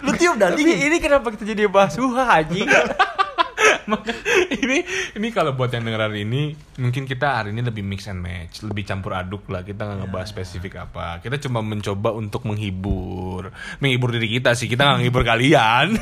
Lu 0.00 0.10
tiup 0.14 0.38
dah 0.38 0.48
dingin. 0.50 0.80
ini 0.82 0.96
kenapa 0.96 1.28
kita 1.28 1.44
jadi 1.44 1.66
bahas 1.66 1.92
huha 1.94 2.24
anjing? 2.24 2.64
Ini 4.64 4.78
ini 5.14 5.28
kalau 5.28 5.52
buat 5.52 5.68
yang 5.68 5.84
denger 5.84 6.08
hari 6.08 6.24
ini 6.24 6.56
mungkin 6.80 7.04
kita 7.04 7.44
hari 7.44 7.52
ini 7.52 7.60
lebih 7.60 7.84
mix 7.84 8.08
and 8.08 8.16
match, 8.18 8.64
lebih 8.64 8.80
campur 8.82 9.12
aduk 9.12 9.44
lah. 9.52 9.60
Kita 9.60 9.84
nggak 9.84 10.08
ngebahas 10.08 10.28
spesifik 10.28 10.88
apa. 10.88 11.20
Kita 11.20 11.36
cuma 11.38 11.60
mencoba 11.60 12.16
untuk 12.16 12.48
menghibur, 12.48 13.52
menghibur 13.78 14.08
diri 14.10 14.40
kita 14.40 14.56
sih. 14.56 14.66
Kita 14.66 14.88
nggak 14.88 14.96
menghibur 15.04 15.22
kalian. 15.22 15.88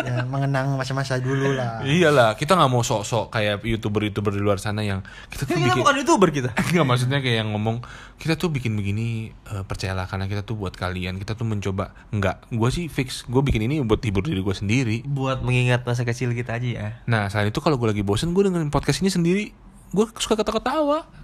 Ya, 0.00 0.24
mengenang 0.24 0.80
masa-masa 0.80 1.20
dulu 1.20 1.52
lah. 1.52 1.84
Iyalah, 1.84 2.32
kita 2.32 2.56
nggak 2.56 2.72
mau 2.72 2.80
sok-sok 2.80 3.36
kayak 3.36 3.60
youtuber-youtuber 3.60 4.32
di 4.32 4.40
luar 4.40 4.56
sana 4.56 4.80
yang 4.80 5.04
kita 5.28 5.44
tuh 5.44 5.60
Kita 5.60 5.60
bikin. 5.60 5.80
bukan 5.84 5.94
youtuber 6.00 6.28
kita. 6.32 6.50
Nggak 6.72 6.86
maksudnya 6.88 7.18
kayak 7.20 7.36
yang 7.44 7.52
ngomong 7.52 7.84
kita 8.16 8.40
tuh 8.40 8.48
bikin 8.48 8.80
begini 8.80 9.28
eh, 9.28 9.60
percayalah 9.60 10.08
karena 10.08 10.24
kita 10.24 10.40
tuh 10.40 10.56
buat 10.56 10.72
kalian 10.72 11.20
kita 11.20 11.36
tuh 11.36 11.44
mencoba 11.44 11.92
nggak 12.12 12.48
gue 12.48 12.68
sih 12.72 12.88
fix 12.88 13.24
gue 13.24 13.40
bikin 13.40 13.64
ini 13.64 13.80
buat 13.80 14.00
hibur 14.00 14.20
diri 14.20 14.40
gue 14.40 14.52
sendiri 14.52 14.96
Buat 15.04 15.40
mengingat 15.40 15.84
masa 15.84 16.04
kecil 16.04 16.32
kita 16.32 16.49
aja 16.56 16.68
ya. 16.68 16.88
nah 17.06 17.30
selain 17.30 17.50
itu 17.52 17.60
kalau 17.62 17.78
gue 17.78 17.88
lagi 17.90 18.02
bosen 18.02 18.34
gue 18.34 18.42
dengerin 18.46 18.72
podcast 18.74 19.00
ini 19.00 19.10
sendiri 19.12 19.44
gue 19.90 20.04
suka 20.18 20.38
ketawa-ketawa 20.38 21.20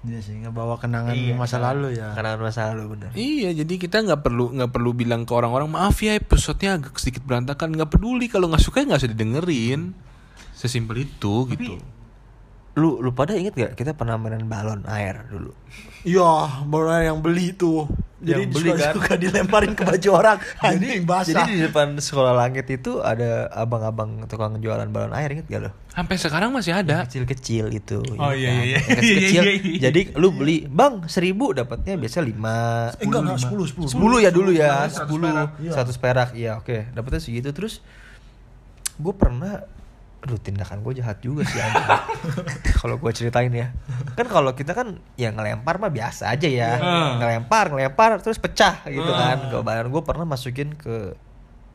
Iya 0.00 0.20
sih, 0.24 0.32
ngebawa 0.40 0.80
kenangan 0.80 1.12
Iya, 1.12 1.36
masa 1.36 1.60
lalu 1.60 1.92
ya. 1.92 2.16
Kenangan 2.16 2.40
masa 2.40 2.72
lalu 2.72 2.96
bener. 2.96 3.12
Iya, 3.12 3.52
jadi 3.52 3.74
kita 3.76 4.00
nggak 4.00 4.24
perlu 4.24 4.48
nggak 4.56 4.72
perlu 4.72 4.96
bilang 4.96 5.28
ke 5.28 5.32
orang-orang 5.36 5.68
maaf 5.68 6.00
ya 6.00 6.16
episodenya 6.16 6.80
agak 6.80 6.96
sedikit 6.96 7.20
berantakan. 7.28 7.76
Nggak 7.76 8.00
peduli 8.00 8.32
kalau 8.32 8.48
nggak 8.48 8.64
suka 8.64 8.80
ya 8.80 8.84
nggak 8.88 9.00
usah 9.04 9.12
didengerin. 9.12 9.92
Sesimpel 10.56 11.04
itu 11.04 11.44
gitu. 11.52 11.76
Lu 12.78 13.02
lu 13.02 13.10
pada 13.10 13.34
inget 13.34 13.54
gak 13.58 13.72
kita 13.74 13.98
pernah 13.98 14.14
mainin 14.14 14.46
balon 14.46 14.86
air 14.86 15.26
dulu? 15.26 15.50
Iya, 16.06 16.64
baru 16.70 17.02
yang 17.02 17.18
beli 17.20 17.52
tuh. 17.52 17.84
Jadi 18.20 18.44
Yang 18.44 18.52
beli, 18.52 18.68
suka, 18.68 18.76
kan? 18.84 18.92
suka 19.00 19.12
dilemparin 19.16 19.72
ke 19.72 19.80
baju 19.80 20.08
orang. 20.12 20.36
Anjing 20.64 21.08
basah. 21.08 21.40
Jadi 21.40 21.56
di 21.56 21.60
depan 21.64 21.96
sekolah 21.96 22.36
langit 22.36 22.68
itu 22.68 23.00
ada 23.00 23.48
abang-abang 23.48 24.28
tukang 24.28 24.60
jualan 24.60 24.84
balon 24.92 25.16
air 25.16 25.32
inget 25.32 25.48
gak 25.48 25.60
lo? 25.64 25.70
Sampai 25.88 26.20
sekarang 26.20 26.52
masih 26.52 26.76
ada. 26.76 27.08
Kecil-kecil 27.08 27.72
itu. 27.72 28.04
Oh, 28.20 28.32
iya, 28.36 28.60
iya, 28.60 28.76
iya. 28.76 28.80
Iya, 29.00 29.18
iya, 29.24 29.42
iya. 29.56 29.80
Jadi 29.88 30.12
lu 30.20 30.36
beli, 30.36 30.68
"Bang, 30.68 31.08
seribu 31.08 31.56
dapatnya 31.56 31.96
biasa 31.96 32.20
lima 32.20 32.92
Eh, 33.00 33.08
enggak, 33.08 33.20
enggak, 33.24 33.38
10, 33.40 33.88
10. 33.88 33.88
10 33.88 34.20
ya 34.20 34.30
dulu 34.30 34.50
ya, 34.52 34.84
100 34.84 35.08
10 35.08 35.16
perak. 35.24 35.50
Iya. 35.56 35.72
100 35.72 35.96
perak. 35.96 36.28
Iya, 36.36 36.50
oke. 36.60 36.76
Dapatnya 36.92 37.20
segitu 37.24 37.50
terus 37.56 37.80
gue 39.00 39.14
pernah 39.16 39.64
Aduh 40.20 40.36
tindakan 40.36 40.80
gue 40.80 40.92
jahat 40.94 41.16
juga 41.18 41.42
sih 41.42 41.56
anjing. 41.56 41.88
Kalau 42.78 42.96
gue 42.96 43.08
ceritain 43.10 43.48
ya 43.48 43.72
Kan 44.12 44.26
kalau 44.26 44.52
kita 44.52 44.72
kan 44.72 45.00
ya 45.14 45.28
ngelempar 45.28 45.76
mah 45.76 45.88
biasa 45.88 46.28
aja 46.30 46.44
ya 46.44 46.76
Hmm. 46.76 47.16
Ngelempar, 47.16 47.68
ngelempar 47.70 48.18
terus 48.18 48.36
pecah 48.36 48.84
gitu 48.84 49.06
kan 49.06 49.48
Kalau 49.48 49.60
badan 49.60 49.88
gue 49.88 50.02
pernah 50.02 50.24
masukin 50.24 50.72
ke 50.72 51.16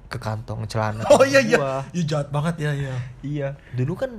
ke 0.06 0.18
kantong 0.18 0.64
celana 0.66 1.02
Oh 1.10 1.22
iya 1.22 1.42
iya. 1.42 1.58
gua. 1.58 1.78
Iya 1.90 2.04
jahat 2.06 2.28
banget 2.30 2.56
ya, 2.60 2.72
iya. 2.72 2.94
Iya 3.20 3.48
Dulu 3.74 3.94
kan 3.96 4.12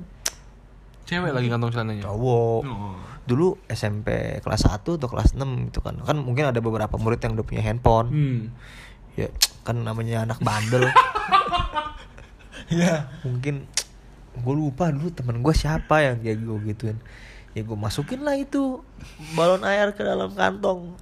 Cewek 1.04 1.30
lagi 1.30 1.46
kantong 1.46 1.70
celananya. 1.70 2.02
cowok 2.02 2.62
Oh. 2.62 2.98
Dulu 3.24 3.62
SMP 3.68 4.10
kelas 4.40 4.66
1 4.66 4.82
atau 4.82 5.06
kelas 5.06 5.32
6 5.32 5.38
gitu 5.64 5.78
kan 5.78 5.94
Kan 6.00 6.18
mungkin 6.18 6.46
ada 6.46 6.58
beberapa 6.58 6.94
murid 6.96 7.18
yang 7.20 7.34
udah 7.34 7.46
punya 7.46 7.62
handphone 7.62 8.10
Hmm. 8.10 8.40
ya 9.14 9.30
kan 9.62 9.78
namanya 9.78 10.22
anak 10.22 10.38
bandel 10.40 10.82
Iya. 12.66 13.06
mungkin 13.22 13.70
gue 14.36 14.54
lupa 14.54 14.92
dulu 14.92 15.08
temen 15.12 15.40
gue 15.40 15.54
siapa 15.56 16.04
yang 16.04 16.20
kayak 16.20 16.38
gue 16.44 16.58
gituin 16.72 16.98
ya 17.56 17.64
gue 17.64 17.78
masukin 17.78 18.20
lah 18.20 18.36
itu 18.36 18.84
balon 19.32 19.64
air 19.64 19.96
ke 19.96 20.04
dalam 20.04 20.32
kantong 20.36 20.92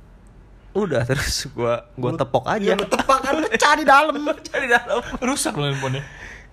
udah 0.75 1.03
terus 1.07 1.47
gue 1.51 1.75
gue 1.99 2.11
tepok 2.19 2.45
aja 2.51 2.75
lu 2.75 2.87
tepak 2.87 3.19
kan 3.23 3.35
pecah 3.47 3.73
di 3.79 3.85
dalam. 3.87 4.15
cari 4.51 4.67
dalam 4.67 5.03
Rusak 5.23 5.55
loh 5.55 5.71
handphonenya. 5.71 6.03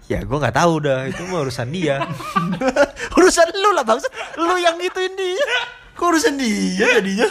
ya 0.06 0.20
gue 0.22 0.38
nggak 0.38 0.58
tahu 0.58 0.74
dah 0.86 1.10
itu 1.10 1.22
mah 1.26 1.42
urusan 1.42 1.70
dia 1.74 2.02
urusan 3.18 3.48
lu 3.54 3.70
lah 3.74 3.86
bangsa. 3.86 4.10
Lu 4.38 4.58
yang 4.60 4.78
gituin 4.78 5.14
dia. 5.18 5.50
Kok 5.98 6.06
urusan 6.14 6.38
dia 6.38 7.02
jadinya? 7.02 7.30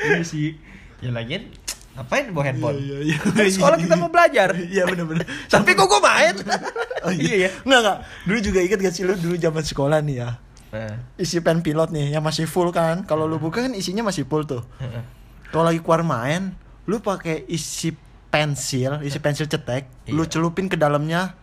iya 0.00 0.22
sih 0.24 0.56
ya 1.04 1.12
lagian 1.12 1.52
ngapain 1.94 2.24
bawa 2.28 2.44
handphone 2.44 2.76
Iya, 2.76 2.96
iya, 3.00 3.14
iya. 3.14 3.16
Kan 3.20 3.46
sekolah 3.46 3.76
kita 3.76 3.94
mau 3.94 4.08
belajar 4.08 4.48
Iya 4.74 4.82
bener-bener. 4.84 5.26
tapi 5.46 5.70
kok 5.72 5.86
gue 5.86 6.00
main 6.00 6.34
Oh, 7.06 7.12
iya 7.12 7.34
ya 7.38 7.50
Enggak 7.62 7.80
enggak. 7.80 7.98
Dulu 8.24 8.38
juga 8.40 8.58
inget 8.60 8.78
gak 8.80 8.92
sih 8.92 9.02
lu 9.02 9.14
dulu 9.14 9.36
zaman 9.36 9.62
sekolah 9.62 9.98
nih 10.00 10.16
ya. 10.18 10.30
Nah, 10.70 10.94
Isi 11.14 11.38
pen 11.38 11.60
pilot 11.60 11.88
nih 11.88 12.10
yang 12.10 12.20
masih 12.20 12.44
full 12.44 12.68
kan. 12.68 13.04
Kalau 13.04 13.24
lu 13.24 13.36
buka 13.36 13.60
kan 13.60 13.72
isinya 13.72 14.02
masih 14.02 14.24
full 14.24 14.42
tuh. 14.42 14.64
heeh. 14.76 15.02
Kalau 15.46 15.64
lagi 15.64 15.78
keluar 15.78 16.02
main, 16.02 16.50
lu 16.84 16.98
pakai 16.98 17.46
isi 17.46 17.94
pensil, 18.28 18.98
isi 19.00 19.16
pensil 19.16 19.46
cetek, 19.46 19.86
lu 20.08 20.20
Iya. 20.20 20.30
celupin 20.32 20.66
ke 20.66 20.74
dalamnya, 20.74 21.38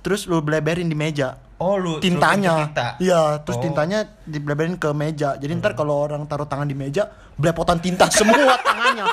terus 0.00 0.24
lu 0.24 0.40
bleberin 0.40 0.86
di 0.86 0.94
meja. 0.94 1.36
oh 1.58 1.76
lu 1.76 2.00
Tintanya, 2.00 2.72
tinta. 2.72 2.96
iya, 2.96 3.36
terus 3.38 3.60
Oh. 3.60 3.62
tintanya 3.62 4.00
dibleberin 4.24 4.74
ke 4.74 4.88
meja. 4.90 5.36
Jadi 5.36 5.52
ntar 5.54 5.76
kalau 5.76 6.00
orang 6.00 6.24
taruh 6.24 6.48
tangan 6.48 6.64
di 6.64 6.72
meja, 6.72 7.04
blepotan 7.34 7.76
tinta 7.76 8.08
semua 8.08 8.56
tangannya. 8.64 9.04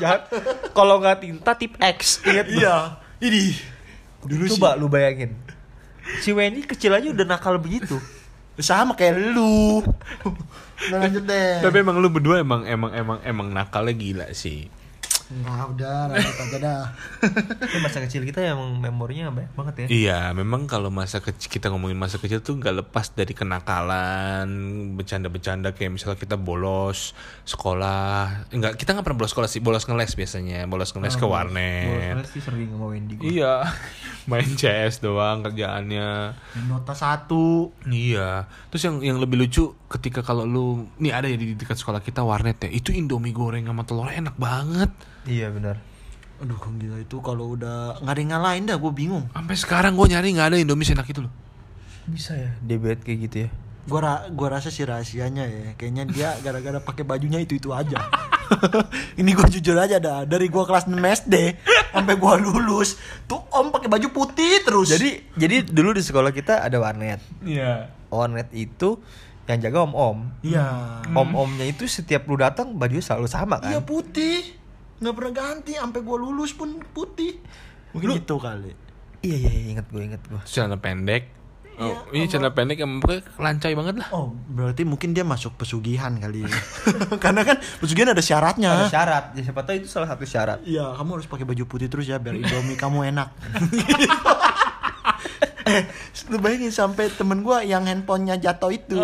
Jahat 0.00 0.22
kalau 0.76 1.00
nggak 1.00 1.22
tinta 1.24 1.52
tip 1.54 1.74
X 1.78 2.20
inget 2.24 2.46
lu? 2.50 2.60
iya, 2.62 2.98
ini. 3.22 3.54
Dulu 4.24 4.44
sih 4.48 4.56
Coba 4.56 4.76
lu 4.76 4.88
bayangin. 4.88 5.36
Si 6.20 6.32
Wendy 6.32 6.64
kecil 6.64 6.92
aja 6.92 7.08
udah 7.12 7.26
nakal 7.26 7.56
begitu. 7.60 7.96
sama 8.60 8.94
kayak 8.94 9.34
lu. 9.34 9.82
Nah, 10.90 11.06
lanjut 11.06 11.22
deh. 11.22 11.62
Tapi 11.62 11.76
emang 11.80 12.02
lu 12.02 12.10
berdua 12.10 12.42
emang 12.42 12.66
emang 12.66 12.90
emang 12.92 13.18
emang 13.22 13.48
nakalnya 13.50 13.94
gila 13.94 14.26
sih. 14.34 14.66
Nah, 15.32 15.72
udah, 15.72 16.12
lanjut 16.12 16.36
aja 16.36 16.58
dah. 16.60 16.82
Tapi 17.64 17.76
masa 17.80 18.04
kecil 18.04 18.28
kita 18.28 18.44
emang 18.44 18.76
memorinya 18.76 19.32
banyak 19.32 19.52
banget 19.56 19.74
ya. 19.74 19.86
Iya, 19.88 20.20
memang 20.36 20.68
kalau 20.68 20.92
masa 20.92 21.24
kecil 21.24 21.48
kita 21.48 21.72
ngomongin 21.72 21.96
masa 21.96 22.20
kecil 22.20 22.44
tuh 22.44 22.60
nggak 22.60 22.84
lepas 22.84 23.08
dari 23.16 23.32
kenakalan, 23.32 24.44
bercanda-bercanda 25.00 25.72
kayak 25.72 25.96
misalnya 25.96 26.20
kita 26.20 26.36
bolos 26.36 27.16
sekolah. 27.48 28.52
Enggak, 28.52 28.76
kita 28.76 28.92
nggak 28.92 29.04
pernah 29.08 29.18
bolos 29.24 29.32
sekolah 29.32 29.48
sih, 29.48 29.64
bolos 29.64 29.88
ngeles 29.88 30.12
biasanya, 30.12 30.68
bolos 30.68 30.92
ngeles 30.92 31.16
ke 31.16 31.24
warnet. 31.24 32.20
sih 32.28 32.44
sering 32.44 32.68
sama 32.68 32.92
Wendy 32.92 33.16
gua. 33.16 33.24
Iya, 33.24 33.54
main 34.30 34.50
CS 34.52 35.00
doang 35.00 35.40
kerjaannya. 35.40 36.36
Nota 36.68 36.92
satu. 36.92 37.72
Iya, 37.88 38.44
terus 38.68 38.84
yang 38.84 39.00
yang 39.00 39.16
lebih 39.16 39.40
lucu 39.40 39.72
ketika 39.88 40.20
kalau 40.20 40.44
lu 40.44 40.84
nih 41.00 41.16
ada 41.16 41.32
ya 41.32 41.40
di 41.40 41.56
dekat 41.56 41.80
sekolah 41.80 42.04
kita 42.04 42.20
warnet 42.20 42.68
ya, 42.68 42.68
itu 42.68 42.92
Indomie 42.92 43.32
goreng 43.32 43.64
sama 43.64 43.88
telur 43.88 44.12
enak 44.12 44.36
banget. 44.36 44.92
Iya 45.24 45.48
benar. 45.52 45.80
Aduh, 46.42 46.58
gila 46.76 46.98
itu 47.00 47.16
kalau 47.24 47.54
udah 47.56 48.02
nggak 48.02 48.12
ada 48.12 48.20
yang 48.20 48.30
ngalahin 48.34 48.64
dah, 48.68 48.76
gue 48.76 48.92
bingung. 48.92 49.24
Sampai 49.32 49.56
sekarang 49.56 49.96
gue 49.96 50.06
nyari 50.10 50.34
nggak 50.34 50.48
ada 50.52 50.56
Indomie 50.60 50.84
enak 50.84 51.06
itu 51.08 51.24
loh. 51.24 51.32
Bisa 52.04 52.36
ya 52.36 52.52
debet 52.60 53.00
kayak 53.00 53.18
gitu 53.30 53.36
ya. 53.46 53.50
Gua 53.84 54.00
ra 54.00 54.14
gua 54.32 54.56
rasa 54.56 54.72
sih 54.72 54.84
rahasianya 54.88 55.44
ya, 55.44 55.72
kayaknya 55.76 56.04
dia 56.08 56.28
gara-gara 56.44 56.80
pakai 56.80 57.04
bajunya 57.04 57.40
itu 57.40 57.56
itu 57.60 57.68
aja. 57.72 58.00
Ini 59.20 59.30
gue 59.32 59.46
jujur 59.56 59.76
aja 59.76 59.96
dah, 59.96 60.28
dari 60.28 60.52
gua 60.52 60.68
kelas 60.68 60.84
6 60.88 60.96
SD 60.96 61.34
sampai 61.92 62.14
gua 62.16 62.36
lulus, 62.36 62.96
tuh 63.24 63.40
om 63.52 63.72
pakai 63.72 63.88
baju 63.88 64.08
putih 64.12 64.64
terus. 64.64 64.88
Jadi 64.92 65.36
jadi 65.36 65.64
dulu 65.64 65.96
di 65.96 66.04
sekolah 66.04 66.32
kita 66.32 66.64
ada 66.64 66.76
warnet. 66.80 67.20
Iya. 67.44 67.92
Warnet 68.08 68.52
itu 68.56 69.00
yang 69.44 69.60
jaga 69.60 69.84
om-om. 69.84 70.32
iya. 70.40 71.00
Om-omnya 71.12 71.68
itu 71.68 71.84
setiap 71.84 72.24
lu 72.24 72.40
datang 72.40 72.72
bajunya 72.76 73.04
selalu 73.04 73.28
sama 73.28 73.60
kan. 73.60 73.68
Iya 73.68 73.80
putih. 73.84 74.63
Nggak 75.02 75.14
pernah 75.14 75.32
ganti 75.34 75.72
sampai 75.74 76.00
gua 76.02 76.18
lulus 76.20 76.54
pun 76.54 76.78
putih. 76.94 77.38
Mungkin 77.94 78.18
gitu 78.18 78.38
kali. 78.42 78.84
Iya 79.24 79.36
iya 79.40 79.50
iya, 79.56 79.66
inget 79.72 79.86
gue 79.88 80.02
inget 80.04 80.20
gue. 80.28 80.42
Celana 80.44 80.76
pendek. 80.76 81.32
Oh, 81.74 81.90
Iya, 81.90 81.96
ini 82.14 82.24
celana 82.30 82.54
pendek 82.54 82.78
yang 82.78 83.02
lancai 83.34 83.74
banget 83.74 83.98
lah. 83.98 84.08
Oh, 84.14 84.30
berarti 84.30 84.86
mungkin 84.86 85.10
dia 85.10 85.26
masuk 85.26 85.58
pesugihan 85.58 86.12
kali. 86.20 86.46
Karena 87.24 87.42
kan 87.42 87.56
pesugihan 87.80 88.12
ada 88.12 88.20
syaratnya. 88.20 88.84
Ada 88.84 88.92
syarat. 88.92 89.24
Ya 89.34 89.42
siapa 89.48 89.64
tahu 89.64 89.80
itu 89.80 89.88
salah 89.88 90.06
satu 90.06 90.22
syarat. 90.28 90.60
Iya, 90.62 90.92
kamu 90.94 91.10
harus 91.18 91.26
pakai 91.26 91.48
baju 91.48 91.64
putih 91.66 91.88
terus 91.88 92.06
ya 92.06 92.20
biar 92.20 92.36
Indomie 92.36 92.76
kamu 92.84 93.10
enak. 93.16 93.28
eh, 95.72 95.82
lu 96.28 96.38
bayangin 96.38 96.70
sampai 96.70 97.08
temen 97.10 97.40
gua 97.40 97.64
yang 97.64 97.88
handphonenya 97.88 98.36
jatuh 98.36 98.70
itu, 98.70 99.00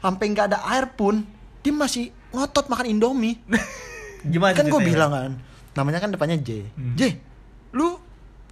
sampai 0.00 0.24
nggak 0.32 0.46
ada 0.56 0.58
air 0.72 0.88
pun, 0.96 1.22
dia 1.60 1.70
masih 1.76 2.08
ngotot 2.32 2.72
makan 2.72 2.88
Indomie. 2.88 3.36
Gimana 4.24 4.52
kan 4.52 4.64
gue 4.64 4.80
bilang 4.80 5.10
kan, 5.10 5.30
namanya 5.72 5.98
kan 5.98 6.10
depannya 6.10 6.38
J. 6.38 6.66
J, 6.94 7.00
lu 7.72 7.98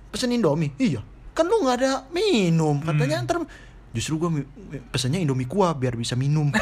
pesen 0.08 0.30
Indomie? 0.30 0.74
Iya. 0.74 1.00
Kan 1.30 1.46
lu 1.46 1.60
nggak 1.60 1.76
ada 1.76 1.92
minum. 2.10 2.78
Katanya 2.78 3.22
ntar 3.22 3.46
justru 3.90 4.18
mi- 4.24 4.46
pesennya 4.88 5.18
Indomie 5.18 5.44
kuah 5.44 5.72
biar 5.72 5.94
bisa 5.94 6.14
minum. 6.14 6.50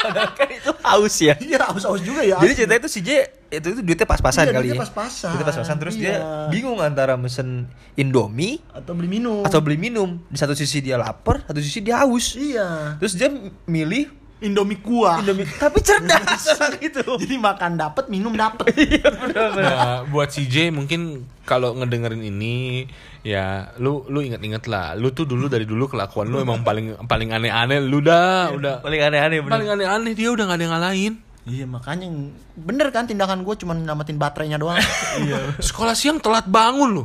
Kan 0.00 0.48
itu 0.48 0.72
haus 0.80 1.16
ya. 1.20 1.36
Iya, 1.36 1.60
aus-aus 1.68 2.00
juga 2.00 2.24
ya. 2.24 2.40
Jadi 2.40 2.52
cerita 2.56 2.74
itu 2.74 2.88
si 2.88 3.00
J 3.00 3.20
itu, 3.50 3.66
itu 3.68 3.80
duitnya 3.82 4.06
pas-pasan 4.06 4.48
Iya, 4.48 4.52
kali 4.54 4.64
duitnya 4.64 4.78
ya. 4.78 4.82
pas-pasan. 4.82 5.28
Duitnya 5.28 5.46
pas-pasan 5.46 5.76
terus 5.76 5.94
dia 5.94 6.16
Iya. 6.16 6.48
bingung 6.48 6.80
antara 6.80 7.14
mesen 7.14 7.68
Indomie 7.94 8.64
atau 8.72 8.96
beli 8.96 9.08
minum. 9.10 9.44
atau 9.44 9.60
beli 9.60 9.76
minum. 9.76 10.16
Di 10.24 10.38
satu 10.38 10.56
sisi 10.56 10.80
dia 10.80 10.96
lapar, 10.96 11.44
satu 11.44 11.60
sisi 11.60 11.84
dia 11.84 12.00
haus. 12.00 12.32
Iya. 12.32 12.96
Terus 12.96 13.12
dia 13.12 13.28
milih 13.66 14.08
Indomie 14.40 14.80
kuah. 14.80 15.20
Indomie. 15.20 15.44
Tapi 15.44 15.78
cerdas 15.80 16.48
orang 16.50 16.80
itu. 16.88 17.04
Jadi 17.04 17.36
makan 17.36 17.76
dapet, 17.76 18.08
minum 18.08 18.32
dapet. 18.32 18.72
Iya 18.80 19.08
benar-benar. 19.10 19.76
Nah, 19.76 19.98
buat 20.06 20.28
si 20.28 20.44
J 20.44 20.68
mungkin 20.70 21.28
kalau 21.44 21.74
ngedengerin 21.74 22.22
ini 22.22 22.88
ya 23.20 23.74
lu 23.76 24.06
lu 24.06 24.20
inget-inget 24.20 24.64
lah 24.64 24.94
lu 24.94 25.10
tuh 25.10 25.24
dulu 25.24 25.44
dari 25.44 25.62
dulu 25.62 25.84
kelakuan 25.86 26.26
lu 26.26 26.38
emang 26.38 26.62
paling 26.62 26.96
paling 27.04 27.30
aneh-aneh 27.30 27.76
lu 27.78 28.00
dah 28.00 28.48
udah 28.50 28.80
Paling 28.80 29.02
aneh-aneh 29.02 29.38
bener. 29.40 29.52
paling 29.52 29.68
aneh-aneh 29.68 30.12
dia 30.14 30.30
udah 30.30 30.44
gak 30.46 30.56
ada 30.56 30.62
yang 30.62 30.72
ngalahin 30.72 31.14
iya 31.44 31.64
makanya 31.66 32.06
bener 32.54 32.88
kan 32.88 33.04
tindakan 33.04 33.42
gue 33.42 33.54
cuma 33.56 33.74
namatin 33.74 34.14
baterainya 34.14 34.56
doang. 34.56 34.78
iya 35.26 35.52
sekolah 35.58 35.92
siang 35.92 36.16
telat 36.16 36.46
bangun 36.46 36.90
lu 36.94 37.04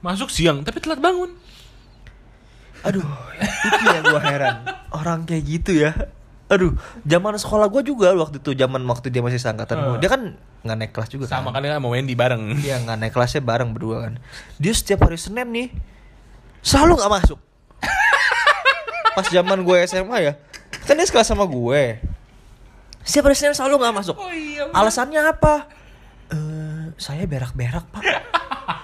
masuk 0.00 0.28
siang 0.28 0.60
tapi 0.60 0.76
telat 0.78 0.98
bangun 0.98 1.32
Aduh, 2.84 3.00
itu 3.40 3.84
yang 3.88 4.04
gue 4.04 4.20
heran. 4.20 4.56
Orang 4.92 5.24
kayak 5.24 5.40
gitu 5.48 5.72
ya. 5.72 5.96
Aduh, 6.52 6.76
zaman 7.08 7.40
sekolah 7.40 7.72
gue 7.72 7.82
juga 7.88 8.12
waktu 8.12 8.36
itu, 8.36 8.52
zaman 8.52 8.84
waktu 8.84 9.08
dia 9.08 9.24
masih 9.24 9.40
seangkatan 9.40 9.80
gue. 9.80 9.96
Dia 10.04 10.10
kan 10.12 10.36
nggak 10.64 10.76
naik 10.76 10.92
kelas 10.92 11.08
juga 11.12 11.24
sama 11.28 11.52
kan. 11.52 11.60
kan 11.60 11.76
sama 11.76 11.92
Wendy 11.92 12.16
bareng 12.16 12.56
Dia 12.64 12.80
nggak 12.80 12.96
naik 12.96 13.12
kelasnya 13.12 13.40
bareng 13.44 13.72
berdua 13.72 14.08
kan. 14.08 14.12
Dia 14.62 14.72
setiap 14.76 15.08
hari 15.08 15.16
Senin 15.16 15.48
nih 15.52 15.68
selalu 16.64 17.00
nggak 17.00 17.12
masuk. 17.12 17.38
Pas 19.16 19.26
zaman 19.30 19.58
gue 19.62 19.76
SMA 19.86 20.18
ya, 20.26 20.32
kan 20.90 20.98
dia 20.98 21.06
sekelas 21.06 21.30
sama 21.30 21.46
gue. 21.46 22.02
Setiap 23.06 23.30
hari 23.30 23.36
Senin 23.38 23.54
selalu 23.54 23.78
nggak 23.78 23.94
masuk. 23.94 24.16
Alasannya 24.74 25.22
apa? 25.22 25.70
Eh, 26.34 26.84
saya 26.98 27.22
berak-berak 27.28 27.84
pak. 27.94 28.02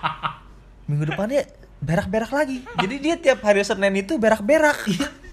Minggu 0.88 1.10
depannya 1.10 1.50
berak-berak 1.82 2.30
lagi. 2.30 2.62
Jadi 2.78 2.94
dia 3.00 3.14
tiap 3.18 3.42
hari 3.42 3.64
Senin 3.66 3.96
itu 3.96 4.20
berak-berak. 4.22 4.86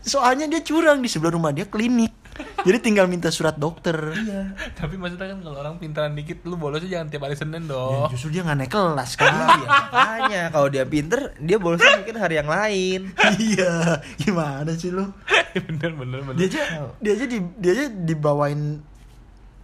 Soalnya 0.08 0.48
dia 0.48 0.64
curang 0.64 1.04
di 1.04 1.12
sebelah 1.12 1.36
rumah 1.36 1.52
dia 1.52 1.68
klinik. 1.68 2.16
Jadi 2.38 2.78
tinggal 2.80 3.10
minta 3.10 3.28
surat 3.28 3.58
dokter. 3.58 3.98
Iya. 4.14 4.54
Tapi 4.72 4.94
maksudnya 4.94 5.34
kan 5.34 5.40
kalau 5.42 5.58
orang 5.58 5.76
pintaran 5.82 6.14
dikit 6.14 6.46
lu 6.46 6.54
bolosnya 6.54 6.88
jangan 6.88 7.08
tiap 7.10 7.26
hari 7.26 7.34
Senin 7.34 7.66
Ya, 7.66 7.74
dong. 7.74 8.08
justru 8.14 8.30
dia 8.30 8.46
nggak 8.46 8.58
naik 8.58 8.72
kelas 8.72 9.12
kan. 9.18 9.34
Iya, 9.34 9.68
makanya 9.90 10.42
kalau 10.54 10.68
dia 10.70 10.86
pinter, 10.86 11.34
dia 11.42 11.58
bolosnya 11.58 11.98
mungkin 11.98 12.16
hari 12.16 12.36
yang 12.38 12.46
lain. 12.46 13.02
iya, 13.42 13.74
gimana 14.16 14.70
sih 14.78 14.94
lu? 14.94 15.10
bener 15.68 15.92
bener 15.98 16.20
bener. 16.22 16.38
Dia 16.38 16.48
aja 16.48 16.64
dia 17.02 17.12
aja 17.18 17.26
di, 17.26 17.38
dia 17.58 17.72
aja 17.74 17.86
dibawain 17.90 18.62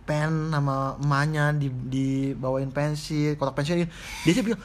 pen 0.03 0.49
sama 0.49 0.97
emaknya 0.97 1.53
di 1.53 1.69
dibawain 1.69 2.73
pensil, 2.73 3.37
kotak 3.37 3.53
pensil. 3.53 3.85
Dia 4.25 4.31
aja 4.33 4.41
bilang, 4.41 4.61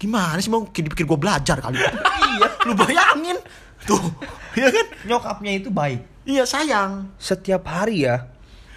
"Gimana 0.00 0.40
sih 0.40 0.48
mau 0.48 0.64
dipikir 0.64 1.04
gue 1.04 1.18
belajar 1.20 1.60
kali?" 1.60 1.76
iya, 2.32 2.48
lu 2.64 2.72
bayangin. 2.72 3.36
Tuh, 3.86 4.02
iya 4.58 4.68
kan? 4.68 4.86
Nyokapnya 5.06 5.52
itu 5.54 5.68
baik. 5.70 6.02
Iya, 6.26 6.42
sayang. 6.42 7.14
Setiap 7.16 7.62
hari 7.64 8.02
ya, 8.04 8.26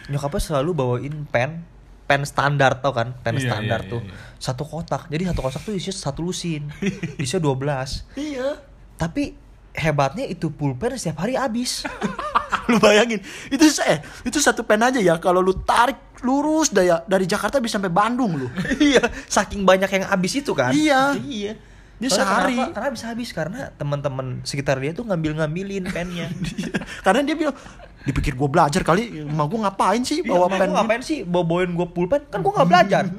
nyokapnya 0.08 0.38
selalu 0.40 0.70
bawain 0.72 1.26
pen 1.26 1.66
pen 2.06 2.26
standar 2.26 2.82
tau 2.82 2.90
kan? 2.90 3.14
Pen 3.22 3.38
Iya, 3.38 3.50
standar 3.54 3.86
iya, 3.86 3.92
tuh. 3.92 4.02
iya, 4.02 4.14
satu 4.38 4.64
kotak. 4.66 5.10
Jadi 5.10 5.30
satu 5.30 5.42
kotak 5.42 5.62
tuh 5.62 5.74
isinya 5.74 5.94
satu 5.94 6.26
lusin. 6.26 6.70
Isinya 7.22 7.42
12 7.46 8.18
Iya. 8.18 8.58
tapi 8.98 9.38
hebatnya 9.72 10.26
itu 10.26 10.50
pulpen 10.50 10.98
setiap 10.98 11.22
hari 11.22 11.38
habis. 11.38 11.86
Lu 12.70 12.78
bayangin. 12.78 13.22
Itu 13.50 13.66
eh 13.86 14.02
itu 14.26 14.38
satu 14.38 14.62
pen 14.62 14.82
aja 14.82 14.98
ya. 14.98 15.18
Kalau 15.18 15.42
lu 15.42 15.54
tarik 15.62 15.98
lurus 16.22 16.70
dari 16.70 16.90
dari 17.06 17.26
Jakarta 17.26 17.58
bisa 17.58 17.78
sampai 17.78 17.90
Bandung 17.90 18.38
lu. 18.38 18.46
Iya 18.78 19.02
saking 19.26 19.66
banyak 19.66 19.90
yang 19.90 20.06
habis 20.06 20.38
itu 20.38 20.54
kan? 20.54 20.70
Iya. 20.70 21.18
iya 21.18 21.54
Dia 22.00 22.08
Soalnya 22.08 22.24
sehari. 22.26 22.56
kenapa? 22.56 22.72
karena 22.74 22.90
bisa 22.90 23.06
habis 23.08 23.30
karena 23.30 23.60
teman-teman 23.74 24.28
sekitar 24.42 24.80
dia 24.80 24.92
tuh 24.92 25.04
ngambil 25.04 25.32
ngambilin 25.38 25.84
pennya 25.86 26.32
karena 27.06 27.22
dia 27.22 27.36
bilang 27.36 27.56
dipikir 28.00 28.32
gue 28.32 28.48
belajar 28.48 28.80
kali 28.82 29.22
emak 29.22 29.46
gue 29.46 29.60
ngapain 29.60 30.02
sih 30.02 30.24
bawa 30.24 30.48
Iya, 30.48 30.56
pen 30.56 30.60
"Emang 30.62 30.72
gua 30.72 30.80
ngapain 30.80 31.02
sih 31.02 31.18
bawa 31.22 31.44
bawain 31.46 31.72
gue 31.72 31.88
pulpen 31.90 32.22
kan 32.26 32.40
gue 32.40 32.52
nggak 32.52 32.68
belajar 32.68 33.04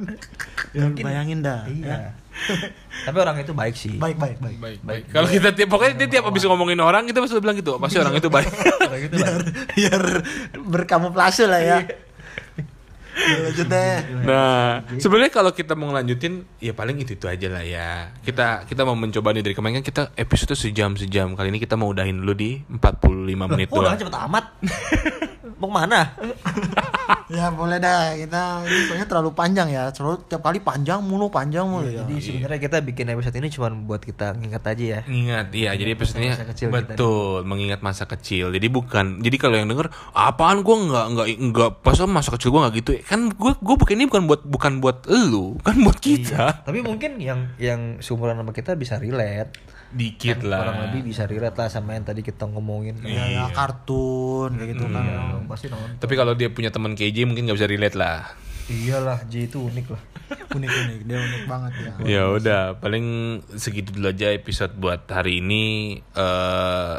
Ya, 0.71 0.87
bayangin 0.89 1.43
dah 1.43 1.67
iya 1.67 2.15
tapi 3.05 3.17
orang 3.19 3.37
itu 3.37 3.53
baik 3.53 3.75
sih 3.75 3.99
baik 3.99 4.17
baik 4.17 4.39
baik 4.39 4.57
Baik, 4.57 4.79
baik. 4.81 5.03
Kalau 5.11 5.27
kita 5.27 5.51
tiap 5.51 5.69
pokoknya 5.69 5.95
dia 5.99 6.09
tiap 6.09 6.25
habis 6.25 6.41
ngomongin 6.43 6.79
orang 6.79 7.05
kita 7.05 7.19
pasti 7.19 7.37
bilang 7.37 7.59
gitu. 7.59 7.75
Pasti 7.77 7.99
orang 7.99 8.15
itu 8.15 8.29
baik. 8.29 8.49
Orang 8.81 9.03
itu 9.03 9.13
baik. 9.13 9.35
biar 9.35 9.43
biar 9.75 10.03
berkamuflase 10.57 11.45
lah 11.45 11.59
ya 11.59 11.79
Ya, 11.81 11.91
lanjut 13.21 13.67
deh 13.67 13.97
Nah, 14.21 14.69
sebenarnya 14.97 15.31
kalau 15.31 15.51
kita 15.51 15.73
mau 15.73 15.89
ngelanjutin, 15.89 16.45
ya 16.59 16.71
paling 16.71 16.97
itu 16.99 17.15
itu 17.15 17.27
aja 17.27 17.49
lah 17.49 17.65
ya. 17.65 18.13
Kita 18.21 18.65
kita 18.65 18.83
mau 18.83 18.95
mencoba 18.95 19.33
nih 19.33 19.43
dari 19.43 19.55
kemarin 19.55 19.81
kan 19.81 19.87
kita 19.87 20.03
episode 20.15 20.55
sejam 20.55 20.95
sejam. 20.95 21.33
Kali 21.33 21.49
ini 21.49 21.59
kita 21.59 21.75
mau 21.75 21.89
udahin 21.89 22.21
dulu 22.21 22.33
di 22.33 22.61
45 22.63 23.51
menit 23.51 23.69
Oh, 23.69 23.81
udah 23.81 23.93
doang. 23.93 23.99
cepet 23.99 24.15
amat. 24.29 24.45
Mau 25.57 25.69
ke 25.69 25.75
mana? 25.75 26.01
ya 27.31 27.47
boleh 27.55 27.79
dah 27.79 28.13
kita 28.19 28.67
ini 28.67 28.91
soalnya 28.91 29.07
terlalu 29.07 29.31
panjang 29.35 29.71
ya 29.71 29.87
terlalu 29.95 30.19
tiap 30.27 30.43
kali 30.43 30.59
panjang 30.59 30.99
mulu 30.99 31.31
panjang 31.31 31.63
mulu 31.63 31.87
ya 31.87 32.03
Jadi 32.03 32.19
sebenarnya 32.19 32.59
kita 32.59 32.77
bikin 32.83 33.07
episode 33.15 33.37
ini 33.39 33.49
cuma 33.49 33.71
buat 33.71 34.03
kita 34.03 34.35
nginget 34.37 34.65
aja 34.67 34.85
ya. 34.85 35.01
Ingat, 35.07 35.47
iya. 35.55 35.71
Jadi 35.79 35.91
episodenya 35.95 36.35
masa 36.35 36.47
kecil 36.51 36.69
kita 36.69 36.77
betul 36.77 37.47
mengingat 37.47 37.81
masa 37.81 38.05
kecil. 38.05 38.51
Jadi 38.51 38.67
bukan. 38.69 39.23
Jadi 39.23 39.37
kalau 39.39 39.57
yang 39.57 39.71
denger, 39.71 39.89
apaan 40.13 40.61
gue 40.67 40.77
nggak 40.77 41.07
nggak 41.15 41.27
nggak 41.55 41.71
pas 41.81 41.97
masa 42.05 42.31
kecil 42.35 42.51
gue 42.51 42.61
nggak 42.61 42.75
gitu. 42.83 42.91
Kan 43.07 43.31
gue 43.31 43.53
gue 43.57 43.77
bikin 43.87 43.97
ini 44.03 44.07
bukan 44.11 44.25
buat 44.27 44.43
bukan 44.45 44.73
buat 44.83 44.99
elu, 45.07 45.57
kan 45.63 45.77
buat 45.81 45.99
kita. 46.03 46.67
Tapi 46.67 46.79
mungkin 46.83 47.17
yang 47.23 47.55
yang 47.57 48.03
seumuran 48.03 48.37
sama 48.37 48.53
kita 48.53 48.75
bisa 48.75 48.99
relate. 48.99 49.80
Dikit 49.91 50.39
Kurang 50.41 50.51
lah. 50.77 50.87
lebih 50.87 51.03
bisa 51.05 51.27
relate 51.27 51.57
lah 51.57 51.67
sama 51.67 51.93
yang 51.93 52.03
tadi 52.03 52.21
kita 52.21 52.47
ngomongin. 52.47 53.03
ya, 53.03 53.27
ya 53.27 53.45
kartun 53.51 54.55
kayak 54.55 54.69
gitu 54.71 54.85
kan 54.87 55.03
Iya, 55.03 55.19
pasti 55.45 55.67
nonton. 55.67 55.99
Tapi 55.99 56.15
kalau 56.15 56.33
dia 56.33 56.47
punya 56.47 56.71
teman 56.71 56.95
KJ 56.95 57.25
mungkin 57.25 57.45
nggak 57.45 57.57
bisa 57.57 57.67
relate 57.67 57.95
lah. 57.95 58.31
Iyalah, 58.67 59.27
J 59.27 59.51
itu 59.51 59.59
unik 59.61 59.87
lah. 59.89 60.03
unik 60.57 60.71
unik 60.71 61.01
dia 61.05 61.19
unik 61.19 61.43
banget 61.45 61.73
ya 61.75 61.91
Ya 62.07 62.23
udah, 62.29 62.63
paling 62.77 63.07
segitu 63.53 63.91
dulu 63.91 64.09
aja 64.09 64.31
episode 64.31 64.71
buat 64.73 65.03
hari 65.05 65.43
ini. 65.43 65.99
eh 65.99 66.99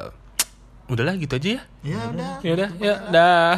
udahlah 0.86 1.16
gitu 1.16 1.39
aja 1.39 1.50
ya. 1.56 1.62
ya 1.82 2.00
udah 2.12 2.32
Ya 2.44 2.52
udah, 2.52 2.70
ya 2.76 2.96
dah. 3.08 3.56